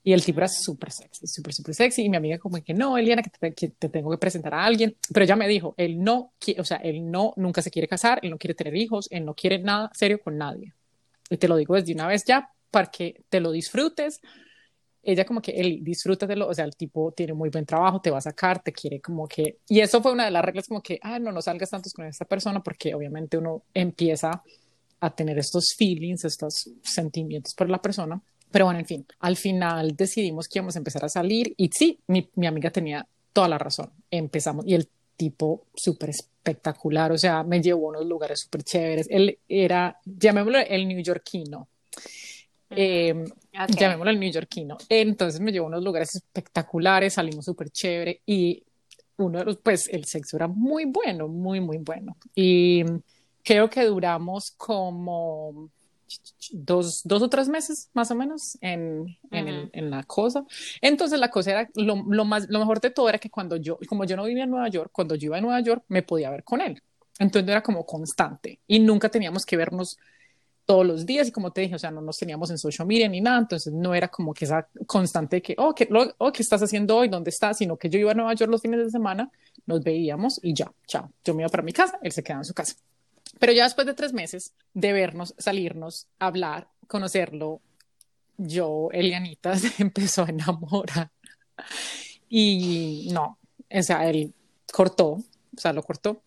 Y 0.03 0.13
el 0.13 0.25
tipo 0.25 0.41
era 0.41 0.49
súper 0.49 0.91
sexy, 0.91 1.27
súper, 1.27 1.55
súper 1.55 1.75
sexy. 1.75 2.03
Y 2.03 2.09
mi 2.09 2.17
amiga 2.17 2.39
como 2.39 2.63
que 2.63 2.75
no, 2.75 2.97
Eliana, 2.97 3.23
que 3.23 3.31
te, 3.31 3.55
que 3.55 3.69
te, 3.69 3.89
tengo 3.89 4.11
que 4.11 4.19
presentar 4.19 4.55
a 4.55 4.65
alguien. 4.65 4.97
Pero 5.13 5.25
ella 5.25 5.37
me 5.37 5.49
dijo, 5.49 5.75
él 5.77 6.03
no, 6.03 6.33
o 6.59 6.65
sea, 6.65 6.79
él 6.79 7.11
no, 7.11 7.33
nunca 7.37 7.63
se 7.63 7.71
quiere 7.71 7.89
casar, 7.89 8.21
él 8.23 8.31
no 8.31 8.39
quiere 8.39 8.55
tener 8.55 8.77
hijos, 8.77 9.09
él 9.11 9.25
no 9.25 9.35
quiere 9.35 9.59
nada 9.59 9.91
serio 9.95 10.21
con 10.21 10.39
nadie. 10.39 10.73
Y 11.31 11.37
te 11.37 11.49
lo 11.49 11.57
digo 11.57 11.75
desde 11.75 11.95
una 11.95 12.07
vez 12.07 12.25
ya, 12.27 12.51
para 12.71 12.91
que 12.91 13.23
te 13.29 13.41
lo 13.41 13.51
disfrutes. 13.51 14.21
Ella 15.03 15.27
como 15.27 15.43
que, 15.43 15.53
él, 15.53 15.81
disfrútatelo, 15.83 16.49
o 16.49 16.55
sea, 16.55 16.65
el 16.65 16.77
tipo 16.77 17.13
tiene 17.13 17.35
muy 17.35 17.51
buen 17.51 17.67
trabajo, 17.67 18.01
te 18.01 18.11
va 18.11 18.19
a 18.19 18.23
sacar, 18.23 18.63
te 18.63 18.73
quiere 18.73 19.01
como 19.01 19.29
que... 19.29 19.59
Y 19.69 19.81
eso 19.81 20.03
fue 20.03 20.13
una 20.13 20.25
de 20.25 20.31
las 20.31 20.43
reglas 20.43 20.67
como 20.67 20.83
que, 20.83 20.99
ah, 21.03 21.19
no, 21.19 21.31
no 21.31 21.43
salgas 21.43 21.69
tantos 21.69 21.93
con 21.93 22.07
esta 22.07 22.25
persona 22.25 22.63
porque 22.63 22.95
obviamente 22.95 23.37
uno 23.37 23.65
empieza 23.75 24.43
a 25.01 25.15
tener 25.15 25.39
estos 25.39 25.75
feelings, 25.77 26.25
estos 26.25 26.71
sentimientos 26.83 27.55
por 27.55 27.69
la 27.71 27.81
persona. 27.81 28.21
Pero 28.51 28.67
bueno, 28.67 28.81
en 28.81 28.87
fin, 28.87 29.07
al 29.21 29.37
final 29.37 29.97
decidimos 29.97 30.49
que 30.49 30.59
íbamos 30.59 30.77
a 30.77 30.79
empezar 30.79 31.05
a 31.05 31.09
salir 31.09 31.55
y 31.57 31.69
sí, 31.73 31.99
mi, 32.07 32.29
mi 32.37 32.47
amiga 32.47 32.71
tenía 32.71 33.07
toda 33.33 33.49
la 33.49 33.59
razón. 33.59 33.91
Empezamos 34.11 34.65
y 34.67 34.75
el 34.75 34.89
tipo 35.17 35.67
súper 35.75 36.11
espectacular, 36.11 37.13
o 37.13 37.19
sea, 37.19 37.43
me 37.43 37.61
llevó 37.61 37.87
a 37.87 37.91
unos 37.91 38.07
lugares 38.07 38.41
súper 38.41 38.63
chéveres. 38.63 39.07
Él 39.11 39.39
era, 39.49 39.99
llamémoslo 40.05 40.59
el 40.59 40.87
neoyorquino. 40.87 41.69
Eh, 42.71 43.25
Llamémoslo 43.77 44.11
el 44.11 44.19
neoyorquino. 44.19 44.77
Entonces 44.89 45.41
me 45.41 45.53
llevó 45.53 45.67
a 45.67 45.69
unos 45.69 45.85
lugares 45.85 46.15
espectaculares, 46.17 47.15
salimos 47.15 47.45
súper 47.45 47.71
chévere 47.71 48.21
y 48.27 48.63
uno 49.17 49.39
de 49.39 49.45
los, 49.45 49.57
pues 49.59 49.89
el 49.89 50.05
sexo 50.05 50.37
era 50.37 50.49
muy 50.49 50.87
bueno, 50.87 51.29
muy, 51.29 51.61
muy 51.61 51.79
bueno. 51.79 52.17
Y 52.35 52.85
creo 53.45 53.71
que 53.71 53.85
duramos 53.85 54.53
como 54.57 55.71
dos, 56.53 57.03
dos 57.05 57.23
o 57.23 57.29
tres 57.29 57.49
meses 57.49 57.91
más 57.93 58.11
o 58.11 58.15
menos 58.15 58.59
en, 58.61 59.17
en, 59.31 59.71
en 59.73 59.91
la 59.91 60.03
cosa. 60.05 60.45
Entonces 60.81 61.19
la 61.19 61.31
cosa 61.31 61.51
era, 61.51 61.71
lo, 61.75 62.03
lo, 62.09 62.25
más, 62.25 62.49
lo 62.49 62.59
mejor 62.59 62.81
de 62.81 62.91
todo 62.91 63.09
era 63.09 63.19
que 63.19 63.31
cuando 63.31 63.57
yo, 63.57 63.79
como 63.89 64.05
yo 64.05 64.17
no 64.17 64.25
vivía 64.25 64.45
en 64.45 64.51
Nueva 64.51 64.69
York, 64.69 64.91
cuando 64.93 65.15
yo 65.15 65.27
iba 65.27 65.39
a 65.39 65.41
Nueva 65.41 65.61
York 65.61 65.85
me 65.89 66.03
podía 66.03 66.31
ver 66.31 66.45
con 66.45 66.61
él. 66.61 66.83
Entonces 67.19 67.49
era 67.49 67.63
como 67.63 67.87
constante 67.87 68.59
y 68.67 68.81
nunca 68.81 69.09
teníamos 69.09 69.47
que 69.47 69.57
vernos 69.57 69.99
todos 70.67 70.87
los 70.87 71.05
días 71.05 71.29
y 71.29 71.33
como 71.33 71.53
te 71.53 71.61
dije, 71.61 71.75
o 71.75 71.79
sea, 71.79 71.91
no 71.91 72.01
nos 72.01 72.19
teníamos 72.19 72.51
en 72.51 72.59
social 72.59 72.89
media 72.89 73.09
ni 73.09 73.21
nada, 73.21 73.39
entonces 73.39 73.73
no 73.73 73.95
era 73.95 74.09
como 74.09 74.33
que 74.33 74.47
esa 74.47 74.67
constante 74.87 75.43
que, 75.43 75.55
oh, 75.59 75.75
¿qué, 75.75 75.87
lo, 75.91 76.15
oh, 76.19 76.33
¿qué 76.33 76.43
estás 76.43 76.63
haciendo 76.63 76.97
hoy? 76.97 77.09
¿Dónde 77.09 77.31
estás? 77.31 77.59
Sino 77.59 77.77
que 77.77 77.91
yo 77.91 77.99
iba 77.99 78.13
a 78.13 78.15
Nueva 78.15 78.35
York 78.35 78.51
los 78.51 78.63
fines 78.63 78.83
de 78.83 78.91
semana, 78.91 79.31
nos 79.67 79.83
veíamos 79.83 80.41
y 80.43 80.55
ya, 80.55 80.73
chao. 80.87 81.11
Yo 81.23 81.35
me 81.35 81.43
iba 81.43 81.51
para 81.51 81.63
mi 81.63 81.73
casa, 81.73 81.99
él 82.03 82.13
se 82.13 82.23
quedaba 82.23 82.41
en 82.41 82.47
su 82.47 82.55
casa. 82.55 82.77
Pero 83.39 83.53
ya 83.53 83.65
después 83.65 83.87
de 83.87 83.95
tres 83.95 84.13
meses 84.13 84.55
de 84.75 84.93
vernos, 84.93 85.35
salirnos, 85.39 86.09
hablar, 86.19 86.69
conocerlo, 86.87 87.61
yo, 88.37 88.89
Elianita, 88.93 89.57
se 89.59 89.83
empezó 89.83 90.25
a 90.25 90.31
enamorar. 90.31 91.11
Y 92.29 93.09
no, 93.13 93.39
o 93.71 93.83
sea, 93.83 94.09
él 94.09 94.35
cortó, 94.73 95.11
o 95.13 95.25
sea, 95.57 95.73
lo 95.73 95.83
cortó. 95.83 96.23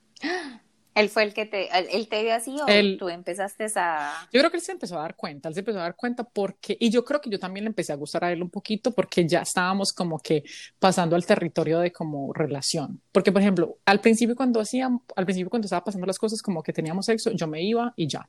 ¿Él 0.98 1.10
fue 1.10 1.24
el 1.24 1.34
que 1.34 1.46
te, 1.46 1.70
él 1.96 2.08
te 2.08 2.24
vio 2.24 2.34
así 2.34 2.56
o 2.60 2.98
tú 2.98 3.10
empezaste 3.10 3.68
a...? 3.76 4.28
Yo 4.32 4.40
creo 4.40 4.50
que 4.50 4.58
él 4.58 4.64
se 4.64 4.72
empezó 4.72 4.98
a 4.98 5.04
dar 5.04 5.16
cuenta, 5.16 5.48
él 5.48 5.54
se 5.54 5.60
empezó 5.60 5.80
a 5.80 5.84
dar 5.84 5.96
cuenta 5.96 6.24
porque, 6.24 6.76
y 6.80 6.90
yo 6.90 7.06
creo 7.06 7.22
que 7.22 7.30
yo 7.30 7.40
también 7.40 7.66
le 7.66 7.70
empecé 7.70 7.94
a 7.94 7.96
gustar 7.96 8.24
a 8.24 8.32
él 8.32 8.42
un 8.42 8.50
poquito 8.50 8.92
porque 8.92 9.28
ya 9.28 9.42
estábamos 9.42 9.94
como 9.94 10.18
que 10.18 10.44
pasando 10.80 11.16
al 11.16 11.26
territorio 11.26 11.80
de 11.80 11.92
como 11.92 12.34
relación. 12.34 13.00
Porque, 13.12 13.32
por 13.32 13.42
ejemplo, 13.42 13.78
al 13.86 14.02
principio 14.02 14.36
cuando 14.36 14.60
hacían, 14.60 15.00
al 15.16 15.26
principio 15.26 15.50
cuando 15.50 15.66
estaba 15.66 15.84
pasando 15.84 16.08
las 16.08 16.18
cosas 16.18 16.42
como 16.42 16.64
que 16.64 16.74
teníamos 16.74 17.06
sexo, 17.06 17.32
yo 17.32 17.48
me 17.48 17.62
iba 17.62 17.94
y 17.96 18.08
ya. 18.08 18.28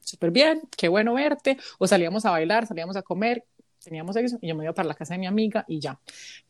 Súper 0.00 0.30
bien, 0.30 0.62
qué 0.76 0.88
bueno 0.88 1.14
verte, 1.14 1.56
o 1.78 1.86
salíamos 1.86 2.24
a 2.24 2.30
bailar, 2.30 2.66
salíamos 2.66 2.96
a 2.96 3.02
comer 3.02 3.44
teníamos 3.82 4.16
eso 4.16 4.38
y 4.40 4.48
yo 4.48 4.54
me 4.54 4.64
iba 4.64 4.72
para 4.72 4.88
la 4.88 4.94
casa 4.94 5.14
de 5.14 5.18
mi 5.18 5.26
amiga 5.26 5.64
y 5.68 5.80
ya. 5.80 5.98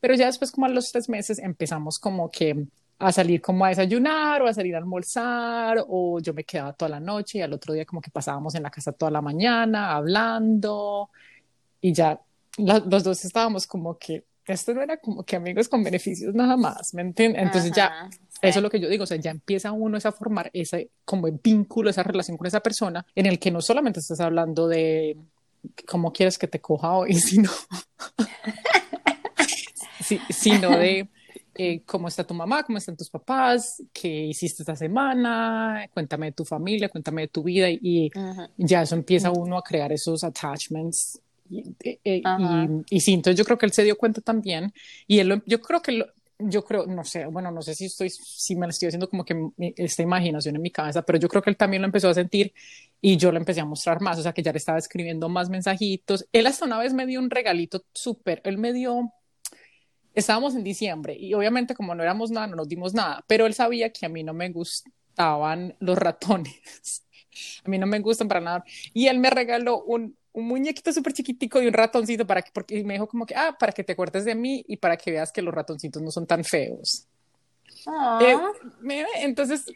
Pero 0.01 0.15
ya 0.15 0.27
después, 0.27 0.51
como 0.51 0.67
a 0.67 0.71
los 0.71 0.91
tres 0.91 1.09
meses, 1.09 1.39
empezamos 1.39 1.99
como 1.99 2.31
que 2.31 2.67
a 2.99 3.13
salir 3.13 3.41
como 3.41 3.65
a 3.65 3.69
desayunar 3.69 4.43
o 4.43 4.49
a 4.49 4.55
salir 4.55 4.75
a 4.75 4.79
almorzar 4.79 5.85
o 5.89 6.19
yo 6.21 6.35
me 6.35 6.45
quedaba 6.45 6.73
toda 6.73 6.89
la 6.89 7.01
noche 7.01 7.39
y 7.39 7.43
al 7.43 7.53
otro 7.53 7.73
día 7.73 7.85
como 7.85 8.01
que 8.01 8.11
pasábamos 8.11 8.55
en 8.55 8.63
la 8.63 8.71
casa 8.71 8.93
toda 8.93 9.11
la 9.11 9.23
mañana 9.23 9.95
hablando 9.95 11.11
y 11.81 11.93
ya 11.93 12.21
los 12.57 13.05
dos 13.05 13.25
estábamos 13.25 13.67
como 13.67 13.97
que 13.97 14.25
esto 14.47 14.75
no 14.75 14.83
era 14.83 14.97
como 14.97 15.23
que 15.23 15.37
amigos 15.37 15.69
con 15.69 15.85
beneficios 15.85 16.35
nada 16.35 16.57
más, 16.57 16.95
¿me 16.95 17.03
entiendes? 17.03 17.43
Entonces 17.43 17.71
ya, 17.71 18.09
eso 18.41 18.59
es 18.59 18.63
lo 18.63 18.71
que 18.71 18.81
yo 18.81 18.89
digo, 18.89 19.05
o 19.05 19.07
sea, 19.07 19.19
ya 19.19 19.31
empieza 19.31 19.73
uno 19.73 19.99
a 20.03 20.13
formar 20.13 20.51
ese 20.55 20.91
como 21.05 21.29
vínculo, 21.31 21.91
esa 21.91 22.03
relación 22.03 22.37
con 22.37 22.47
esa 22.47 22.61
persona 22.61 23.05
en 23.15 23.27
el 23.27 23.39
que 23.39 23.51
no 23.51 23.61
solamente 23.61 24.01
estás 24.01 24.21
hablando 24.21 24.67
de 24.67 25.19
cómo 25.87 26.13
quieres 26.13 26.39
que 26.39 26.49
te 26.49 26.61
coja 26.61 26.93
hoy, 26.93 27.15
sino, 27.15 27.51
sí, 30.01 30.19
sino 30.31 30.71
de 30.71 31.09
eh, 31.59 31.83
cómo 31.85 32.09
está 32.09 32.25
tu 32.25 32.35
mamá, 32.35 32.63
cómo 32.63 32.79
están 32.79 32.97
tus 32.97 33.11
papás, 33.11 33.83
qué 33.93 34.09
hiciste 34.09 34.63
esta 34.63 34.77
semana, 34.77 35.89
cuéntame 35.93 36.27
de 36.27 36.33
tu 36.33 36.45
familia, 36.45 36.89
cuéntame 36.89 37.23
de 37.23 37.29
tu 37.29 37.43
vida. 37.43 37.69
Y, 37.69 38.11
ya 38.57 38.83
eso 38.83 38.95
empieza 38.95 39.31
uno 39.31 39.59
a 39.59 39.63
crear 39.63 39.93
esos 39.93 40.25
attachments. 40.25 41.21
Y, 41.51 41.61
eh, 41.83 42.01
eh, 42.05 42.23
y, 42.89 42.97
y, 42.97 43.01
sí, 43.01 43.15
entonces 43.15 43.39
yo 43.39 43.45
creo 43.45 43.59
que 43.59 43.67
él 43.67 43.73
se 43.73 43.85
dio 43.85 43.97
cuenta 43.97 44.21
también. 44.21 44.73
Y 45.07 45.19
él, 45.19 45.43
yo 45.47 45.61
creo 45.61 45.83
que 45.83 46.05
yo 46.39 46.65
creo, 46.65 46.87
no 46.87 47.05
sé, 47.05 47.27
bueno, 47.27 47.51
no 47.51 47.63
sé 47.63 47.75
si 47.75 47.87
estoy, 47.87 48.11
si 48.11 48.55
me 48.55 48.67
lo 48.67 48.71
estoy 48.71 48.87
haciendo 48.89 49.09
como 49.09 49.25
que 49.25 49.51
esta 49.77 50.03
imaginación 50.03 50.55
en 50.55 50.63
mi 50.63 50.71
cabeza, 50.71 51.03
pero 51.03 51.19
yo 51.19 51.29
creo 51.29 51.43
que 51.43 51.51
él 51.51 51.57
también 51.57 51.83
lo 51.83 51.87
empezó 51.87 52.09
a 52.09 52.15
sentir 52.15 52.53
y 53.01 53.17
yo 53.17 53.33
lo 53.33 53.39
empecé 53.39 53.61
a 53.61 53.65
mostrar 53.65 54.01
más, 54.01 54.19
o 54.19 54.23
sea, 54.23 54.33
que 54.33 54.43
ya 54.43 54.53
le 54.53 54.59
estaba 54.59 54.79
escribiendo 54.79 55.29
más 55.29 55.51
mensajitos. 55.51 56.29
Él 56.33 56.47
hasta 56.47 56.65
una 56.65 56.79
vez 56.79 56.95
me 56.95 57.07
dio 57.07 57.19
un 57.19 57.31
regalito 57.31 57.85
súper, 57.93 58.41
él 58.45 58.57
me 58.57 58.73
dio, 58.73 59.13
estábamos 60.15 60.55
en 60.55 60.65
diciembre 60.65 61.17
y 61.19 61.35
obviamente 61.35 61.75
como 61.75 61.95
no 61.95 62.03
éramos 62.03 62.31
nada, 62.31 62.47
no 62.47 62.57
nos 62.57 62.69
dimos 62.69 62.95
nada, 62.95 63.25
pero 63.27 63.47
él 63.47 63.55
sabía 63.55 63.93
que 63.93 64.07
a 64.07 64.09
mí 64.09 64.23
no 64.23 64.35
me 64.35 64.51
gustaban 64.51 65.75
los 65.81 65.99
ratones. 65.99 66.55
A 67.65 67.69
mí 67.69 67.79
no 67.79 67.87
me 67.87 68.01
gustan 68.01 68.27
para 68.27 68.41
nada. 68.41 68.65
Y 68.93 69.07
él 69.07 69.21
me 69.21 69.31
regaló 69.31 69.85
un, 69.85 70.17
un 70.33 70.47
muñequito 70.47 70.93
súper 70.93 71.13
chiquitico 71.13 71.63
y 71.63 71.67
un 71.67 71.73
ratoncito 71.73 72.27
para 72.27 72.43
que, 72.43 72.51
porque 72.53 72.83
me 72.85 72.95
dijo 72.95 73.07
como 73.07 73.27
que, 73.27 73.35
ah, 73.37 73.57
para 73.59 73.73
que 73.73 73.85
te 73.85 73.93
acuerdes 73.93 74.25
de 74.25 74.35
mí 74.35 74.65
y 74.67 74.77
para 74.77 74.97
que 74.97 75.13
veas 75.13 75.31
que 75.31 75.43
los 75.43 75.55
ratoncitos 75.55 76.03
no 76.03 76.11
son 76.11 76.27
tan 76.27 76.45
feos. 76.45 77.07
Eh, 78.21 78.37
entonces, 79.21 79.67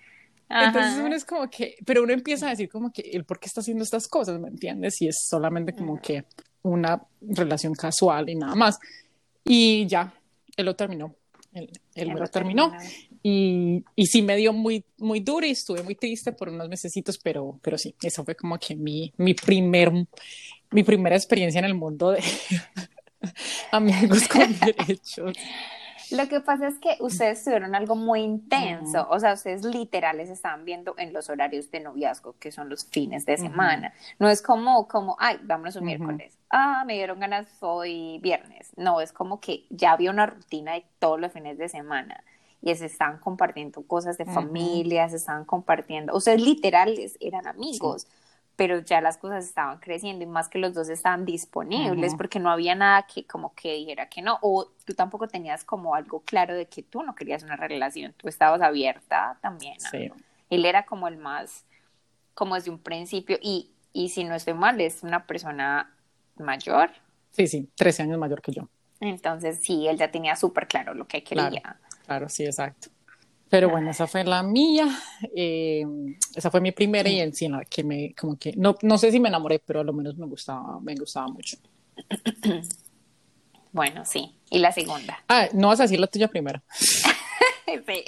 entonces 0.48 0.98
uno 0.98 1.14
es 1.14 1.24
como 1.24 1.48
que, 1.48 1.76
pero 1.84 2.02
uno 2.02 2.12
empieza 2.12 2.46
a 2.46 2.50
decir 2.50 2.68
como 2.68 2.92
que, 2.92 3.02
¿el 3.02 3.24
por 3.24 3.38
qué 3.38 3.46
está 3.46 3.60
haciendo 3.60 3.84
estas 3.84 4.08
cosas? 4.08 4.38
¿Me 4.40 4.48
entiendes? 4.48 5.00
Y 5.02 5.08
es 5.08 5.24
solamente 5.26 5.74
como 5.74 6.00
que 6.00 6.24
una 6.62 7.02
relación 7.20 7.74
casual 7.74 8.28
y 8.28 8.36
nada 8.36 8.54
más. 8.54 8.78
Y 9.44 9.86
ya, 9.86 10.12
él 10.56 10.66
lo 10.66 10.76
terminó. 10.76 11.16
Él, 11.52 11.70
él 11.94 12.08
lo 12.08 12.26
terminó. 12.28 12.72
Y, 13.22 13.84
y 13.94 14.06
sí 14.06 14.22
me 14.22 14.36
dio 14.36 14.52
muy, 14.52 14.84
muy 14.98 15.20
duro 15.20 15.46
y 15.46 15.50
estuve 15.50 15.82
muy 15.82 15.94
triste 15.94 16.32
por 16.32 16.48
unos 16.48 16.68
mesecitos, 16.68 17.18
pero, 17.18 17.58
pero 17.62 17.76
sí, 17.76 17.94
eso 18.02 18.24
fue 18.24 18.34
como 18.34 18.58
que 18.58 18.74
mi, 18.74 19.12
mi, 19.18 19.34
primer, 19.34 19.92
mi 20.70 20.82
primera 20.82 21.14
experiencia 21.14 21.58
en 21.58 21.66
el 21.66 21.74
mundo 21.74 22.10
de 22.12 22.22
amigos 23.72 24.26
con 24.28 24.58
derechos. 24.60 25.36
Lo 26.10 26.28
que 26.28 26.40
pasa 26.40 26.68
es 26.68 26.78
que 26.78 26.96
ustedes 27.00 27.44
tuvieron 27.44 27.74
algo 27.74 27.94
muy 27.94 28.20
intenso, 28.20 29.06
o 29.10 29.18
sea, 29.18 29.34
ustedes 29.34 29.64
literales 29.64 30.28
estaban 30.28 30.64
viendo 30.64 30.94
en 30.98 31.12
los 31.12 31.30
horarios 31.30 31.70
de 31.70 31.80
noviazgo, 31.80 32.34
que 32.38 32.52
son 32.52 32.68
los 32.68 32.86
fines 32.86 33.24
de 33.26 33.36
semana. 33.38 33.94
No 34.18 34.28
es 34.28 34.42
como, 34.42 34.88
como, 34.88 35.16
ay, 35.18 35.38
vámonos 35.42 35.76
un 35.76 35.84
miércoles, 35.84 36.38
ah, 36.50 36.84
me 36.86 36.94
dieron 36.94 37.20
ganas 37.20 37.46
hoy 37.60 38.18
viernes. 38.20 38.72
No, 38.76 39.00
es 39.00 39.12
como 39.12 39.40
que 39.40 39.64
ya 39.70 39.92
había 39.92 40.10
una 40.10 40.26
rutina 40.26 40.74
de 40.74 40.84
todos 40.98 41.20
los 41.20 41.32
fines 41.32 41.58
de 41.58 41.68
semana 41.68 42.22
y 42.62 42.74
se 42.76 42.86
estaban 42.86 43.18
compartiendo 43.18 43.82
cosas 43.82 44.16
de 44.18 44.24
familia, 44.24 45.08
se 45.08 45.16
estaban 45.16 45.44
compartiendo, 45.44 46.16
ustedes 46.16 46.40
literales 46.40 47.16
eran 47.20 47.46
amigos, 47.46 48.06
pero 48.56 48.80
ya 48.80 49.00
las 49.00 49.16
cosas 49.16 49.44
estaban 49.44 49.78
creciendo 49.78 50.24
y 50.24 50.26
más 50.26 50.48
que 50.48 50.58
los 50.58 50.74
dos 50.74 50.88
estaban 50.88 51.24
disponibles 51.24 52.14
porque 52.14 52.38
no 52.38 52.50
había 52.50 52.74
nada 52.74 53.06
que 53.06 53.26
como 53.26 53.54
que 53.54 53.74
dijera 53.74 54.08
que 54.08 54.22
no, 54.22 54.38
o 54.42 54.70
tú 54.84 54.94
tampoco 54.94 55.26
tenías 55.26 55.64
como 55.64 55.94
algo 55.94 56.20
claro 56.20 56.54
de 56.54 56.66
que 56.66 56.82
tú 56.82 57.02
no 57.02 57.14
querías 57.14 57.42
una 57.42 57.56
relación, 57.56 58.12
tú 58.16 58.28
estabas 58.28 58.60
abierta 58.60 59.38
también. 59.40 59.80
Sí. 59.80 60.10
Él 60.50 60.64
era 60.64 60.84
como 60.84 61.08
el 61.08 61.16
más, 61.16 61.64
como 62.34 62.54
desde 62.54 62.70
un 62.70 62.78
principio, 62.78 63.38
y, 63.40 63.70
y 63.92 64.10
si 64.10 64.24
no 64.24 64.34
estoy 64.34 64.54
mal, 64.54 64.80
es 64.80 65.02
una 65.02 65.26
persona 65.26 65.94
mayor. 66.36 66.90
Sí, 67.30 67.46
sí, 67.46 67.70
13 67.74 68.02
años 68.02 68.18
mayor 68.18 68.42
que 68.42 68.52
yo. 68.52 68.68
Entonces, 69.00 69.58
sí, 69.62 69.88
él 69.88 69.96
ya 69.96 70.10
tenía 70.10 70.36
súper 70.36 70.68
claro 70.68 70.94
lo 70.94 71.08
que 71.08 71.24
quería. 71.24 71.78
Claro, 72.04 72.28
sí, 72.28 72.44
exacto. 72.44 72.88
Pero 73.52 73.68
bueno, 73.68 73.90
esa 73.90 74.06
fue 74.06 74.24
la 74.24 74.42
mía. 74.42 74.88
Eh, 75.36 75.84
esa 76.34 76.50
fue 76.50 76.62
mi 76.62 76.72
primera 76.72 77.06
y 77.06 77.20
en 77.20 77.34
sí, 77.34 77.48
la 77.48 77.62
que 77.66 77.84
me, 77.84 78.14
como 78.14 78.38
que, 78.38 78.54
no, 78.56 78.76
no 78.80 78.96
sé 78.96 79.12
si 79.12 79.20
me 79.20 79.28
enamoré, 79.28 79.58
pero 79.58 79.80
a 79.80 79.84
lo 79.84 79.92
menos 79.92 80.16
me 80.16 80.24
gustaba, 80.24 80.80
me 80.80 80.94
gustaba 80.94 81.28
mucho. 81.28 81.58
Bueno, 83.74 84.04
sí. 84.04 84.38
¿Y 84.50 84.58
la 84.58 84.70
segunda? 84.70 85.24
Ah, 85.28 85.48
no 85.54 85.68
vas 85.68 85.80
a 85.80 85.84
decir 85.84 85.98
la 85.98 86.06
tuya 86.06 86.28
primero. 86.28 86.60
sí, 86.78 88.04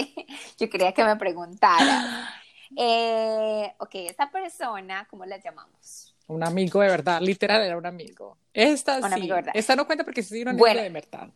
yo 0.59 0.69
quería 0.69 0.93
que 0.93 1.03
me 1.03 1.17
preguntara. 1.17 2.29
Eh, 2.77 3.73
ok, 3.79 3.95
esta 3.95 4.31
persona, 4.31 5.07
¿cómo 5.09 5.25
la 5.25 5.39
llamamos? 5.39 6.15
Un 6.27 6.45
amigo 6.45 6.81
de 6.81 6.89
verdad, 6.89 7.23
literal 7.23 7.63
era 7.63 7.79
un 7.79 7.87
amigo. 7.87 8.37
Esta 8.53 8.99
un 8.99 9.09
sí, 9.09 9.15
amigo 9.15 9.37
de 9.37 9.41
verdad. 9.41 9.53
esta 9.57 9.75
no 9.75 9.87
cuenta 9.87 10.05
porque 10.05 10.23
sí 10.23 10.43
una 10.43 10.51
amigo 10.51 10.67
de 10.67 10.91
verdad. 10.91 11.31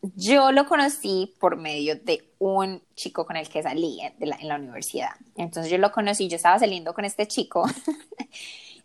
Yo 0.00 0.52
lo 0.52 0.66
conocí 0.66 1.34
por 1.40 1.56
medio 1.56 1.96
de 1.96 2.32
un 2.38 2.82
chico 2.94 3.26
con 3.26 3.36
el 3.36 3.48
que 3.48 3.62
salí 3.62 4.00
en 4.00 4.48
la, 4.48 4.56
universidad. 4.56 5.10
Entonces 5.34 5.72
yo 5.72 5.78
lo 5.78 5.90
conocí, 5.90 6.28
yo 6.28 6.36
estaba 6.36 6.58
saliendo 6.58 6.94
con 6.94 7.04
este 7.04 7.26
chico. 7.26 7.66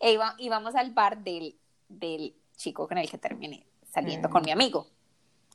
e 0.00 0.18
íbamos 0.38 0.74
al 0.74 0.90
bar 0.92 1.18
del, 1.18 1.58
del 1.88 2.34
chico 2.56 2.86
con 2.86 2.98
el 2.98 3.08
que 3.10 3.16
terminé 3.16 3.64
saliendo 3.90 4.28
con 4.28 4.42
mi 4.42 4.50
amigo. 4.50 4.86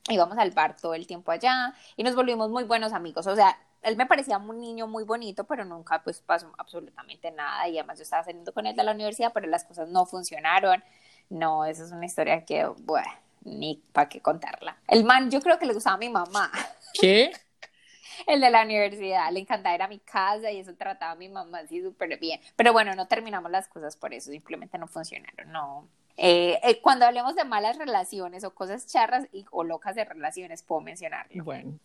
Íbamos 0.10 0.38
al 0.38 0.52
bar 0.52 0.76
todo 0.76 0.96
el 0.96 1.08
tiempo 1.08 1.32
allá 1.32 1.74
y 1.96 2.04
nos 2.04 2.16
volvimos 2.16 2.50
muy 2.50 2.64
buenos 2.64 2.94
amigos. 2.94 3.28
O 3.28 3.36
sea, 3.36 3.58
él 3.84 3.96
me 3.96 4.06
parecía 4.06 4.38
un 4.38 4.60
niño 4.60 4.88
muy 4.88 5.04
bonito, 5.04 5.44
pero 5.44 5.66
nunca 5.66 6.04
pues 6.04 6.20
pasó 6.20 6.52
absolutamente 6.58 7.32
nada. 7.32 7.68
Y 7.68 7.78
además 7.78 8.00
yo 8.00 8.04
estaba 8.04 8.24
saliendo 8.24 8.54
con 8.54 8.66
él 8.66 8.76
de 8.76 8.84
la 8.84 8.91
universidad, 8.91 9.32
pero 9.34 9.48
las 9.48 9.64
cosas 9.66 9.89
no 9.89 10.06
funcionaron. 10.06 10.84
No, 11.30 11.66
esa 11.66 11.84
es 11.84 11.91
una 11.91 12.06
historia 12.06 12.44
que, 12.44 12.66
bueno, 12.66 13.08
ni 13.46 13.82
para 13.91 14.10
qué 14.10 14.22
contarla. 14.22 14.78
El 14.88 15.04
man, 15.04 15.30
yo 15.30 15.41
creo 15.41 15.60
que 15.60 15.66
le 15.66 15.74
gustaba 15.74 15.96
a 15.96 16.00
mi 16.00 16.10
mamá. 16.10 16.52
¿Qué? 16.94 17.32
El 18.28 18.41
de 18.41 18.50
la 18.52 18.64
universidad, 18.64 19.32
le 19.32 19.39
encantaba 19.39 19.76
ir 19.76 19.82
a 19.82 19.88
mi 19.88 20.00
casa 20.00 20.52
y 20.52 20.60
eso 20.60 20.76
trataba 20.76 21.14
a 21.14 21.16
mi 21.16 21.30
mamá 21.30 21.60
así 21.60 21.82
súper 21.82 22.20
bien. 22.20 22.39
Pero 22.56 22.72
bueno, 22.72 22.96
no 22.96 23.08
terminamos 23.08 23.52
las 23.52 23.68
cosas 23.68 23.98
por 23.98 24.14
eso, 24.14 24.32
simplemente 24.32 24.78
no 24.78 24.88
funcionaron, 24.88 25.52
no. 25.52 25.88
Eh, 26.16 26.60
eh, 26.64 26.80
cuando 26.80 27.06
hablemos 27.06 27.36
de 27.36 27.44
malas 27.44 27.78
relaciones 27.78 28.44
o 28.44 28.54
cosas 28.54 28.86
charras 28.86 29.28
y, 29.34 29.46
o 29.50 29.64
locas 29.64 29.96
de 29.96 30.06
relaciones, 30.06 30.62
puedo 30.62 30.82
mencionarlo. 30.82 31.44
Bueno 31.44 31.80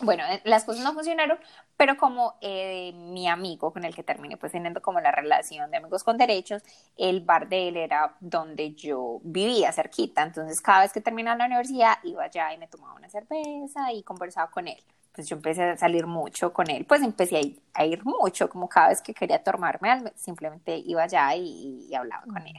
bueno, 0.00 0.24
eh, 0.28 0.40
las 0.44 0.64
cosas 0.64 0.82
no 0.82 0.92
funcionaron, 0.92 1.38
pero 1.76 1.96
como 1.96 2.34
eh, 2.40 2.92
mi 2.94 3.28
amigo 3.28 3.72
con 3.72 3.84
el 3.84 3.94
que 3.94 4.02
terminé 4.02 4.36
pues 4.36 4.52
teniendo 4.52 4.82
como 4.82 5.00
la 5.00 5.12
relación 5.12 5.70
de 5.70 5.76
amigos 5.76 6.02
con 6.02 6.18
derechos, 6.18 6.62
el 6.96 7.20
bar 7.20 7.48
de 7.48 7.68
él 7.68 7.76
era 7.76 8.16
donde 8.20 8.74
yo 8.74 9.20
vivía 9.22 9.72
cerquita, 9.72 10.22
entonces 10.22 10.60
cada 10.60 10.80
vez 10.80 10.92
que 10.92 11.00
terminaba 11.00 11.36
la 11.36 11.46
universidad 11.46 11.98
iba 12.02 12.24
allá 12.24 12.52
y 12.52 12.58
me 12.58 12.66
tomaba 12.66 12.94
una 12.94 13.08
cerveza 13.08 13.92
y 13.92 14.02
conversaba 14.02 14.50
con 14.50 14.66
él. 14.66 14.82
Pues 15.12 15.28
yo 15.28 15.36
empecé 15.36 15.62
a 15.62 15.76
salir 15.76 16.06
mucho 16.08 16.52
con 16.52 16.68
él, 16.70 16.84
pues 16.86 17.00
empecé 17.02 17.56
a 17.72 17.84
ir, 17.86 18.04
mucho, 18.04 18.50
como 18.50 18.68
cada 18.68 18.88
vez 18.88 19.00
que 19.00 19.14
quería 19.14 19.44
tomarme, 19.44 20.12
simplemente 20.16 20.76
iba 20.76 21.04
allá 21.04 21.36
y, 21.36 21.94
hablaba 21.94 22.24
con 22.24 22.44
él. 22.44 22.56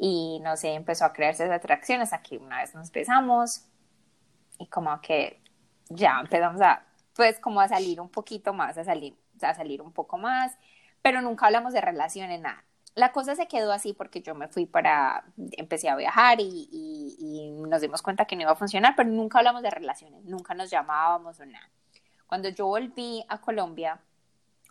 Y 0.00 0.40
no 0.42 0.56
sé, 0.56 0.74
empezó 0.74 1.04
a 1.04 1.12
crearse 1.12 1.44
esas 1.44 1.56
atracciones, 1.58 2.12
aquí 2.12 2.38
una 2.38 2.60
vez 2.60 2.74
nos 2.74 2.90
besamos 2.90 3.66
y 4.58 4.66
como 4.66 5.00
que 5.00 5.43
ya 5.88 6.20
empezamos 6.20 6.60
a, 6.60 6.82
pues 7.14 7.38
como 7.38 7.60
a 7.60 7.68
salir 7.68 8.00
un 8.00 8.08
poquito 8.08 8.52
más, 8.52 8.76
a 8.78 8.84
salir, 8.84 9.14
a 9.42 9.54
salir 9.54 9.82
un 9.82 9.92
poco 9.92 10.18
más, 10.18 10.52
pero 11.02 11.20
nunca 11.20 11.46
hablamos 11.46 11.72
de 11.72 11.80
relaciones, 11.80 12.40
nada. 12.40 12.64
La 12.94 13.12
cosa 13.12 13.34
se 13.34 13.48
quedó 13.48 13.72
así 13.72 13.92
porque 13.92 14.22
yo 14.22 14.34
me 14.34 14.46
fui 14.48 14.66
para, 14.66 15.24
empecé 15.52 15.88
a 15.88 15.96
viajar 15.96 16.40
y, 16.40 16.68
y, 16.70 17.50
nos 17.68 17.80
dimos 17.80 18.02
cuenta 18.02 18.24
que 18.24 18.36
no 18.36 18.42
iba 18.42 18.52
a 18.52 18.56
funcionar, 18.56 18.94
pero 18.96 19.08
nunca 19.10 19.38
hablamos 19.38 19.62
de 19.62 19.70
relaciones, 19.70 20.24
nunca 20.24 20.54
nos 20.54 20.70
llamábamos 20.70 21.40
o 21.40 21.44
nada. 21.44 21.68
Cuando 22.26 22.48
yo 22.48 22.66
volví 22.66 23.24
a 23.28 23.40
Colombia, 23.40 24.00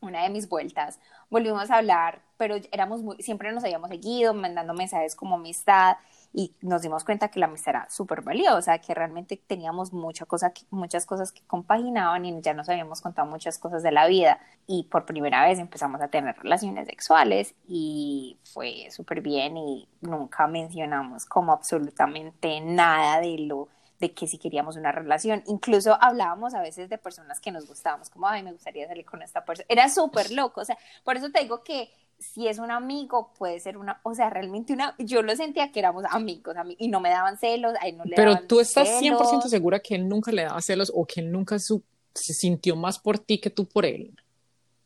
una 0.01 0.24
de 0.24 0.30
mis 0.30 0.47
vueltas, 0.47 0.99
volvimos 1.30 1.70
a 1.70 1.78
hablar, 1.78 2.22
pero 2.38 2.55
éramos 2.72 3.01
muy, 3.01 3.22
siempre 3.22 3.51
nos 3.51 3.64
habíamos 3.64 3.89
seguido, 3.89 4.34
mandando 4.34 4.74
mensajes 4.74 5.16
como 5.16 5.36
amistad, 5.36 5.97
y 6.34 6.56
nos 6.62 6.82
dimos 6.82 7.04
cuenta 7.04 7.30
que 7.30 7.40
la 7.40 7.46
amistad 7.46 7.76
era 7.76 7.90
súper 7.90 8.22
valiosa, 8.22 8.80
que 8.80 8.96
realmente 8.96 9.38
teníamos 9.38 9.94
mucha 9.94 10.26
cosa, 10.26 10.52
muchas 10.72 11.06
cosas 11.06 11.32
que 11.32 11.44
compaginaban 11.46 12.26
y 12.26 12.42
ya 12.42 12.56
nos 12.56 12.68
habíamos 12.70 13.02
contado 13.02 13.28
muchas 13.28 13.60
cosas 13.60 13.84
de 13.84 13.92
la 13.92 14.08
vida 14.08 14.40
y 14.66 14.84
por 14.86 15.06
primera 15.06 15.46
vez 15.46 15.60
empezamos 15.60 16.02
a 16.02 16.08
tener 16.08 16.36
relaciones 16.38 16.88
sexuales 16.88 17.54
y 17.68 18.40
fue 18.52 18.88
súper 18.90 19.22
bien 19.22 19.58
y 19.58 19.88
nunca 20.02 20.48
mencionamos 20.48 21.26
como 21.26 21.52
absolutamente 21.52 22.60
nada 22.62 23.22
de 23.22 23.38
lo 23.38 23.70
de 24.00 24.14
que 24.14 24.28
si 24.28 24.38
queríamos 24.38 24.76
una 24.76 24.92
relación. 24.92 25.44
Incluso 25.46 25.98
hablábamos 26.02 26.54
a 26.56 26.62
veces 26.62 26.90
de 26.90 26.98
personas 26.98 27.40
que 27.40 27.52
nos 27.52 27.68
gustábamos, 27.68 28.10
como, 28.10 28.28
ay, 28.28 28.44
me 28.44 28.52
gustaría 28.52 28.88
salir 28.88 29.06
con 29.06 29.22
esta 29.22 29.46
persona. 29.46 29.66
Era 29.70 29.88
súper 29.88 30.32
loco, 30.32 30.62
o 30.62 30.66
sea, 30.66 30.78
por 31.06 31.16
eso 31.16 31.30
te 31.32 31.42
digo 31.42 31.64
que 31.64 31.90
si 32.20 32.47
es 32.47 32.59
un 32.59 32.72
amigo, 32.72 33.32
puede 33.38 33.59
ser 33.59 33.78
una, 33.78 33.99
o 34.03 34.14
sea, 34.14 34.30
realmente 34.30 34.74
una, 34.74 34.95
yo 34.97 35.22
lo 35.22 35.36
sentía 35.36 35.72
que 35.72 35.80
éramos 35.80 36.05
amigos, 36.09 36.55
y 36.78 36.88
no 36.88 36.99
me 36.99 37.09
daban 37.09 37.38
celos, 37.38 37.74
a 37.82 37.88
él 37.88 37.97
no 37.97 38.05
le 38.05 38.16
Pero 38.16 38.39
tú 38.47 38.59
estás 38.59 38.88
100% 39.01 39.43
segura 39.43 39.80
que 39.80 39.95
él 39.95 40.07
nunca 40.07 40.32
le 40.32 40.43
daba 40.43 40.61
celos 40.61 40.91
o 40.93 41.05
que 41.05 41.22
él 41.22 41.32
nunca 41.32 41.57
se 41.59 41.82
sintió 42.14 42.76
más 42.76 42.99
por 42.99 43.20
ti 43.20 43.39
que 43.39 43.49
tú 43.49 43.66
por 43.66 43.86
él. 43.86 44.16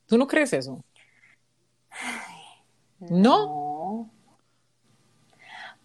¿Tú 0.07 0.17
no 0.17 0.27
crees 0.27 0.53
eso? 0.53 0.83
¿No? 2.99 3.66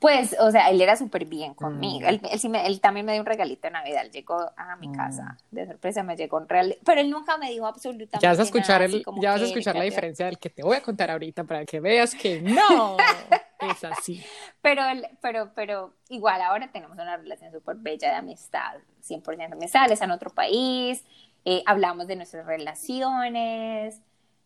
Pues, 0.02 0.36
o 0.40 0.50
sea, 0.50 0.68
él 0.68 0.80
era 0.80 0.96
súper 0.96 1.26
bien 1.26 1.54
conmigo. 1.54 2.00
Mm. 2.00 2.08
Él, 2.08 2.20
él, 2.66 2.80
también 2.80 3.06
me 3.06 3.12
dio 3.12 3.20
un 3.20 3.26
regalito 3.26 3.68
de 3.68 3.70
Navidad. 3.70 4.02
Él 4.04 4.10
llegó 4.10 4.50
a 4.56 4.74
mi 4.74 4.90
casa 4.90 5.38
mm. 5.52 5.54
de 5.54 5.66
sorpresa, 5.68 6.02
me 6.02 6.16
llegó 6.16 6.38
un 6.38 6.48
real. 6.48 6.76
Pero 6.84 7.00
él 7.00 7.08
nunca 7.08 7.38
me 7.38 7.48
dijo 7.50 7.66
absolutamente 7.66 8.18
ya 8.20 8.30
vas 8.30 8.40
a 8.40 8.42
escuchar 8.42 8.82
El, 8.82 9.04
ya 9.20 9.30
vas 9.30 9.42
a 9.42 9.44
escuchar 9.44 9.76
la 9.76 9.84
diferencia 9.84 10.26
del 10.26 10.40
que 10.40 10.50
te 10.50 10.64
voy 10.64 10.76
a 10.76 10.82
contar 10.82 11.12
ahorita 11.12 11.44
para 11.44 11.64
que 11.64 11.78
veas 11.78 12.16
que 12.16 12.42
no 12.42 12.96
es 13.60 13.84
así. 13.84 14.20
Pero, 14.60 14.82
pero, 15.20 15.52
pero 15.54 15.94
igual 16.08 16.42
ahora 16.42 16.72
tenemos 16.72 16.98
una 16.98 17.16
relación 17.16 17.52
súper 17.52 17.76
bella 17.76 18.08
de 18.08 18.16
amistad. 18.16 18.78
100% 19.08 19.52
amistad. 19.52 19.84
Él 19.86 19.92
está 19.92 20.06
en 20.06 20.10
otro 20.10 20.30
país. 20.30 21.04
Eh, 21.44 21.62
hablamos 21.64 22.08
de 22.08 22.16
nuestras 22.16 22.44
relaciones 22.44 24.00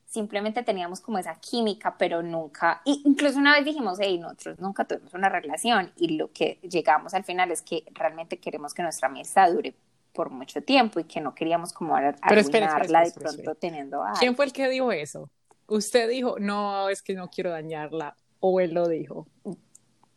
simplemente 0.06 0.62
teníamos 0.62 1.00
como 1.00 1.18
esa 1.18 1.34
química, 1.36 1.96
pero 1.98 2.22
nunca, 2.22 2.80
incluso 2.84 3.38
una 3.38 3.54
vez 3.54 3.64
dijimos, 3.64 3.98
hey, 4.00 4.18
nosotros 4.18 4.58
nunca 4.60 4.84
tuvimos 4.84 5.12
una 5.14 5.28
relación 5.28 5.92
y 5.96 6.16
lo 6.16 6.32
que 6.32 6.58
llegamos 6.62 7.12
al 7.14 7.24
final 7.24 7.50
es 7.50 7.62
que 7.62 7.84
realmente 7.92 8.38
queremos 8.38 8.72
que 8.72 8.82
nuestra 8.82 9.08
amistad 9.08 9.52
dure 9.52 9.74
por 10.12 10.30
mucho 10.30 10.62
tiempo 10.62 11.00
y 11.00 11.04
que 11.04 11.20
no 11.20 11.34
queríamos 11.34 11.72
como 11.72 11.94
arruinarla 11.96 13.04
de 13.04 13.12
pronto 13.12 13.54
teniendo 13.56 14.02
a 14.02 14.14
¿Quién 14.18 14.34
fue 14.34 14.46
el 14.46 14.52
que 14.52 14.68
dijo 14.68 14.90
eso? 14.90 15.28
¿Usted 15.66 16.08
dijo, 16.08 16.36
no, 16.38 16.88
es 16.88 17.02
que 17.02 17.14
no 17.14 17.28
quiero 17.28 17.50
dañarla? 17.50 18.16
¿O 18.40 18.60
él 18.60 18.72
lo 18.72 18.88
dijo? 18.88 19.26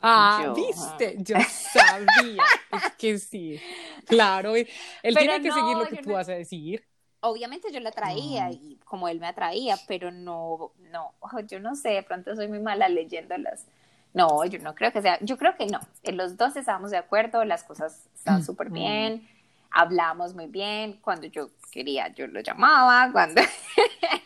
Ah, 0.01 0.53
viste, 0.55 1.17
yo 1.19 1.35
sabía, 1.49 2.43
es 2.71 2.93
que 2.97 3.17
sí, 3.17 3.59
claro, 4.05 4.55
él 4.55 4.67
tiene 5.17 5.41
que 5.41 5.51
seguir 5.51 5.77
lo 5.77 5.87
que 5.87 5.97
tú 5.97 6.11
vas 6.11 6.29
a 6.29 6.33
decir 6.33 6.88
obviamente 7.21 7.71
yo 7.71 7.79
la 7.79 7.91
traía 7.91 8.51
y 8.51 8.77
como 8.85 9.07
él 9.07 9.19
me 9.19 9.27
atraía, 9.27 9.77
pero 9.87 10.11
no, 10.11 10.71
no, 10.91 11.13
yo 11.47 11.59
no 11.59 11.75
sé, 11.75 11.89
de 11.89 12.03
pronto 12.03 12.35
soy 12.35 12.47
muy 12.47 12.59
mala 12.59 12.89
leyéndolas. 12.89 13.65
No, 14.13 14.43
yo 14.45 14.57
no 14.59 14.73
creo 14.73 14.91
que 14.91 15.03
sea, 15.03 15.19
yo 15.21 15.37
creo 15.37 15.55
que 15.55 15.67
no. 15.67 15.79
En 16.01 16.17
los 16.17 16.35
dos 16.35 16.55
estábamos 16.55 16.89
de 16.89 16.97
acuerdo, 16.97 17.45
las 17.45 17.63
cosas 17.63 18.07
estaban 18.15 18.43
súper 18.43 18.71
bien, 18.71 19.27
hablamos 19.69 20.33
muy 20.33 20.47
bien, 20.47 20.97
cuando 21.01 21.27
yo 21.27 21.51
quería 21.71 22.07
yo 22.15 22.25
lo 22.25 22.41
llamaba, 22.41 23.11
cuando... 23.11 23.41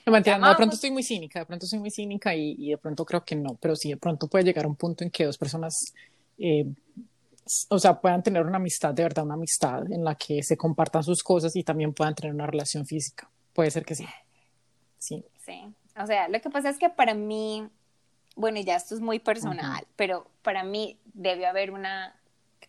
No, 0.06 0.50
de 0.50 0.56
pronto 0.56 0.76
estoy 0.76 0.91
muy 0.91 1.04
cínica, 1.04 1.39
de 1.39 1.46
pronto 1.46 1.66
soy 1.66 1.80
muy 1.80 1.91
cínica 1.91 2.34
y, 2.34 2.56
y, 2.58 2.70
de 2.70 2.78
pronto 2.78 3.04
creo 3.04 3.26
que 3.26 3.36
no, 3.36 3.56
pero 3.56 3.76
sí, 3.76 3.89
de 3.89 3.98
pronto 3.98 4.28
puede 4.28 4.46
llegar 4.46 4.64
a 4.66 4.70
un 4.70 4.76
punto 4.76 5.04
en 5.04 5.10
que 5.10 5.26
dos 5.26 5.38
personas 5.38 5.94
eh, 6.38 6.66
o 7.70 7.80
sea, 7.80 8.00
puedan 8.00 8.24
tener 8.24 8.46
una 8.46 8.58
amistad, 8.58 8.94
de 8.94 9.04
verdad, 9.04 9.26
una 9.26 9.36
amistad 9.36 9.91
en 9.91 10.04
la 10.04 10.16
que 10.16 10.41
se 10.44 10.58
compartan 10.58 11.04
sus 11.04 11.24
cosas 11.24 11.56
y 11.56 11.64
también 11.64 11.94
puedan 11.94 12.16
tener 12.16 12.34
una 12.34 12.48
relación 12.48 12.86
física. 12.86 13.30
Puede 13.54 13.72
ser 13.72 13.86
que 13.86 13.96
sí. 13.96 14.06
Sí. 14.98 15.26
Sí. 15.46 15.74
O 16.02 16.06
sea, 16.08 16.28
lo 16.28 16.39
que 16.41 16.50
pasa 16.50 16.70
es 16.70 16.78
que 16.78 16.89
para 16.89 17.14
mí, 17.14 17.68
bueno, 18.36 18.60
ya 18.62 18.76
esto 18.76 18.96
es 18.96 19.02
muy 19.02 19.20
personal, 19.20 19.86
pero 19.96 20.28
para 20.41 20.64
mí 20.64 20.98
debe 21.14 21.46
haber 21.46 21.72
una, 21.72 22.16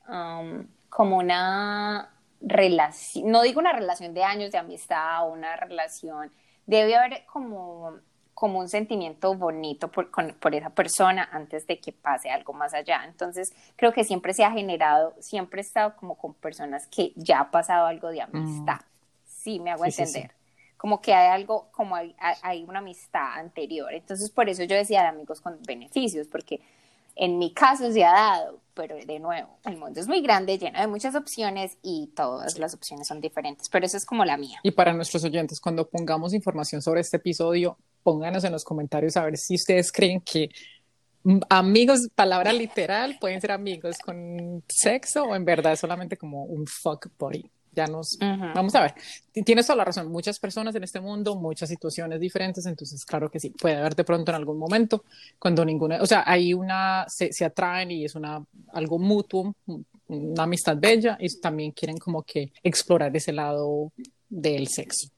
um, 0.08 0.66
como 0.90 1.18
una 1.18 2.10
relación, 2.40 3.30
no 3.30 3.42
digo 3.42 3.60
una 3.60 3.72
relación 3.72 4.12
de 4.12 4.24
años 4.24 4.50
de 4.50 4.58
amistad 4.58 5.26
o 5.26 5.32
una 5.32 5.56
relación, 5.56 6.30
debe 6.66 6.96
haber 6.96 7.24
como 7.26 7.98
como 8.34 8.58
un 8.58 8.68
sentimiento 8.68 9.34
bonito 9.34 9.90
por, 9.90 10.10
por, 10.10 10.54
esa 10.54 10.70
persona 10.70 11.28
antes 11.32 11.66
de 11.66 11.78
que 11.78 11.92
pase 11.92 12.30
algo 12.30 12.52
más 12.52 12.74
allá. 12.74 13.04
Entonces, 13.06 13.52
creo 13.76 13.92
que 13.92 14.04
siempre 14.04 14.34
se 14.34 14.44
ha 14.44 14.50
generado, 14.50 15.14
siempre 15.20 15.60
he 15.60 15.64
estado 15.64 15.96
como 15.96 16.16
con 16.16 16.34
personas 16.34 16.86
que 16.88 17.12
ya 17.16 17.40
ha 17.40 17.50
pasado 17.50 17.86
algo 17.86 18.08
de 18.08 18.22
amistad. 18.22 18.80
Mm. 18.80 18.94
Sí, 19.26 19.60
me 19.60 19.70
hago 19.70 19.84
entender. 19.84 20.32
Como 20.76 21.00
que 21.00 21.14
hay 21.14 21.28
algo, 21.28 21.68
como 21.70 21.96
hay, 21.96 22.14
hay, 22.18 22.64
una 22.64 22.80
amistad 22.80 23.38
anterior. 23.38 23.94
Entonces, 23.94 24.30
por 24.30 24.48
eso 24.48 24.64
yo 24.64 24.76
decía 24.76 25.02
de 25.02 25.08
amigos 25.08 25.40
con 25.40 25.58
beneficios, 25.62 26.26
porque 26.26 26.60
en 27.16 27.38
mi 27.38 27.52
caso 27.52 27.90
se 27.92 28.04
ha 28.04 28.12
dado, 28.12 28.58
pero 28.74 28.96
de 28.96 29.18
nuevo, 29.20 29.48
el 29.64 29.76
mundo 29.76 30.00
es 30.00 30.08
muy 30.08 30.20
grande, 30.20 30.58
lleno 30.58 30.80
de 30.80 30.86
muchas 30.86 31.14
opciones 31.14 31.78
y 31.82 32.08
todas 32.08 32.58
las 32.58 32.74
opciones 32.74 33.06
son 33.06 33.20
diferentes, 33.20 33.68
pero 33.68 33.86
eso 33.86 33.96
es 33.96 34.04
como 34.04 34.24
la 34.24 34.36
mía. 34.36 34.58
Y 34.62 34.72
para 34.72 34.92
nuestros 34.92 35.24
oyentes, 35.24 35.60
cuando 35.60 35.88
pongamos 35.88 36.34
información 36.34 36.82
sobre 36.82 37.00
este 37.00 37.18
episodio, 37.18 37.78
pónganos 38.04 38.44
en 38.44 38.52
los 38.52 38.62
comentarios 38.62 39.16
a 39.16 39.24
ver 39.24 39.36
si 39.36 39.56
ustedes 39.56 39.90
creen 39.90 40.20
que 40.20 40.50
amigos, 41.48 42.08
palabra 42.14 42.52
literal, 42.52 43.16
pueden 43.18 43.40
ser 43.40 43.52
amigos 43.52 43.96
con 43.98 44.62
sexo 44.68 45.24
o 45.24 45.34
en 45.34 45.44
verdad 45.44 45.74
solamente 45.76 46.16
como 46.16 46.44
un 46.44 46.66
fuck 46.66 47.08
body. 47.18 47.50
Ya 47.72 47.88
nos 47.88 48.16
vamos 48.20 48.72
a 48.76 48.82
ver. 48.82 48.94
Tienes 49.44 49.66
toda 49.66 49.78
la 49.78 49.84
razón. 49.84 50.08
Muchas 50.08 50.38
personas 50.38 50.76
en 50.76 50.84
este 50.84 51.00
mundo, 51.00 51.34
muchas 51.34 51.68
situaciones 51.68 52.20
diferentes. 52.20 52.64
Entonces, 52.66 53.04
claro 53.04 53.28
que 53.28 53.40
sí, 53.40 53.50
puede 53.50 53.74
haber 53.74 53.96
de 53.96 54.04
pronto 54.04 54.30
en 54.30 54.36
algún 54.36 54.58
momento 54.58 55.04
cuando 55.40 55.64
ninguna, 55.64 56.00
o 56.00 56.06
sea, 56.06 56.22
hay 56.24 56.54
una, 56.54 57.04
se, 57.08 57.32
se 57.32 57.44
atraen 57.44 57.90
y 57.90 58.04
es 58.04 58.14
una 58.14 58.44
algo 58.72 59.00
mutuo, 59.00 59.56
una 60.06 60.44
amistad 60.44 60.76
bella 60.78 61.16
y 61.18 61.28
también 61.40 61.72
quieren 61.72 61.98
como 61.98 62.22
que 62.22 62.52
explorar 62.62 63.16
ese 63.16 63.32
lado 63.32 63.90
del 64.28 64.68
sexo. 64.68 65.08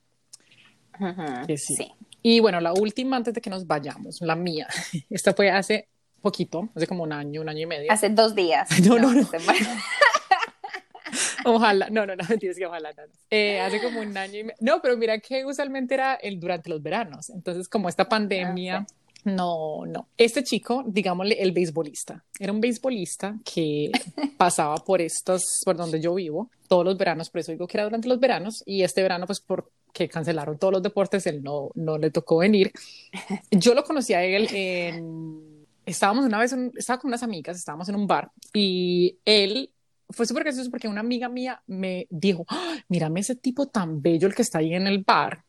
sí. 1.58 1.92
Y 2.28 2.40
bueno, 2.40 2.60
la 2.60 2.72
última 2.72 3.16
antes 3.16 3.34
de 3.34 3.40
que 3.40 3.48
nos 3.48 3.68
vayamos, 3.68 4.20
la 4.20 4.34
mía. 4.34 4.66
Esta 5.10 5.32
fue 5.32 5.48
hace 5.48 5.86
poquito, 6.20 6.70
hace 6.74 6.88
como 6.88 7.04
un 7.04 7.12
año, 7.12 7.40
un 7.40 7.48
año 7.48 7.60
y 7.60 7.66
medio. 7.66 7.92
Hace 7.92 8.10
dos 8.10 8.34
días. 8.34 8.68
No, 8.84 8.98
no, 8.98 9.12
no. 9.12 9.28
ojalá, 11.44 11.88
no, 11.88 12.04
no, 12.04 12.16
no, 12.16 12.24
mentiras 12.28 12.56
que 12.56 12.66
ojalá 12.66 12.92
no. 12.94 13.04
Eh, 13.30 13.60
hace 13.60 13.80
como 13.80 14.00
un 14.00 14.16
año 14.16 14.40
y 14.40 14.42
medio. 14.42 14.56
No, 14.58 14.82
pero 14.82 14.96
mira 14.96 15.20
que 15.20 15.44
usualmente 15.44 15.94
era 15.94 16.16
el 16.16 16.40
durante 16.40 16.68
los 16.68 16.82
veranos. 16.82 17.30
Entonces, 17.30 17.68
como 17.68 17.88
esta 17.88 18.08
pandemia. 18.08 18.78
Ah, 18.78 18.86
no, 19.22 19.86
no. 19.86 20.08
Este 20.16 20.42
chico, 20.42 20.82
digámosle 20.84 21.40
el 21.40 21.52
beisbolista, 21.52 22.24
era 22.40 22.52
un 22.52 22.60
beisbolista 22.60 23.36
que 23.44 23.92
pasaba 24.36 24.78
por 24.78 25.00
estos, 25.00 25.44
por 25.64 25.76
donde 25.76 26.00
yo 26.00 26.14
vivo, 26.14 26.50
todos 26.68 26.84
los 26.84 26.96
veranos, 26.96 27.30
por 27.30 27.40
eso 27.40 27.52
digo 27.52 27.66
que 27.66 27.76
era 27.76 27.84
durante 27.84 28.08
los 28.08 28.20
veranos, 28.20 28.62
y 28.66 28.82
este 28.82 29.02
verano, 29.02 29.26
pues 29.26 29.40
por 29.40 29.70
que 29.96 30.10
cancelaron 30.10 30.58
todos 30.58 30.74
los 30.74 30.82
deportes, 30.82 31.26
él 31.26 31.42
no, 31.42 31.70
no 31.74 31.96
le 31.96 32.10
tocó 32.10 32.38
venir. 32.38 32.70
Yo 33.50 33.74
lo 33.74 33.82
conocí 33.82 34.12
a 34.12 34.22
él 34.22 34.46
en... 34.52 35.66
Estábamos 35.86 36.26
una 36.26 36.38
vez, 36.38 36.54
estaba 36.74 36.98
con 36.98 37.08
unas 37.08 37.22
amigas, 37.22 37.56
estábamos 37.56 37.88
en 37.88 37.94
un 37.94 38.06
bar 38.06 38.30
y 38.52 39.18
él 39.24 39.70
fue 40.10 40.26
súper 40.26 40.42
gracioso 40.42 40.68
porque 40.68 40.88
una 40.88 41.00
amiga 41.00 41.28
mía 41.28 41.62
me 41.66 42.06
dijo, 42.10 42.44
¡Ah! 42.48 42.76
mírame 42.88 43.20
ese 43.20 43.36
tipo 43.36 43.68
tan 43.68 44.02
bello 44.02 44.26
el 44.26 44.34
que 44.34 44.42
está 44.42 44.58
ahí 44.58 44.74
en 44.74 44.86
el 44.86 45.02
bar. 45.04 45.44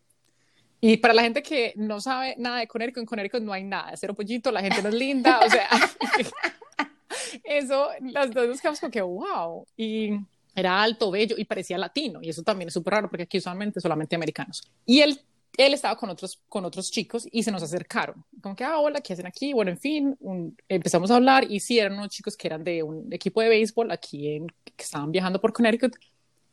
Y 0.80 0.98
para 0.98 1.16
la 1.16 1.24
gente 1.24 1.42
que 1.42 1.74
no 1.76 2.00
sabe 2.00 2.36
nada 2.38 2.60
de 2.60 2.68
Connecticut, 2.68 3.02
en 3.02 3.06
Connecticut 3.08 3.42
no 3.42 3.52
hay 3.52 3.64
nada, 3.64 3.92
cero 3.98 4.14
pollito, 4.14 4.52
la 4.52 4.62
gente 4.62 4.82
no 4.82 4.90
es 4.90 4.96
linda, 4.96 5.40
o 5.46 5.50
sea, 5.50 5.68
eso, 7.44 7.90
las 8.00 8.32
dos 8.32 8.48
nos 8.48 8.62
quedamos 8.62 8.80
como 8.80 8.92
que, 8.92 9.02
wow. 9.02 9.68
Y 9.76 10.20
era 10.58 10.82
alto, 10.82 11.12
bello 11.12 11.36
y 11.38 11.46
parecía 11.46 11.78
latino. 11.78 12.20
Y 12.22 12.30
eso 12.30 12.42
también 12.42 12.70
es 12.70 12.74
súper 12.74 12.96
raro 12.96 13.10
porque 13.10 13.24
aquí 13.24 13.38
usualmente 13.38 13.80
solamente 13.80 14.16
americanos. 14.16 14.64
Y 14.88 15.02
él, 15.02 15.22
él 15.56 15.74
estaba 15.76 15.96
con 15.96 16.10
otros, 16.10 16.42
con 16.50 16.66
otros 16.66 16.90
chicos 16.90 17.28
y 17.32 17.44
se 17.44 17.52
nos 17.52 17.62
acercaron. 17.62 18.26
Como 18.42 18.56
que, 18.56 18.64
ah, 18.64 18.80
hola, 18.80 19.00
¿qué 19.00 19.14
hacen 19.14 19.28
aquí? 19.28 19.54
Bueno, 19.54 19.70
en 19.70 19.78
fin, 19.78 20.18
empezamos 20.68 21.12
a 21.12 21.18
hablar 21.18 21.46
y 21.48 21.60
sí, 21.60 21.78
eran 21.78 21.94
unos 21.94 22.10
chicos 22.10 22.36
que 22.36 22.48
eran 22.48 22.64
de 22.64 22.82
un 22.82 23.14
equipo 23.14 23.40
de 23.40 23.50
béisbol 23.50 23.92
aquí 23.92 24.30
en, 24.30 24.48
que 24.48 24.84
estaban 24.84 25.12
viajando 25.12 25.40
por 25.40 25.54
Connecticut. 25.54 25.96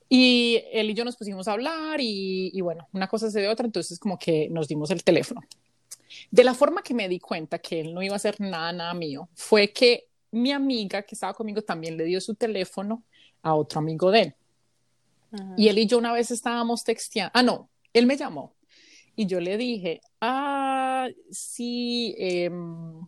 Y 0.06 0.62
él 0.70 0.90
y 0.90 0.94
yo 0.94 1.06
nos 1.06 1.16
pusimos 1.16 1.48
a 1.48 1.52
hablar 1.52 1.98
y, 1.98 2.50
y 2.52 2.60
bueno, 2.60 2.86
una 2.92 3.08
cosa 3.08 3.30
se 3.30 3.40
dio 3.40 3.50
otra, 3.50 3.64
entonces 3.64 3.98
como 3.98 4.18
que 4.18 4.50
nos 4.50 4.68
dimos 4.68 4.90
el 4.90 5.02
teléfono. 5.02 5.40
De 6.30 6.44
la 6.44 6.52
forma 6.52 6.82
que 6.82 6.92
me 6.92 7.08
di 7.08 7.20
cuenta 7.20 7.58
que 7.58 7.80
él 7.80 7.94
no 7.94 8.02
iba 8.02 8.12
a 8.12 8.16
hacer 8.16 8.38
nada, 8.38 8.70
nada 8.70 8.92
mío, 8.92 9.30
fue 9.34 9.72
que 9.72 10.08
mi 10.30 10.52
amiga 10.52 11.02
que 11.02 11.14
estaba 11.14 11.32
conmigo 11.32 11.62
también 11.62 11.96
le 11.96 12.04
dio 12.04 12.20
su 12.20 12.34
teléfono 12.34 13.02
a 13.44 13.54
otro 13.54 13.78
amigo 13.78 14.10
de 14.10 14.20
él. 14.20 14.34
Y 15.56 15.68
él 15.68 15.78
y 15.78 15.86
yo 15.86 15.98
una 15.98 16.12
vez 16.12 16.30
estábamos 16.30 16.84
texteando, 16.84 17.32
ah, 17.34 17.42
no, 17.42 17.68
él 17.92 18.06
me 18.06 18.16
llamó 18.16 18.54
y 19.16 19.26
yo 19.26 19.40
le 19.40 19.56
dije, 19.56 20.00
ah, 20.20 21.08
sí, 21.30 22.14
em, 22.18 23.00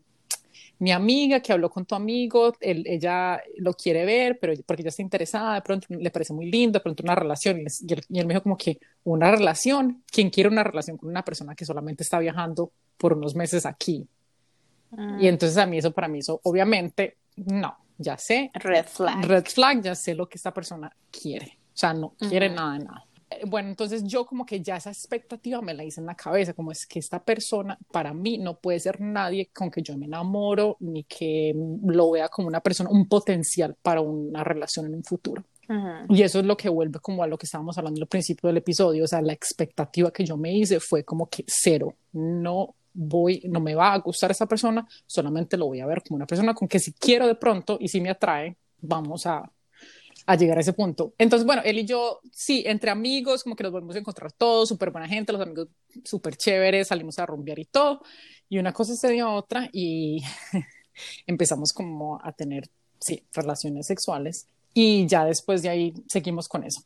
mi 0.78 0.93
amiga 0.93 1.41
que 1.41 1.53
habló 1.53 1.70
con 1.70 1.87
tu 1.87 1.95
amigo, 1.95 2.53
él, 2.61 2.84
ella 2.87 3.41
lo 3.59 3.74
quiere 3.74 4.05
ver, 4.05 4.39
pero 4.41 4.55
porque 4.66 4.82
ella 4.82 4.91
está 4.91 5.03
interesada, 5.03 5.55
de 5.55 5.62
pronto 5.62 5.87
le 5.91 6.11
parece 6.11 6.32
muy 6.32 6.51
lindo, 6.51 6.78
de 6.78 6.82
pronto 6.82 7.03
una 7.03 7.14
relación, 7.14 7.61
y, 7.61 7.93
él, 7.93 8.03
y 8.09 8.18
él 8.18 8.26
me 8.26 8.34
dijo 8.34 8.43
como 8.43 8.57
que 8.57 8.78
una 9.05 9.30
relación, 9.30 10.03
¿quién 10.11 10.30
quiere 10.30 10.51
una 10.51 10.64
relación 10.64 10.97
con 10.97 11.09
una 11.09 11.24
persona 11.24 11.55
que 11.55 11.64
solamente 11.64 12.03
está 12.03 12.18
viajando 12.18 12.72
por 12.99 13.12
unos 13.12 13.34
meses 13.34 13.66
aquí? 13.66 14.07
Mm. 14.91 15.20
Y 15.20 15.28
entonces 15.28 15.57
a 15.59 15.66
mí 15.66 15.78
eso, 15.78 15.93
para 15.93 16.09
mí 16.09 16.18
eso, 16.18 16.41
obviamente, 16.43 17.16
no, 17.37 17.76
ya 17.99 18.16
sé. 18.18 18.51
Red 18.55 18.87
flag. 18.87 19.24
Red 19.24 19.45
flag, 19.47 19.82
ya 19.82 19.95
sé 19.95 20.14
lo 20.14 20.28
que 20.28 20.37
esta 20.37 20.53
persona 20.53 20.95
quiere. 21.11 21.59
O 21.74 21.78
sea, 21.78 21.93
no 21.93 22.14
quiere 22.18 22.49
nada 22.49 22.72
de 22.78 22.84
nada. 22.84 23.07
Eh, 23.28 23.43
Bueno, 23.47 23.68
entonces 23.68 24.05
yo 24.05 24.24
como 24.24 24.47
que 24.47 24.62
ya 24.62 24.76
esa 24.76 24.91
expectativa 24.91 25.61
me 25.61 25.74
la 25.74 25.84
hice 25.84 26.01
en 26.01 26.07
la 26.07 26.14
cabeza, 26.14 26.55
como 26.55 26.72
es 26.72 26.87
que 26.87 26.99
esta 26.99 27.22
persona 27.22 27.78
para 27.93 28.14
mí 28.14 28.39
no 28.39 28.59
puede 28.59 28.80
ser 28.80 29.01
nadie 29.01 29.51
con 29.53 29.70
que 29.70 29.82
yo 29.82 29.97
me 29.97 30.07
enamoro, 30.07 30.76
ni 30.80 31.05
que 31.05 31.55
lo 31.84 32.12
vea 32.12 32.28
como 32.28 32.49
una 32.49 32.61
persona, 32.61 32.89
un 32.91 33.09
potencial 33.09 33.76
para 33.82 34.01
una 34.01 34.43
relación 34.45 34.87
en 34.87 34.95
un 34.95 35.05
futuro. 35.05 35.45
Y 36.09 36.22
eso 36.22 36.39
es 36.39 36.47
lo 36.47 36.57
que 36.57 36.68
vuelve 36.68 37.01
como 37.01 37.24
a 37.24 37.26
lo 37.26 37.37
que 37.37 37.47
estábamos 37.47 37.76
hablando 37.76 38.01
al 38.01 38.07
principio 38.07 38.47
del 38.47 38.59
episodio, 38.59 39.03
o 39.03 39.09
sea, 39.09 39.20
la 39.20 39.32
expectativa 39.32 40.12
que 40.12 40.24
yo 40.24 40.37
me 40.37 40.53
hice 40.57 40.78
fue 40.78 41.03
como 41.03 41.26
que 41.28 41.45
cero, 41.49 41.97
no 42.12 42.76
voy, 42.97 43.42
no 43.49 43.61
me 43.61 43.74
va 43.74 43.92
a 43.92 43.99
gustar 43.99 44.30
esa 44.30 44.47
persona, 44.47 44.88
solamente 45.07 45.57
lo 45.57 45.66
voy 45.66 45.80
a 45.80 45.86
ver 45.86 46.03
como 46.03 46.16
una 46.16 46.26
persona 46.26 46.55
con 46.55 46.66
que 46.66 46.78
si 46.78 46.92
quiero 46.94 47.26
de 47.26 47.34
pronto 47.34 47.76
y 47.78 47.88
si 47.88 48.01
me 48.01 48.11
atrae, 48.11 48.57
vamos 48.80 49.26
a, 49.26 49.51
llegar 50.38 50.59
a 50.59 50.61
ese 50.61 50.72
punto. 50.72 51.14
Entonces, 51.18 51.47
bueno, 51.47 51.62
él 51.64 51.78
y 51.78 51.84
yo, 51.84 52.20
sí, 52.32 52.64
entre 52.66 52.90
amigos, 52.90 53.44
como 53.44 53.55
que 53.55 53.62
nos 53.62 53.70
volvemos 53.70 53.94
a 53.94 54.01
encontrar 54.01 54.32
todos, 54.32 54.68
súper 54.68 54.90
buena 54.90 55.07
gente, 55.07 55.32
los 55.32 55.42
amigos 55.42 55.68
súper 56.05 56.36
chéveres, 56.36 56.88
salimos 56.88 57.18
a 57.20 57.26
rumbear 57.26 57.61
y 57.61 57.66
todo, 57.66 58.03
y 58.49 58.59
una 58.59 58.72
cosa 58.72 58.97
se 58.97 59.12
dio 59.12 59.26
a 59.26 59.34
otra 59.34 59.68
y 59.72 60.22
empezamos 61.26 61.72
como 61.72 62.18
a 62.24 62.32
tener, 62.32 62.68
sí, 62.99 63.22
relaciones 63.32 63.86
sexuales 63.86 64.49
y 64.74 65.07
ya 65.07 65.24
después 65.24 65.62
de 65.62 65.68
ahí 65.68 65.94
seguimos 66.09 66.49
con 66.49 66.64
eso. 66.64 66.82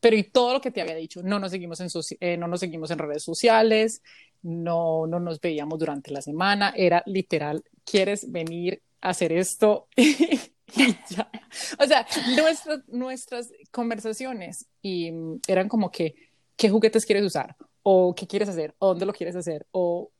Pero 0.00 0.16
y 0.16 0.22
todo 0.22 0.52
lo 0.52 0.60
que 0.60 0.70
te 0.70 0.82
había 0.82 0.94
dicho, 0.94 1.22
no 1.22 1.38
nos 1.38 1.50
seguimos 1.50 1.80
en, 1.80 1.88
eh, 2.20 2.36
no 2.36 2.46
nos 2.46 2.60
seguimos 2.60 2.90
en 2.90 2.98
redes 2.98 3.22
sociales, 3.22 4.02
no, 4.44 5.06
no 5.06 5.18
nos 5.18 5.40
veíamos 5.40 5.78
durante 5.78 6.12
la 6.12 6.22
semana, 6.22 6.72
era 6.76 7.02
literal, 7.06 7.64
¿quieres 7.84 8.30
venir 8.30 8.82
a 9.00 9.08
hacer 9.08 9.32
esto? 9.32 9.88
ya. 9.96 11.30
O 11.78 11.86
sea, 11.86 12.06
nuestras, 12.36 12.80
nuestras 12.88 13.52
conversaciones 13.70 14.66
y 14.82 15.10
mm, 15.10 15.40
eran 15.48 15.68
como 15.68 15.90
que, 15.90 16.14
¿qué 16.56 16.68
juguetes 16.68 17.06
quieres 17.06 17.24
usar? 17.24 17.56
¿O 17.82 18.14
qué 18.14 18.26
quieres 18.26 18.48
hacer? 18.48 18.74
¿O 18.78 18.88
dónde 18.88 19.06
lo 19.06 19.14
quieres 19.14 19.34
hacer? 19.34 19.66
O 19.72 20.10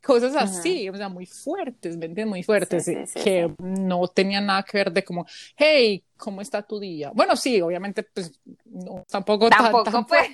cosas 0.00 0.34
así, 0.36 0.88
o 0.88 0.96
sea, 0.96 1.08
muy 1.08 1.26
fuertes, 1.26 1.96
¿me 1.96 2.06
entiendes? 2.06 2.26
Muy 2.26 2.42
fuertes, 2.42 2.84
Sí, 2.84 2.92
eh, 2.92 3.06
sí, 3.06 3.18
sí, 3.18 3.24
que 3.24 3.54
no 3.58 4.06
tenían 4.08 4.46
nada 4.46 4.62
que 4.62 4.78
ver 4.78 4.92
de 4.92 5.04
como, 5.04 5.26
hey, 5.56 6.04
¿cómo 6.16 6.40
está 6.40 6.62
tu 6.62 6.78
día? 6.78 7.10
Bueno, 7.14 7.36
sí, 7.36 7.60
obviamente, 7.60 8.02
pues, 8.02 8.32
no, 8.64 9.04
tampoco, 9.08 9.48
Tampoco, 9.48 9.90
tan 9.90 10.06
pues. 10.06 10.28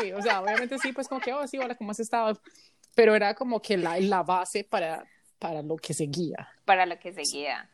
Sí, 0.00 0.12
o 0.12 0.20
sea, 0.20 0.42
obviamente 0.42 0.78
sí, 0.78 0.92
pues 0.92 1.08
como 1.08 1.20
que, 1.20 1.32
oh, 1.32 1.46
sí, 1.46 1.58
hola, 1.58 1.74
¿cómo 1.74 1.90
has 1.90 2.00
estado? 2.00 2.38
Pero 2.96 3.14
era 3.14 3.34
como 3.34 3.62
que 3.62 3.76
la, 3.76 4.00
la 4.00 4.24
base 4.24 4.64
para, 4.64 5.04
para 5.38 5.62
lo 5.62 5.76
que 5.76 5.94
seguía. 5.94 6.48
para 6.64 6.84
lo 6.84 6.98
que 6.98 7.12
seguía. 7.12 7.70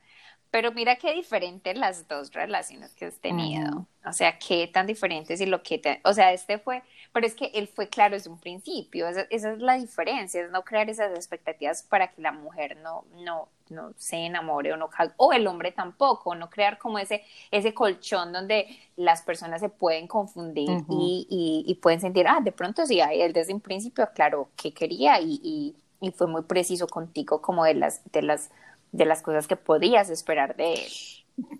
Pero 0.50 0.70
mira 0.72 0.96
qué 0.96 1.14
diferentes 1.14 1.78
las 1.78 2.06
dos 2.08 2.30
relaciones 2.32 2.92
que 2.92 3.06
has 3.06 3.18
tenido. 3.20 3.86
O 4.04 4.12
sea, 4.12 4.38
qué 4.38 4.66
tan 4.66 4.86
diferentes 4.86 5.40
y 5.40 5.46
lo 5.46 5.62
que 5.62 5.78
te... 5.78 6.02
O 6.04 6.12
sea, 6.12 6.34
este 6.34 6.58
fue... 6.58 6.82
Pero 7.14 7.26
es 7.26 7.34
que 7.34 7.50
él 7.54 7.68
fue 7.68 7.88
claro 7.88 8.16
desde 8.16 8.28
un 8.28 8.38
principio. 8.38 9.08
Esa, 9.08 9.22
esa 9.30 9.52
es 9.52 9.60
la 9.60 9.78
diferencia, 9.78 10.42
es 10.42 10.50
no 10.50 10.62
crear 10.62 10.90
esas 10.90 11.14
expectativas 11.14 11.82
para 11.82 12.08
que 12.08 12.20
la 12.20 12.32
mujer 12.32 12.76
no, 12.82 13.06
no, 13.24 13.48
no 13.72 13.92
se 13.96 14.16
enamore 14.16 14.72
o 14.72 14.76
no... 14.76 14.90
O 15.16 15.32
el 15.32 15.46
hombre 15.46 15.72
tampoco, 15.72 16.34
no 16.34 16.48
crear 16.48 16.78
como 16.78 16.98
ese, 16.98 17.24
ese 17.50 17.74
colchón 17.74 18.32
donde 18.32 18.66
las 18.96 19.22
personas 19.22 19.60
se 19.60 19.68
pueden 19.68 20.06
confundir 20.06 20.84
y, 20.88 21.26
y, 21.28 21.64
y 21.66 21.74
pueden 21.76 22.00
sentir, 22.00 22.26
ah, 22.28 22.40
de 22.40 22.52
pronto 22.52 22.86
sí, 22.86 23.00
ah, 23.00 23.12
él 23.12 23.32
desde 23.32 23.54
un 23.54 23.60
principio 23.60 24.04
aclaró 24.04 24.50
qué 24.56 24.72
quería 24.72 25.20
y, 25.20 25.40
y, 25.42 25.74
y 26.00 26.12
fue 26.12 26.26
muy 26.26 26.42
preciso 26.42 26.86
contigo 26.86 27.40
como 27.42 27.64
de 27.64 27.74
las... 27.74 28.00
De 28.12 28.22
las 28.22 28.50
de 28.94 29.06
las 29.06 29.22
cosas 29.22 29.48
que 29.48 29.56
podías 29.56 30.10
esperar 30.10 30.54
de 30.54 30.74
él. 30.74 30.92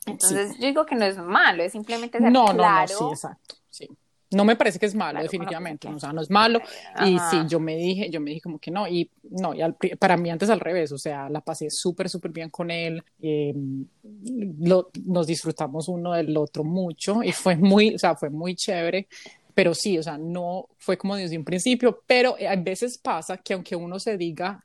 Entonces, 0.05 0.55
yo 0.59 0.67
digo 0.67 0.85
que 0.85 0.95
no 0.95 1.07
es 1.07 1.17
malo, 1.17 1.63
es 1.63 1.73
simplemente 1.73 2.19
ser 2.19 2.31
No, 2.31 2.49
no, 2.49 2.53
no, 2.53 2.59
claro. 2.59 2.89
sí, 2.89 3.05
exacto, 3.05 3.55
sí. 3.71 3.89
No 4.33 4.45
me 4.45 4.57
parece 4.57 4.79
que 4.79 4.87
es 4.87 4.95
malo, 4.95 5.13
Claro, 5.19 5.23
que 5.23 5.37
definitivamente, 5.37 5.89
se 5.89 5.95
o 5.95 5.99
sea, 6.01 6.13
no 6.13 6.21
es 6.23 6.31
malo. 6.31 6.61
Y 7.07 7.17
Ajá. 7.17 7.31
sí, 7.31 7.43
yo 7.49 7.61
me 7.61 7.77
dije, 7.77 8.11
yo 8.11 8.21
me 8.21 8.31
dije 8.31 8.41
como 8.41 8.59
que 8.59 8.71
no, 8.71 8.87
y 8.89 9.11
no, 9.31 9.55
y 9.55 9.61
al 9.63 9.75
para 9.99 10.17
mí 10.17 10.31
antes 10.31 10.51
al 10.51 10.61
revés, 10.61 10.93
o 10.93 10.99
sea, 10.99 11.29
la 11.29 11.41
pasé 11.41 11.69
súper, 11.71 12.09
súper 12.09 12.31
bien 12.33 12.51
con 12.51 12.71
él, 12.71 13.03
eh, 13.21 13.55
lo- 14.61 14.91
nos 15.05 15.27
disfrutamos 15.27 15.89
uno 15.89 16.13
del 16.13 16.37
otro 16.37 16.65
mucho 16.65 17.23
y 17.23 17.33
fue 17.33 17.57
muy, 17.57 17.95
o 17.95 17.99
sea, 17.99 18.15
fue 18.15 18.31
muy 18.31 18.55
chévere, 18.55 19.07
pero 19.55 19.75
sí, 19.75 19.99
o 19.99 20.03
sea, 20.03 20.17
no 20.19 20.67
fue 20.79 20.97
como 20.97 21.17
desde 21.17 21.37
un 21.37 21.45
principio, 21.45 22.03
pero 22.07 22.37
a 22.49 22.57
veces 22.57 22.99
pasa 22.99 23.37
que 23.37 23.55
aunque 23.55 23.77
uno 23.77 23.99
se 23.99 24.17
diga, 24.17 24.65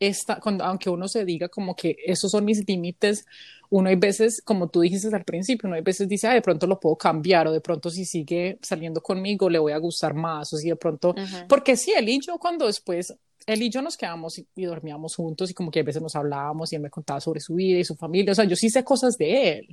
esta, 0.00 0.38
cuando, 0.38 0.64
aunque 0.64 0.88
uno 0.90 1.08
se 1.08 1.24
diga 1.24 1.48
como 1.48 1.74
que 1.74 1.96
esos 2.06 2.30
son 2.30 2.44
mis 2.44 2.66
límites, 2.68 3.24
uno 3.70 3.88
hay 3.88 3.96
veces, 3.96 4.40
como 4.42 4.68
tú 4.68 4.80
dijiste 4.80 5.14
al 5.14 5.24
principio, 5.24 5.66
uno 5.66 5.76
hay 5.76 5.82
veces 5.82 6.08
dice, 6.08 6.26
ah, 6.26 6.34
de 6.34 6.42
pronto 6.42 6.66
lo 6.66 6.80
puedo 6.80 6.96
cambiar, 6.96 7.48
o 7.48 7.52
de 7.52 7.60
pronto 7.60 7.90
si 7.90 8.04
sigue 8.04 8.58
saliendo 8.62 9.02
conmigo 9.02 9.50
le 9.50 9.58
voy 9.58 9.72
a 9.72 9.78
gustar 9.78 10.14
más, 10.14 10.52
o 10.52 10.56
si 10.56 10.68
de 10.68 10.76
pronto, 10.76 11.10
Ujú. 11.10 11.46
porque 11.48 11.76
sí, 11.76 11.92
él 11.96 12.08
y 12.08 12.20
yo 12.20 12.38
cuando 12.38 12.66
después, 12.66 13.14
él 13.46 13.62
y 13.62 13.70
yo 13.70 13.82
nos 13.82 13.96
quedamos 13.96 14.38
y, 14.38 14.46
y 14.56 14.64
dormíamos 14.64 15.16
juntos 15.16 15.50
y 15.50 15.54
como 15.54 15.70
que 15.70 15.80
a 15.80 15.82
veces 15.82 16.00
nos 16.00 16.16
hablábamos 16.16 16.72
y 16.72 16.76
él 16.76 16.82
me 16.82 16.90
contaba 16.90 17.20
sobre 17.20 17.40
su 17.40 17.54
vida 17.54 17.78
y 17.78 17.84
su 17.84 17.94
familia, 17.94 18.32
o 18.32 18.34
sea, 18.34 18.44
yo 18.44 18.56
sí 18.56 18.70
sé 18.70 18.84
cosas 18.84 19.16
de 19.18 19.52
él, 19.52 19.68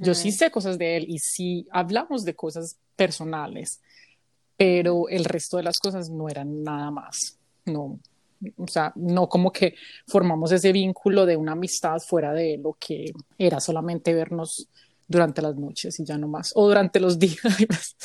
yo 0.00 0.14
sí 0.14 0.32
sé 0.32 0.50
cosas 0.50 0.78
de 0.78 0.96
él 0.96 1.06
y 1.08 1.18
sí 1.18 1.66
hablamos 1.70 2.24
de 2.24 2.34
cosas 2.34 2.76
personales, 2.96 3.80
pero 4.56 5.08
el 5.08 5.24
resto 5.24 5.58
de 5.58 5.62
las 5.62 5.78
cosas 5.78 6.10
no 6.10 6.28
eran 6.28 6.62
nada 6.62 6.90
más, 6.90 7.38
no. 7.64 7.98
O 8.56 8.66
sea, 8.68 8.92
no 8.96 9.28
como 9.28 9.50
que 9.52 9.74
formamos 10.06 10.52
ese 10.52 10.72
vínculo 10.72 11.24
de 11.26 11.36
una 11.36 11.52
amistad 11.52 11.98
fuera 12.00 12.32
de 12.32 12.58
lo 12.58 12.76
que 12.78 13.12
era 13.38 13.60
solamente 13.60 14.12
vernos 14.14 14.68
durante 15.08 15.40
las 15.42 15.56
noches 15.56 15.98
y 16.00 16.04
ya 16.04 16.18
no 16.18 16.28
más, 16.28 16.52
o 16.54 16.66
durante 16.68 17.00
los 17.00 17.18
días, 17.18 17.96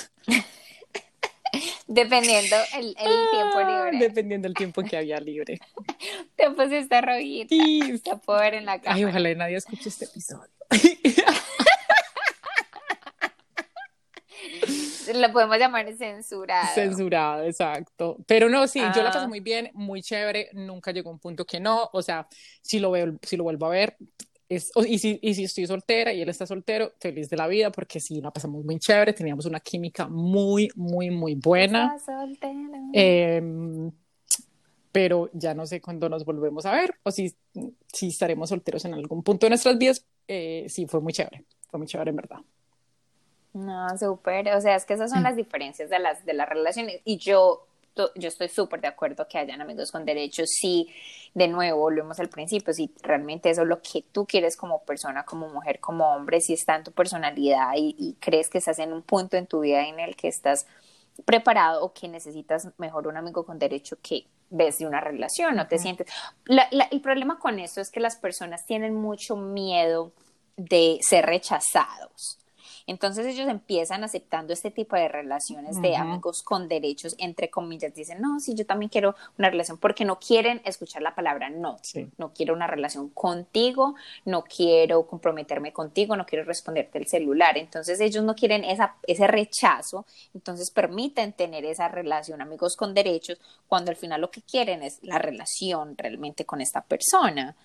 Dependiendo 1.87 2.55
el, 2.77 2.87
el 2.87 3.29
tiempo 3.31 3.59
libre. 3.59 3.97
dependiendo 3.99 4.47
del 4.47 4.55
tiempo 4.55 4.81
que 4.83 4.95
había 4.95 5.19
libre. 5.19 5.59
Te 6.37 6.49
pusiste 6.51 7.01
rojita. 7.01 7.47
Sí. 7.49 8.01
Te 8.01 8.15
puedo 8.15 8.39
ver 8.39 8.53
en 8.53 8.65
la 8.65 8.73
Ay, 8.73 8.79
cámara. 8.79 9.07
ojalá 9.09 9.35
nadie 9.35 9.57
escuche 9.57 9.89
este 9.89 10.05
episodio. 10.05 10.49
Lo 15.15 15.31
podemos 15.31 15.57
llamar 15.57 15.91
censurado. 15.95 16.67
Censurado, 16.73 17.43
exacto. 17.43 18.17
Pero 18.27 18.49
no, 18.49 18.67
sí, 18.67 18.79
yo 18.95 19.03
la 19.03 19.09
Ah. 19.09 19.13
pasé 19.13 19.27
muy 19.27 19.39
bien, 19.39 19.69
muy 19.73 20.01
chévere, 20.01 20.49
nunca 20.53 20.91
llegó 20.91 21.09
a 21.09 21.13
un 21.13 21.19
punto 21.19 21.45
que 21.45 21.59
no, 21.59 21.89
o 21.93 22.01
sea, 22.01 22.27
si 22.61 22.79
lo 22.79 22.91
veo, 22.91 23.17
si 23.21 23.37
lo 23.37 23.43
vuelvo 23.43 23.65
a 23.67 23.69
ver, 23.69 23.97
es, 24.49 24.69
y, 24.85 24.99
si, 24.99 25.17
y 25.21 25.33
si 25.33 25.45
estoy 25.45 25.65
soltera 25.65 26.11
y 26.11 26.21
él 26.21 26.27
está 26.27 26.45
soltero, 26.45 26.91
feliz 26.99 27.29
de 27.29 27.37
la 27.37 27.47
vida, 27.47 27.71
porque 27.71 27.99
sí, 28.01 28.19
la 28.19 28.31
pasamos 28.31 28.65
muy 28.65 28.79
chévere, 28.79 29.13
teníamos 29.13 29.45
una 29.45 29.61
química 29.61 30.07
muy, 30.07 30.69
muy, 30.75 31.09
muy 31.09 31.35
buena. 31.35 31.95
Em, 32.93 33.91
pero 34.91 35.29
ya 35.33 35.53
no 35.53 35.65
sé 35.65 35.79
cuándo 35.79 36.09
nos 36.09 36.25
volvemos 36.25 36.65
a 36.65 36.73
ver, 36.73 36.95
o 37.03 37.11
si, 37.11 37.33
si 37.93 38.09
estaremos 38.09 38.49
solteros 38.49 38.83
en 38.83 38.93
algún 38.93 39.23
punto 39.23 39.45
de 39.45 39.51
nuestras 39.51 39.77
vidas, 39.77 40.05
eh, 40.27 40.65
sí, 40.67 40.85
fue 40.85 40.99
muy 40.99 41.13
chévere, 41.13 41.45
fue 41.69 41.77
muy 41.77 41.87
chévere 41.87 42.09
en 42.09 42.15
verdad. 42.17 42.39
No, 43.53 43.87
súper. 43.97 44.49
O 44.55 44.61
sea, 44.61 44.75
es 44.75 44.85
que 44.85 44.93
esas 44.93 45.11
Mm. 45.11 45.13
son 45.15 45.23
las 45.23 45.35
diferencias 45.35 45.89
de 45.89 45.99
las, 45.99 46.25
de 46.25 46.33
las 46.33 46.47
relaciones. 46.47 47.01
Y 47.03 47.17
yo, 47.17 47.67
yo 48.15 48.27
estoy 48.29 48.47
súper 48.47 48.79
de 48.81 48.87
acuerdo 48.87 49.27
que 49.27 49.37
hayan 49.37 49.61
amigos 49.61 49.91
con 49.91 50.05
derechos. 50.05 50.49
Sí, 50.49 50.87
de 51.33 51.47
nuevo, 51.47 51.79
volvemos 51.79 52.19
al 52.19 52.29
principio. 52.29 52.73
Si 52.73 52.93
realmente 53.01 53.49
eso 53.49 53.63
es 53.63 53.67
lo 53.67 53.81
que 53.81 54.03
tú 54.11 54.25
quieres 54.25 54.55
como 54.55 54.83
persona, 54.83 55.25
como 55.25 55.49
mujer, 55.49 55.79
como 55.79 56.05
hombre, 56.13 56.39
si 56.39 56.53
está 56.53 56.75
en 56.77 56.83
tu 56.85 56.91
personalidad 56.93 57.71
y, 57.75 57.95
y 57.97 58.13
crees 58.21 58.49
que 58.49 58.59
estás 58.59 58.79
en 58.79 58.93
un 58.93 59.01
punto 59.01 59.35
en 59.37 59.47
tu 59.47 59.59
vida 59.61 59.85
en 59.87 59.99
el 59.99 60.15
que 60.15 60.29
estás 60.29 60.65
preparado 61.25 61.83
o 61.83 61.93
que 61.93 62.07
necesitas 62.07 62.69
mejor 62.77 63.07
un 63.07 63.17
amigo 63.17 63.45
con 63.45 63.59
derecho 63.59 63.97
que 64.01 64.25
desde 64.49 64.85
una 64.87 64.99
relación, 65.01 65.55
no 65.55 65.67
te 65.67 65.77
sientes. 65.77 66.07
La- 66.45 66.67
la- 66.71 66.85
el 66.91 66.99
problema 67.01 67.37
con 67.39 67.59
esto 67.59 67.79
es 67.81 67.89
que 67.91 67.99
las 67.99 68.15
personas 68.17 68.65
tienen 68.65 68.95
mucho 68.95 69.35
miedo 69.35 70.11
de 70.57 70.97
ser 71.01 71.25
rechazados. 71.25 72.37
Entonces 72.91 73.25
ellos 73.25 73.47
empiezan 73.47 74.03
aceptando 74.03 74.51
este 74.51 74.69
tipo 74.69 74.97
de 74.97 75.07
relaciones 75.07 75.81
de 75.81 75.95
amigos 75.95 76.43
con 76.43 76.67
derechos, 76.67 77.15
entre 77.19 77.49
comillas, 77.49 77.95
dicen, 77.95 78.19
no, 78.19 78.41
sí, 78.41 78.53
yo 78.53 78.65
también 78.65 78.89
quiero 78.89 79.15
una 79.39 79.49
relación, 79.49 79.77
porque 79.77 80.03
no 80.03 80.19
quieren 80.19 80.61
escuchar 80.65 81.01
la 81.01 81.15
palabra 81.15 81.49
no. 81.49 81.77
Sí. 81.81 82.09
No 82.17 82.33
quiero 82.33 82.53
una 82.53 82.67
relación 82.67 83.07
contigo, 83.07 83.95
no 84.25 84.43
quiero 84.43 85.07
comprometerme 85.07 85.71
contigo, 85.71 86.17
no 86.17 86.25
quiero 86.25 86.43
responderte 86.43 86.97
el 86.97 87.07
celular. 87.07 87.57
Entonces 87.57 88.01
ellos 88.01 88.25
no 88.25 88.35
quieren 88.35 88.65
esa, 88.65 88.97
ese 89.07 89.25
rechazo, 89.25 90.05
entonces 90.33 90.69
permiten 90.69 91.31
tener 91.31 91.63
esa 91.63 91.87
relación, 91.87 92.41
amigos 92.41 92.75
con 92.75 92.93
derechos, 92.93 93.39
cuando 93.69 93.91
al 93.91 93.95
final 93.95 94.19
lo 94.19 94.31
que 94.31 94.41
quieren 94.41 94.83
es 94.83 94.99
la 95.01 95.17
relación 95.17 95.97
realmente 95.97 96.43
con 96.43 96.59
esta 96.59 96.81
persona. 96.81 97.55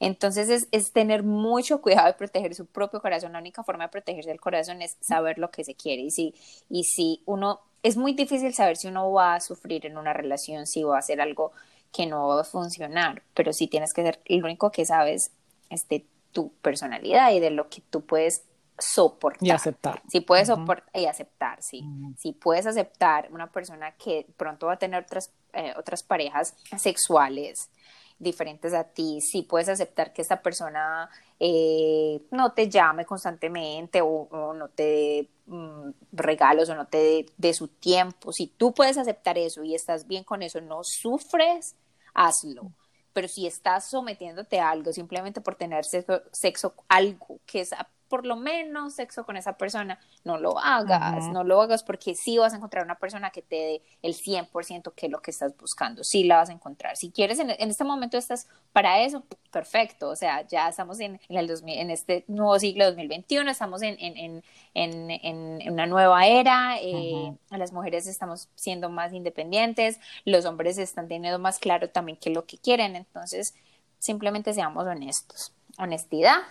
Entonces 0.00 0.48
es, 0.48 0.68
es, 0.72 0.92
tener 0.92 1.22
mucho 1.22 1.80
cuidado 1.80 2.08
de 2.08 2.14
proteger 2.14 2.54
su 2.54 2.66
propio 2.66 3.00
corazón. 3.00 3.32
La 3.32 3.38
única 3.38 3.62
forma 3.62 3.84
de 3.84 3.90
protegerse 3.90 4.30
el 4.30 4.40
corazón 4.40 4.82
es 4.82 4.96
saber 5.00 5.38
lo 5.38 5.50
que 5.50 5.64
se 5.64 5.74
quiere. 5.74 6.02
Y 6.02 6.10
si, 6.10 6.34
y 6.68 6.84
si 6.84 7.22
uno, 7.24 7.60
es 7.82 7.96
muy 7.96 8.12
difícil 8.12 8.52
saber 8.54 8.76
si 8.76 8.88
uno 8.88 9.12
va 9.12 9.34
a 9.34 9.40
sufrir 9.40 9.86
en 9.86 9.96
una 9.96 10.12
relación, 10.12 10.66
si 10.66 10.82
va 10.82 10.96
a 10.96 10.98
hacer 10.98 11.20
algo 11.20 11.52
que 11.92 12.06
no 12.06 12.28
va 12.28 12.40
a 12.40 12.44
funcionar, 12.44 13.22
pero 13.34 13.52
sí 13.52 13.68
tienes 13.68 13.92
que 13.92 14.02
ser, 14.02 14.20
lo 14.26 14.46
único 14.46 14.70
que 14.72 14.86
sabes 14.86 15.30
es 15.70 15.88
de 15.88 16.04
tu 16.32 16.52
personalidad 16.54 17.32
y 17.32 17.40
de 17.40 17.50
lo 17.50 17.68
que 17.68 17.82
tú 17.82 18.00
puedes 18.04 18.44
soportar. 18.78 19.46
Y 19.46 19.50
aceptar. 19.50 20.02
Si 20.08 20.20
puedes 20.20 20.48
soportar 20.48 20.90
y 20.94 21.06
aceptar, 21.06 21.62
sí. 21.62 21.84
Si 22.18 22.32
puedes 22.32 22.66
aceptar 22.66 23.28
una 23.30 23.52
persona 23.52 23.92
que 23.92 24.26
pronto 24.36 24.66
va 24.66 24.74
a 24.74 24.78
tener 24.78 25.04
otras, 25.04 25.30
eh, 25.52 25.74
otras 25.76 26.02
parejas 26.02 26.56
sexuales 26.78 27.70
diferentes 28.22 28.72
a 28.72 28.84
ti, 28.84 29.20
si 29.20 29.42
puedes 29.42 29.68
aceptar 29.68 30.12
que 30.12 30.22
esta 30.22 30.40
persona 30.40 31.10
eh, 31.40 32.22
no 32.30 32.52
te 32.52 32.68
llame 32.68 33.04
constantemente 33.04 34.00
o, 34.02 34.54
no 34.54 34.68
te 34.68 34.82
dé 34.82 35.28
mm, 35.46 35.90
regalos 36.12 36.68
o 36.68 36.74
no 36.74 36.86
te 36.86 37.26
dé 37.36 37.52
su 37.52 37.68
tiempo, 37.68 38.32
si 38.32 38.46
tú 38.46 38.72
puedes 38.72 38.96
aceptar 38.96 39.38
eso 39.38 39.64
y 39.64 39.74
estás 39.74 40.06
bien 40.06 40.24
con 40.24 40.42
eso, 40.42 40.60
no 40.60 40.84
sufres, 40.84 41.74
hazlo. 42.14 42.72
Pero 43.12 43.28
si 43.28 43.46
estás 43.46 43.90
sometiéndote 43.90 44.58
a 44.58 44.70
algo 44.70 44.92
simplemente 44.92 45.40
por 45.40 45.56
tener 45.56 45.84
sexo, 45.84 46.22
sexo 46.32 46.74
algo 46.88 47.40
que 47.44 47.60
es 47.60 47.74
por 48.12 48.26
lo 48.26 48.36
menos 48.36 48.92
sexo 48.92 49.24
con 49.24 49.38
esa 49.38 49.54
persona, 49.56 49.98
no 50.22 50.36
lo 50.36 50.58
hagas, 50.58 51.28
no 51.28 51.44
lo 51.44 51.62
hagas 51.62 51.82
porque 51.82 52.14
sí 52.14 52.36
vas 52.36 52.52
a 52.52 52.56
encontrar 52.56 52.84
una 52.84 52.96
persona 52.96 53.30
que 53.30 53.40
te 53.40 53.56
dé 53.56 53.82
el 54.02 54.12
100% 54.12 54.92
que 54.94 55.06
es 55.06 55.10
lo 55.10 55.22
que 55.22 55.30
estás 55.30 55.56
buscando, 55.56 56.04
sí 56.04 56.24
la 56.24 56.36
vas 56.36 56.50
a 56.50 56.52
encontrar. 56.52 56.98
Si 56.98 57.10
quieres, 57.10 57.38
en, 57.38 57.48
este 57.48 57.84
momento 57.84 58.18
estás 58.18 58.48
para 58.74 59.00
eso, 59.00 59.22
perfecto, 59.50 60.10
o 60.10 60.14
sea, 60.14 60.46
ya 60.46 60.68
estamos 60.68 61.00
en, 61.00 61.22
el 61.30 61.50
en 61.66 61.90
este 61.90 62.26
nuevo 62.28 62.58
siglo 62.58 62.84
2021, 62.84 63.50
estamos 63.50 63.80
en, 63.80 63.96
en 64.74 65.72
una 65.72 65.86
nueva 65.86 66.26
era, 66.26 66.76
eh, 66.82 67.34
las 67.48 67.72
mujeres 67.72 68.06
estamos 68.06 68.50
siendo 68.56 68.90
más 68.90 69.14
independientes, 69.14 69.98
los 70.26 70.44
hombres 70.44 70.76
están 70.76 71.08
teniendo 71.08 71.38
más 71.38 71.58
claro 71.58 71.88
también 71.88 72.18
qué 72.20 72.28
es 72.28 72.34
lo 72.34 72.44
que 72.44 72.58
quieren, 72.58 72.94
entonces 72.94 73.54
simplemente 73.98 74.52
seamos 74.52 74.84
honestos. 74.84 75.54
Honestidad, 75.78 76.42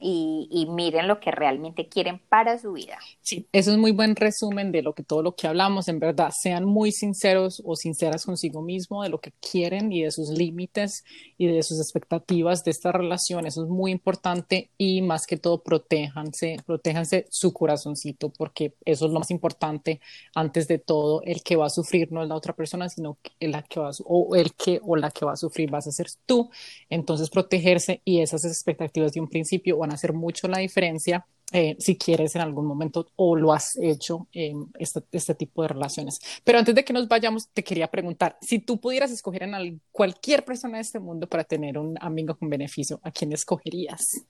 y, 0.00 0.66
miren 0.70 1.08
lo 1.08 1.20
que 1.20 1.30
realmente 1.30 1.88
quieren 1.88 2.20
para 2.28 2.58
su 2.58 2.72
vida. 2.72 2.98
Sí, 3.20 3.46
eso 3.52 3.70
es 3.70 3.76
muy 3.76 3.92
buen 3.92 4.16
resumen 4.16 4.72
de 4.72 4.82
lo 4.82 4.94
que 4.94 5.02
todo 5.02 5.22
lo 5.22 5.34
que 5.34 5.46
hablamos, 5.46 5.88
en 5.88 6.00
verdad, 6.00 6.30
sean 6.36 6.64
muy 6.64 6.92
sinceros 6.92 7.62
o 7.64 7.76
sinceras 7.76 8.24
consigo 8.24 8.62
mismo 8.62 9.02
de 9.02 9.10
lo 9.10 9.20
que 9.20 9.32
quieren 9.40 9.92
y 9.92 10.02
de 10.02 10.10
sus 10.10 10.30
límites 10.30 11.04
y 11.36 11.46
de 11.46 11.62
sus 11.62 11.78
expectativas 11.80 12.64
de 12.64 12.70
esta 12.70 12.92
relación, 12.92 13.46
eso 13.46 13.64
es 13.64 13.68
muy 13.68 13.92
importante 13.92 14.70
y 14.78 15.02
más 15.02 15.26
que 15.26 15.36
todo 15.36 15.62
protéjanse, 15.62 16.56
protéjanse 16.64 17.26
su 17.30 17.52
corazoncito 17.52 18.30
porque 18.30 18.74
eso 18.84 19.06
es 19.06 19.12
lo 19.12 19.18
más 19.18 19.30
importante 19.30 20.00
antes 20.34 20.66
de 20.68 20.78
todo, 20.78 21.22
el 21.22 21.42
que 21.42 21.56
va 21.56 21.66
a 21.66 21.70
sufrir 21.70 22.10
no 22.12 22.22
es 22.22 22.28
la 22.28 22.36
otra 22.36 22.54
persona, 22.54 22.88
sino 22.88 23.18
la 23.40 23.62
que 23.62 23.80
va 23.80 23.90
o 24.04 24.34
el 24.36 24.54
que 24.54 24.80
o 24.82 24.96
la 24.96 25.10
que 25.10 25.24
va 25.24 25.32
a 25.32 25.36
sufrir 25.36 25.70
vas 25.70 25.86
a 25.86 25.92
ser 25.92 26.06
tú, 26.26 26.50
entonces 26.88 27.30
protegerse 27.30 28.00
y 28.04 28.20
esas 28.20 28.44
expectativas 28.44 29.12
de 29.12 29.20
un 29.20 29.28
principio 29.28 29.78
van 29.78 29.89
hacer 29.92 30.12
mucho 30.12 30.48
la 30.48 30.58
diferencia 30.58 31.26
eh, 31.52 31.76
si 31.80 31.98
quieres 31.98 32.36
en 32.36 32.42
algún 32.42 32.64
momento 32.64 33.08
o 33.16 33.34
lo 33.34 33.52
has 33.52 33.76
hecho 33.76 34.28
en 34.32 34.70
este, 34.78 35.02
este, 35.10 35.34
tipo 35.34 35.62
de 35.62 35.68
relaciones. 35.68 36.20
Pero 36.44 36.58
antes 36.58 36.74
de 36.74 36.84
que 36.84 36.92
nos 36.92 37.08
vayamos, 37.08 37.48
te 37.48 37.64
quería 37.64 37.88
preguntar, 37.88 38.38
si 38.40 38.60
tú 38.60 38.80
pudieras 38.80 39.10
escoger 39.10 39.42
en 39.42 39.80
cualquier 39.90 40.44
persona 40.44 40.76
de 40.76 40.82
este 40.82 41.00
mundo 41.00 41.26
para 41.26 41.42
tener 41.42 41.76
un 41.76 41.96
amigo 42.00 42.36
con 42.36 42.48
beneficio, 42.48 43.00
¿a 43.02 43.10
quién 43.10 43.32
escogerías? 43.32 44.22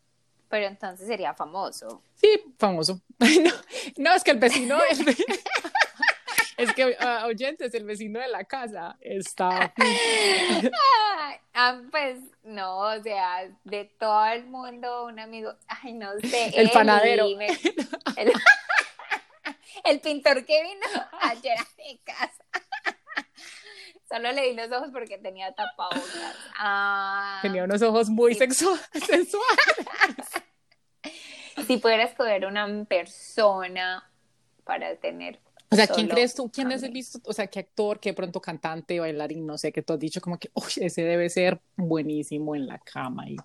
Pero 0.48 0.66
entonces 0.66 1.06
sería 1.06 1.34
famoso. 1.34 2.00
Sí, 2.14 2.28
famoso. 2.58 3.00
No, 3.98 4.14
es 4.14 4.24
que 4.24 4.30
el 4.30 4.38
vecino... 4.38 4.78
Es 6.60 6.74
que, 6.74 6.84
uh, 6.84 7.26
oyentes, 7.26 7.72
el 7.74 7.84
vecino 7.84 8.20
de 8.20 8.28
la 8.28 8.44
casa 8.44 8.98
está... 9.00 9.72
ah, 11.54 11.80
pues, 11.90 12.18
no, 12.42 12.78
o 12.80 13.02
sea, 13.02 13.50
de 13.64 13.84
todo 13.98 14.26
el 14.26 14.44
mundo, 14.44 15.06
un 15.06 15.18
amigo, 15.18 15.54
ay, 15.68 15.94
no 15.94 16.12
sé. 16.20 16.48
El 16.54 16.70
panadero. 16.70 17.26
el, 19.84 20.00
pintor 20.00 20.44
que 20.44 20.62
vino 20.62 20.86
ayer 21.22 21.58
a 21.58 21.66
mi 21.78 21.98
casa. 21.98 22.44
Solo 24.08 24.32
le 24.32 24.48
di 24.48 24.54
los 24.54 24.70
ojos 24.72 24.90
porque 24.92 25.16
tenía 25.18 25.52
tapabocas. 25.52 26.36
Ah, 26.58 27.38
tenía 27.42 27.64
unos 27.64 27.80
ojos 27.80 28.10
muy 28.10 28.34
sensuales. 28.34 28.80
si 31.66 31.76
pudiera 31.78 32.02
escoger 32.02 32.44
una 32.44 32.84
persona 32.84 34.10
para 34.64 34.96
tener 34.96 35.38
o 35.72 35.76
sea, 35.76 35.86
¿quién 35.86 36.08
crees 36.08 36.34
tú? 36.34 36.50
¿Quién 36.50 36.72
has 36.72 36.82
visto? 36.90 37.20
O 37.24 37.32
sea, 37.32 37.46
¿qué 37.46 37.60
actor, 37.60 38.00
qué 38.00 38.12
pronto 38.12 38.40
cantante, 38.40 38.98
bailarín, 38.98 39.46
no 39.46 39.56
sé, 39.56 39.70
que 39.70 39.82
tú 39.82 39.92
has 39.92 40.00
dicho 40.00 40.20
como 40.20 40.36
que, 40.36 40.50
uy, 40.54 40.72
ese 40.76 41.02
debe 41.02 41.30
ser 41.30 41.60
buenísimo 41.76 42.56
en 42.56 42.66
la 42.66 42.78
cama 42.78 43.28
y, 43.30 43.36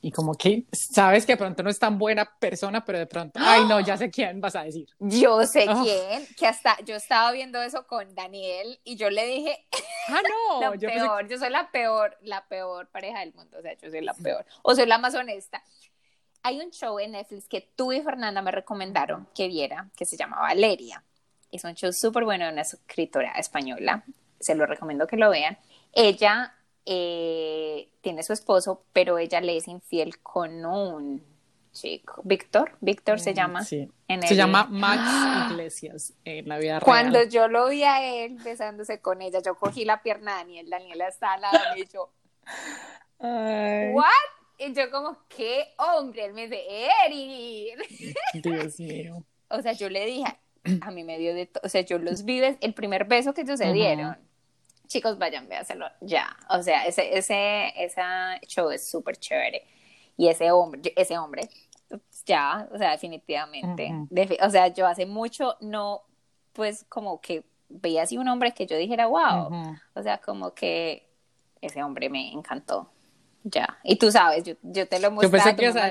y 0.00 0.10
como 0.10 0.34
que 0.34 0.64
sabes 0.72 1.26
que 1.26 1.32
de 1.32 1.36
pronto 1.36 1.62
no 1.62 1.68
es 1.68 1.78
tan 1.78 1.98
buena 1.98 2.24
persona, 2.38 2.82
pero 2.82 2.98
de 2.98 3.06
pronto, 3.06 3.38
ay, 3.42 3.66
no, 3.66 3.78
ya 3.80 3.98
sé 3.98 4.10
quién 4.10 4.40
vas 4.40 4.56
a 4.56 4.62
decir. 4.62 4.88
Yo 4.98 5.44
sé 5.44 5.66
quién, 5.82 6.26
que 6.34 6.46
hasta 6.46 6.78
yo 6.86 6.96
estaba 6.96 7.30
viendo 7.32 7.60
eso 7.60 7.86
con 7.86 8.14
Daniel 8.14 8.80
y 8.82 8.96
yo 8.96 9.10
le 9.10 9.26
dije, 9.26 9.66
ah, 10.08 10.22
no, 10.60 10.74
yo 10.76 10.88
peor, 10.88 11.28
yo 11.28 11.38
soy 11.38 11.50
la 11.50 11.70
peor, 11.70 12.16
la 12.22 12.46
peor 12.48 12.88
pareja 12.88 13.20
del 13.20 13.34
mundo, 13.34 13.58
o 13.58 13.62
sea, 13.62 13.74
yo 13.74 13.90
soy 13.90 14.00
la 14.00 14.14
peor, 14.14 14.46
o 14.62 14.74
soy 14.74 14.86
la 14.86 14.96
más 14.96 15.14
honesta. 15.14 15.62
Hay 16.42 16.60
un 16.60 16.70
show 16.70 16.98
en 16.98 17.12
Netflix 17.12 17.48
que 17.48 17.70
tú 17.74 17.92
y 17.92 18.00
Fernanda 18.00 18.40
me 18.40 18.50
recomendaron 18.50 19.28
que 19.34 19.48
viera, 19.48 19.90
que 19.94 20.06
se 20.06 20.16
llama 20.16 20.40
Valeria 20.40 21.02
es 21.56 21.64
un 21.64 21.74
show 21.74 21.92
súper 21.92 22.24
bueno 22.24 22.46
de 22.46 22.52
una 22.52 22.62
escritora 22.62 23.32
española. 23.32 24.04
Se 24.40 24.54
lo 24.54 24.66
recomiendo 24.66 25.06
que 25.06 25.16
lo 25.16 25.30
vean. 25.30 25.58
Ella 25.92 26.54
eh, 26.86 27.88
tiene 28.00 28.22
su 28.22 28.32
esposo, 28.32 28.84
pero 28.92 29.18
ella 29.18 29.40
le 29.40 29.56
es 29.56 29.68
infiel 29.68 30.18
con 30.20 30.64
un 30.64 31.22
chico. 31.72 32.22
Víctor, 32.24 32.76
Víctor 32.80 33.20
se 33.20 33.32
mm, 33.32 33.34
llama. 33.34 33.64
Sí. 33.64 33.90
se 34.26 34.36
llama 34.36 34.66
Max 34.70 35.50
Iglesias 35.50 36.14
en 36.24 36.48
la 36.48 36.58
vida 36.58 36.80
Cuando 36.80 37.22
yo 37.24 37.48
lo 37.48 37.68
vi 37.68 37.82
a 37.82 38.24
él 38.24 38.38
besándose 38.42 39.00
con 39.00 39.22
ella, 39.22 39.40
yo 39.44 39.56
cogí 39.56 39.84
la 39.84 40.02
pierna 40.02 40.32
de 40.32 40.38
Daniel, 40.38 40.70
Daniela 40.70 41.08
está 41.08 41.34
al 41.34 41.42
lado 41.42 41.58
y 41.76 41.86
yo, 41.86 42.10
¿what? 43.18 44.06
Y 44.58 44.72
yo 44.72 44.90
como, 44.90 45.18
¿qué 45.28 45.74
hombre? 45.78 46.26
Él 46.26 46.32
me 46.32 46.42
dice, 46.48 46.64
Eri. 47.06 47.72
Dios 48.34 48.78
mío. 48.78 49.24
o 49.48 49.60
sea, 49.60 49.72
yo 49.72 49.88
le 49.90 50.06
dije, 50.06 50.38
a 50.80 50.90
mí 50.90 51.04
me 51.04 51.18
dio 51.18 51.34
de 51.34 51.46
todo, 51.46 51.62
o 51.64 51.68
sea, 51.68 51.82
yo 51.82 51.98
los 51.98 52.24
vi, 52.24 52.40
el 52.60 52.74
primer 52.74 53.04
beso 53.04 53.34
que 53.34 53.42
ellos 53.42 53.58
se 53.58 53.72
dieron, 53.72 54.16
chicos, 54.86 55.18
vayan, 55.18 55.48
véaselo 55.48 55.86
ya, 56.00 56.36
o 56.50 56.62
sea, 56.62 56.86
ese, 56.86 57.16
ese, 57.16 57.72
esa 57.76 58.38
show 58.46 58.70
es 58.70 58.88
súper 58.88 59.16
chévere, 59.16 59.64
y 60.16 60.28
ese 60.28 60.50
hombre, 60.50 60.92
ese 60.96 61.18
hombre, 61.18 61.48
ya, 62.24 62.68
o 62.72 62.78
sea, 62.78 62.92
definitivamente, 62.92 63.92
o 64.40 64.50
sea, 64.50 64.68
yo 64.68 64.86
hace 64.86 65.06
mucho 65.06 65.56
no, 65.60 66.02
pues, 66.52 66.84
como 66.88 67.20
que 67.20 67.44
veía 67.68 68.02
así 68.02 68.16
un 68.16 68.28
hombre 68.28 68.52
que 68.52 68.66
yo 68.66 68.76
dijera, 68.76 69.06
wow, 69.06 69.76
o 69.94 70.02
sea, 70.02 70.18
como 70.18 70.54
que 70.54 71.08
ese 71.60 71.82
hombre 71.82 72.08
me 72.08 72.32
encantó. 72.32 72.90
Ya, 73.46 73.78
y 73.84 73.96
tú 73.96 74.10
sabes, 74.10 74.42
yo, 74.42 74.54
yo 74.62 74.88
te 74.88 74.98
lo 74.98 75.10
mostré, 75.10 75.38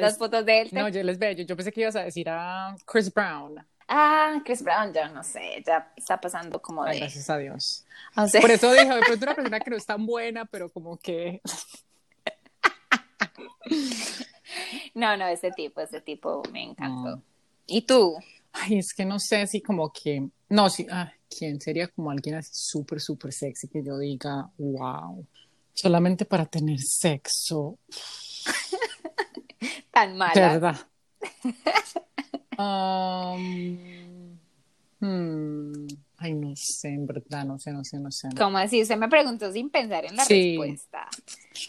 las 0.02 0.18
fotos 0.18 0.44
de 0.44 0.62
él. 0.62 0.70
No, 0.72 0.90
yo 0.90 1.04
les 1.04 1.20
veo, 1.20 1.34
yo, 1.34 1.44
yo 1.44 1.56
pensé 1.56 1.72
que 1.72 1.82
ibas 1.82 1.96
a 1.96 2.04
decir 2.04 2.28
a 2.28 2.76
Chris 2.84 3.14
Brown. 3.14 3.64
Ah, 3.96 4.42
Chris 4.44 4.64
Brown, 4.64 4.92
ya 4.92 5.08
no 5.08 5.24
sé, 5.24 5.64
ya 5.64 5.94
está 5.96 6.20
pasando 6.20 6.60
como 6.60 6.84
de... 6.84 6.98
gracias 6.98 7.30
a 7.30 7.38
Dios. 7.38 7.86
Por 8.42 8.50
eso 8.50 8.72
dije, 8.72 8.92
de 8.92 9.02
pronto 9.02 9.24
una 9.24 9.36
persona 9.36 9.60
que 9.60 9.70
no 9.70 9.78
es 9.78 9.86
tan 9.86 10.04
buena, 10.08 10.46
pero 10.46 10.72
como 10.72 10.98
que... 10.98 11.42
no, 14.96 15.16
no, 15.16 15.28
ese 15.28 15.52
tipo, 15.52 15.80
ese 15.80 16.02
tipo 16.02 16.42
me 16.52 16.64
encantó. 16.64 17.22
¿Y 17.68 17.84
tú? 17.84 18.18
Ay, 18.52 18.80
es 18.80 18.96
que 18.96 19.06
no 19.06 19.20
sé 19.20 19.46
si 19.46 19.62
como 19.62 19.94
que... 19.94 20.28
No, 20.50 20.72
sí, 20.72 20.88
ah, 20.90 21.14
¿quién 21.30 21.62
sería 21.62 21.88
como 21.88 22.10
alguien 22.10 22.34
así 22.34 22.50
súper, 22.52 23.00
súper 23.00 23.32
sexy 23.32 23.68
que 23.68 23.84
yo 23.84 24.00
diga, 24.00 24.50
wow, 24.58 25.24
solamente 25.72 26.26
para 26.26 26.48
tener 26.48 26.80
sexo? 26.80 27.78
Tan 29.92 30.18
mala. 30.18 30.34
verdad. 30.34 30.78
Um, 32.58 34.38
hmm, 35.00 35.88
ay, 36.18 36.34
no 36.34 36.56
sé, 36.56 36.90
en 36.90 37.06
verdad, 37.06 37.46
no 37.46 37.60
sé, 37.60 37.72
no 37.72 37.84
sé, 37.84 38.00
no 38.00 38.12
sé. 38.12 38.30
¿Cómo 38.38 38.58
así? 38.58 38.82
Usted 38.82 38.98
me 38.98 39.10
preguntó 39.10 39.52
sin 39.52 39.70
pensar 39.70 40.06
en 40.06 40.16
la 40.16 40.24
respuesta. 40.24 41.08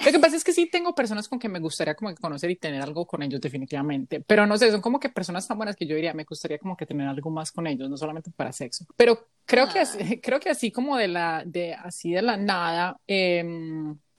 Lo 0.04 0.12
que 0.12 0.18
pasa 0.18 0.36
es 0.36 0.44
que 0.44 0.52
sí 0.52 0.66
tengo 0.70 0.94
personas 0.94 1.28
con 1.28 1.38
que 1.38 1.48
me 1.48 1.60
gustaría 1.60 1.94
como 1.94 2.10
que 2.10 2.20
conocer 2.20 2.50
y 2.50 2.56
tener 2.56 2.82
algo 2.82 3.06
con 3.06 3.22
ellos 3.22 3.40
definitivamente, 3.40 4.20
pero 4.20 4.46
no 4.46 4.56
sé, 4.56 4.70
son 4.70 4.80
como 4.80 5.00
que 5.00 5.08
personas 5.08 5.46
tan 5.46 5.56
buenas 5.56 5.76
que 5.76 5.86
yo 5.86 5.94
diría, 5.94 6.14
me 6.14 6.24
gustaría 6.24 6.58
como 6.58 6.76
que 6.76 6.86
tener 6.86 7.08
algo 7.08 7.30
más 7.30 7.52
con 7.52 7.66
ellos, 7.66 7.90
no 7.90 7.96
solamente 7.96 8.30
para 8.30 8.52
sexo. 8.52 8.86
Pero 8.96 9.28
creo 9.44 9.68
que 9.68 9.80
así, 9.80 9.98
creo 10.22 10.40
que 10.40 10.50
así 10.50 10.70
como 10.70 10.96
de 10.96 11.08
la, 11.08 11.42
de 11.44 11.74
así 11.74 12.12
de 12.12 12.22
la 12.22 12.36
nada, 12.36 12.98
eh, 13.06 13.44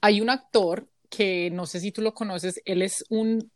hay 0.00 0.20
un 0.20 0.30
actor 0.30 0.86
que 1.08 1.50
no 1.50 1.66
sé 1.66 1.80
si 1.80 1.92
tú 1.92 2.02
lo 2.02 2.14
conoces, 2.14 2.60
él 2.64 2.82
es 2.82 3.04
un, 3.08 3.50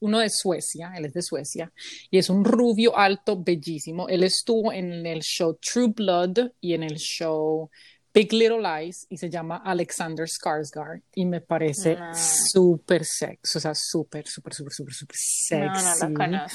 uno 0.00 0.18
de 0.18 0.30
Suecia, 0.30 0.92
él 0.96 1.06
es 1.06 1.14
de 1.14 1.22
Suecia, 1.22 1.72
y 2.10 2.18
es 2.18 2.30
un 2.30 2.44
rubio 2.44 2.96
alto, 2.96 3.42
bellísimo. 3.42 4.08
Él 4.08 4.22
estuvo 4.22 4.72
en 4.72 5.06
el 5.06 5.20
show 5.20 5.58
True 5.60 5.88
Blood 5.88 6.50
y 6.60 6.74
en 6.74 6.82
el 6.82 6.96
show 6.96 7.70
Big 8.14 8.32
Little 8.32 8.60
Lies 8.60 9.06
y 9.10 9.16
se 9.16 9.28
llama 9.28 9.60
Alexander 9.64 10.24
Skarsgård 10.24 11.02
y 11.16 11.26
me 11.26 11.40
parece 11.40 11.98
súper 12.14 13.04
sexy, 13.04 13.58
o 13.58 13.60
sea, 13.60 13.74
súper, 13.74 14.28
súper, 14.28 14.54
súper, 14.54 14.72
súper, 14.72 14.94
súper 14.94 15.16
sexy. 15.16 16.06
No, 16.06 16.28
no 16.28 16.46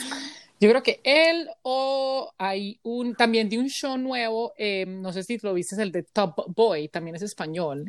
Yo 0.61 0.69
creo 0.69 0.81
que 0.81 1.01
él 1.03 1.49
o 1.63 2.33
hay 2.37 2.79
un, 2.83 3.13
también 3.13 3.49
de 3.49 3.59
un 3.59 3.67
show 3.67 3.97
nuevo, 3.97 4.53
eh, 4.57 4.85
no 4.87 5.11
sé 5.11 5.23
si 5.23 5.37
lo 5.41 5.53
viste, 5.53 5.75
es 5.75 5.79
el 5.79 5.91
de 5.91 6.03
Top 6.03 6.33
Boy, 6.55 6.87
también 6.87 7.17
es 7.17 7.23
español. 7.23 7.83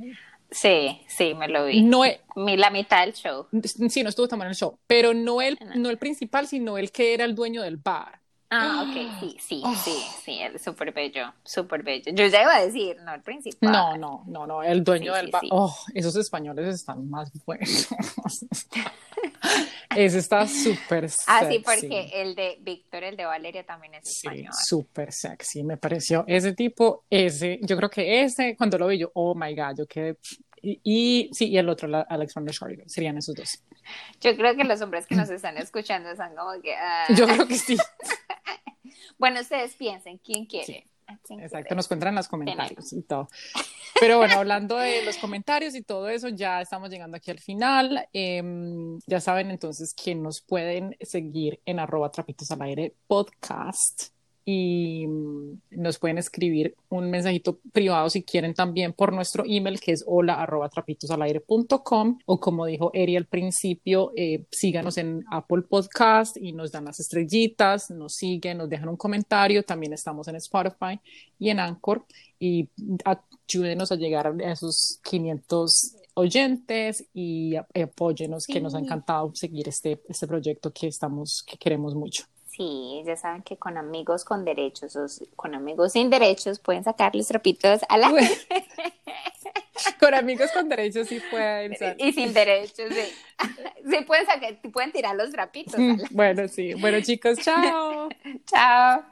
Sí, 0.50 1.00
sí, 1.06 1.34
me 1.34 1.48
lo 1.48 1.66
vi. 1.66 1.82
No 1.82 2.02
la 2.34 2.70
mitad 2.70 3.04
del 3.04 3.14
show. 3.14 3.46
Sí, 3.88 4.02
no 4.02 4.08
estuvo 4.08 4.28
tan 4.28 4.38
mal 4.38 4.46
en 4.46 4.50
el 4.50 4.56
show, 4.56 4.78
pero 4.86 5.14
no 5.14 5.40
el, 5.40 5.58
no 5.76 5.90
el 5.90 5.98
principal, 5.98 6.46
sino 6.46 6.78
el 6.78 6.90
que 6.90 7.14
era 7.14 7.24
el 7.24 7.34
dueño 7.34 7.62
del 7.62 7.76
bar. 7.76 8.20
Ah, 8.52 8.84
ok, 8.84 9.20
sí, 9.20 9.36
sí, 9.38 9.62
ah. 9.64 9.74
sí, 9.76 9.96
sí, 10.24 10.40
es 10.42 10.60
súper 10.60 10.92
bello, 10.92 11.32
súper 11.44 11.84
bello. 11.84 12.10
Yo 12.12 12.26
ya 12.26 12.42
iba 12.42 12.56
a 12.56 12.66
decir, 12.66 12.96
no 13.04 13.14
el 13.14 13.22
principal. 13.22 13.70
No, 13.70 13.96
no, 13.96 14.24
no, 14.26 14.44
no, 14.44 14.62
el 14.64 14.82
dueño 14.82 15.14
del 15.14 15.30
bar. 15.30 15.42
Oh, 15.52 15.72
esos 15.94 16.16
españoles 16.16 16.74
están 16.74 17.08
más 17.08 17.30
buenos. 17.46 17.86
Ese 19.96 20.18
está 20.18 20.46
súper 20.46 21.10
sexy. 21.10 21.24
Ah, 21.26 21.46
sí, 21.50 21.58
porque 21.58 22.10
el 22.14 22.34
de 22.34 22.58
Víctor, 22.60 23.02
el 23.04 23.16
de 23.16 23.24
Valeria 23.24 23.64
también 23.64 23.94
es 23.94 24.08
español. 24.08 24.52
Sí, 24.52 24.64
súper 24.68 25.12
sexy, 25.12 25.64
me 25.64 25.76
pareció. 25.76 26.24
Ese 26.28 26.52
tipo, 26.52 27.04
ese, 27.10 27.58
yo 27.62 27.76
creo 27.76 27.90
que 27.90 28.22
ese, 28.22 28.56
cuando 28.56 28.78
lo 28.78 28.86
vi 28.86 28.98
yo, 28.98 29.10
oh 29.14 29.34
my 29.34 29.54
God, 29.54 29.78
yo 29.78 29.86
quedé 29.86 30.16
y, 30.62 31.30
sí, 31.32 31.48
y 31.48 31.58
el 31.58 31.68
otro, 31.68 31.88
Alexander 32.08 32.54
Skarsgård, 32.54 32.84
serían 32.86 33.16
esos 33.16 33.34
dos. 33.34 33.62
Yo 34.20 34.36
creo 34.36 34.54
que 34.56 34.64
los 34.64 34.80
hombres 34.82 35.06
que 35.06 35.14
nos 35.14 35.30
están 35.30 35.56
escuchando 35.56 36.10
están 36.10 36.34
como 36.34 36.60
que... 36.60 36.74
Ah. 36.74 37.06
Yo 37.14 37.26
creo 37.26 37.48
que 37.48 37.56
sí. 37.56 37.76
bueno, 39.18 39.40
ustedes 39.40 39.74
piensen, 39.74 40.18
¿quién 40.18 40.46
quiere? 40.46 40.86
Exacto, 41.28 41.74
nos 41.74 41.88
cuentan 41.88 42.10
en 42.10 42.14
los 42.16 42.28
comentarios 42.28 42.92
y 42.92 43.02
todo. 43.02 43.28
Pero 44.00 44.16
bueno, 44.16 44.34
hablando 44.34 44.76
de 44.76 45.04
los 45.04 45.18
comentarios 45.18 45.74
y 45.74 45.82
todo 45.82 46.08
eso, 46.08 46.28
ya 46.28 46.62
estamos 46.62 46.88
llegando 46.90 47.18
aquí 47.18 47.30
al 47.30 47.38
final. 47.38 48.08
Em, 48.12 48.98
ya 49.06 49.20
saben 49.20 49.50
entonces 49.50 49.94
que 49.94 50.14
nos 50.14 50.40
pueden 50.40 50.96
seguir 51.00 51.60
en 51.66 51.78
arroba 51.78 52.10
trapitos 52.10 52.50
al 52.50 52.62
aire 52.62 52.94
podcast 53.06 54.10
y 54.52 55.06
mm, 55.06 55.60
nos 55.70 55.98
pueden 56.00 56.18
escribir 56.18 56.74
un 56.88 57.08
mensajito 57.08 57.60
privado 57.72 58.10
si 58.10 58.24
quieren 58.24 58.52
también 58.52 58.92
por 58.92 59.12
nuestro 59.12 59.44
email 59.46 59.78
que 59.78 59.92
es 59.92 60.02
hola 60.06 60.34
arroba 60.34 60.68
com 61.84 62.18
o 62.26 62.40
como 62.40 62.66
dijo 62.66 62.90
Eri 62.92 63.16
al 63.16 63.26
principio, 63.26 64.12
eh, 64.16 64.44
síganos 64.50 64.98
en 64.98 65.24
Apple 65.30 65.62
Podcast 65.62 66.36
y 66.36 66.52
nos 66.52 66.72
dan 66.72 66.86
las 66.86 66.98
estrellitas, 66.98 67.90
nos 67.90 68.14
siguen, 68.14 68.58
nos 68.58 68.68
dejan 68.68 68.88
un 68.88 68.96
comentario, 68.96 69.62
también 69.62 69.92
estamos 69.92 70.26
en 70.26 70.36
Spotify 70.36 70.98
y 71.38 71.50
en 71.50 71.60
Anchor 71.60 72.04
y 72.40 72.68
ayúdenos 73.04 73.92
a 73.92 73.96
llegar 73.96 74.26
a 74.26 74.52
esos 74.52 74.98
500 75.04 75.96
oyentes 76.14 77.04
y 77.14 77.54
apóyenos 77.54 78.46
que 78.46 78.60
nos 78.60 78.74
ha 78.74 78.80
encantado 78.80 79.32
seguir 79.34 79.68
este, 79.68 80.00
este 80.08 80.26
proyecto 80.26 80.72
que 80.72 80.88
estamos, 80.88 81.44
que 81.46 81.56
queremos 81.56 81.94
mucho. 81.94 82.24
Sí, 82.60 83.02
ya 83.06 83.16
saben 83.16 83.40
que 83.42 83.56
con 83.56 83.78
amigos 83.78 84.22
con 84.22 84.44
derechos 84.44 84.94
o 84.94 85.06
con 85.34 85.54
amigos 85.54 85.92
sin 85.92 86.10
derechos 86.10 86.58
pueden 86.58 86.84
sacar 86.84 87.16
los 87.16 87.26
trapitos 87.26 87.80
a 87.88 87.96
la... 87.96 88.12
con 89.98 90.12
amigos 90.12 90.50
con 90.52 90.68
derechos 90.68 91.08
sí 91.08 91.22
pueden. 91.30 91.74
Y 91.96 92.12
sin 92.12 92.34
derechos, 92.34 92.92
sí. 92.92 93.14
Sí 93.90 94.04
pueden, 94.06 94.26
sacar, 94.26 94.60
pueden 94.70 94.92
tirar 94.92 95.16
los 95.16 95.30
trapitos. 95.30 95.80
Bueno, 96.10 96.48
sí. 96.48 96.74
Bueno, 96.74 97.00
chicos, 97.00 97.38
chao. 97.42 98.10
chao. 98.44 99.06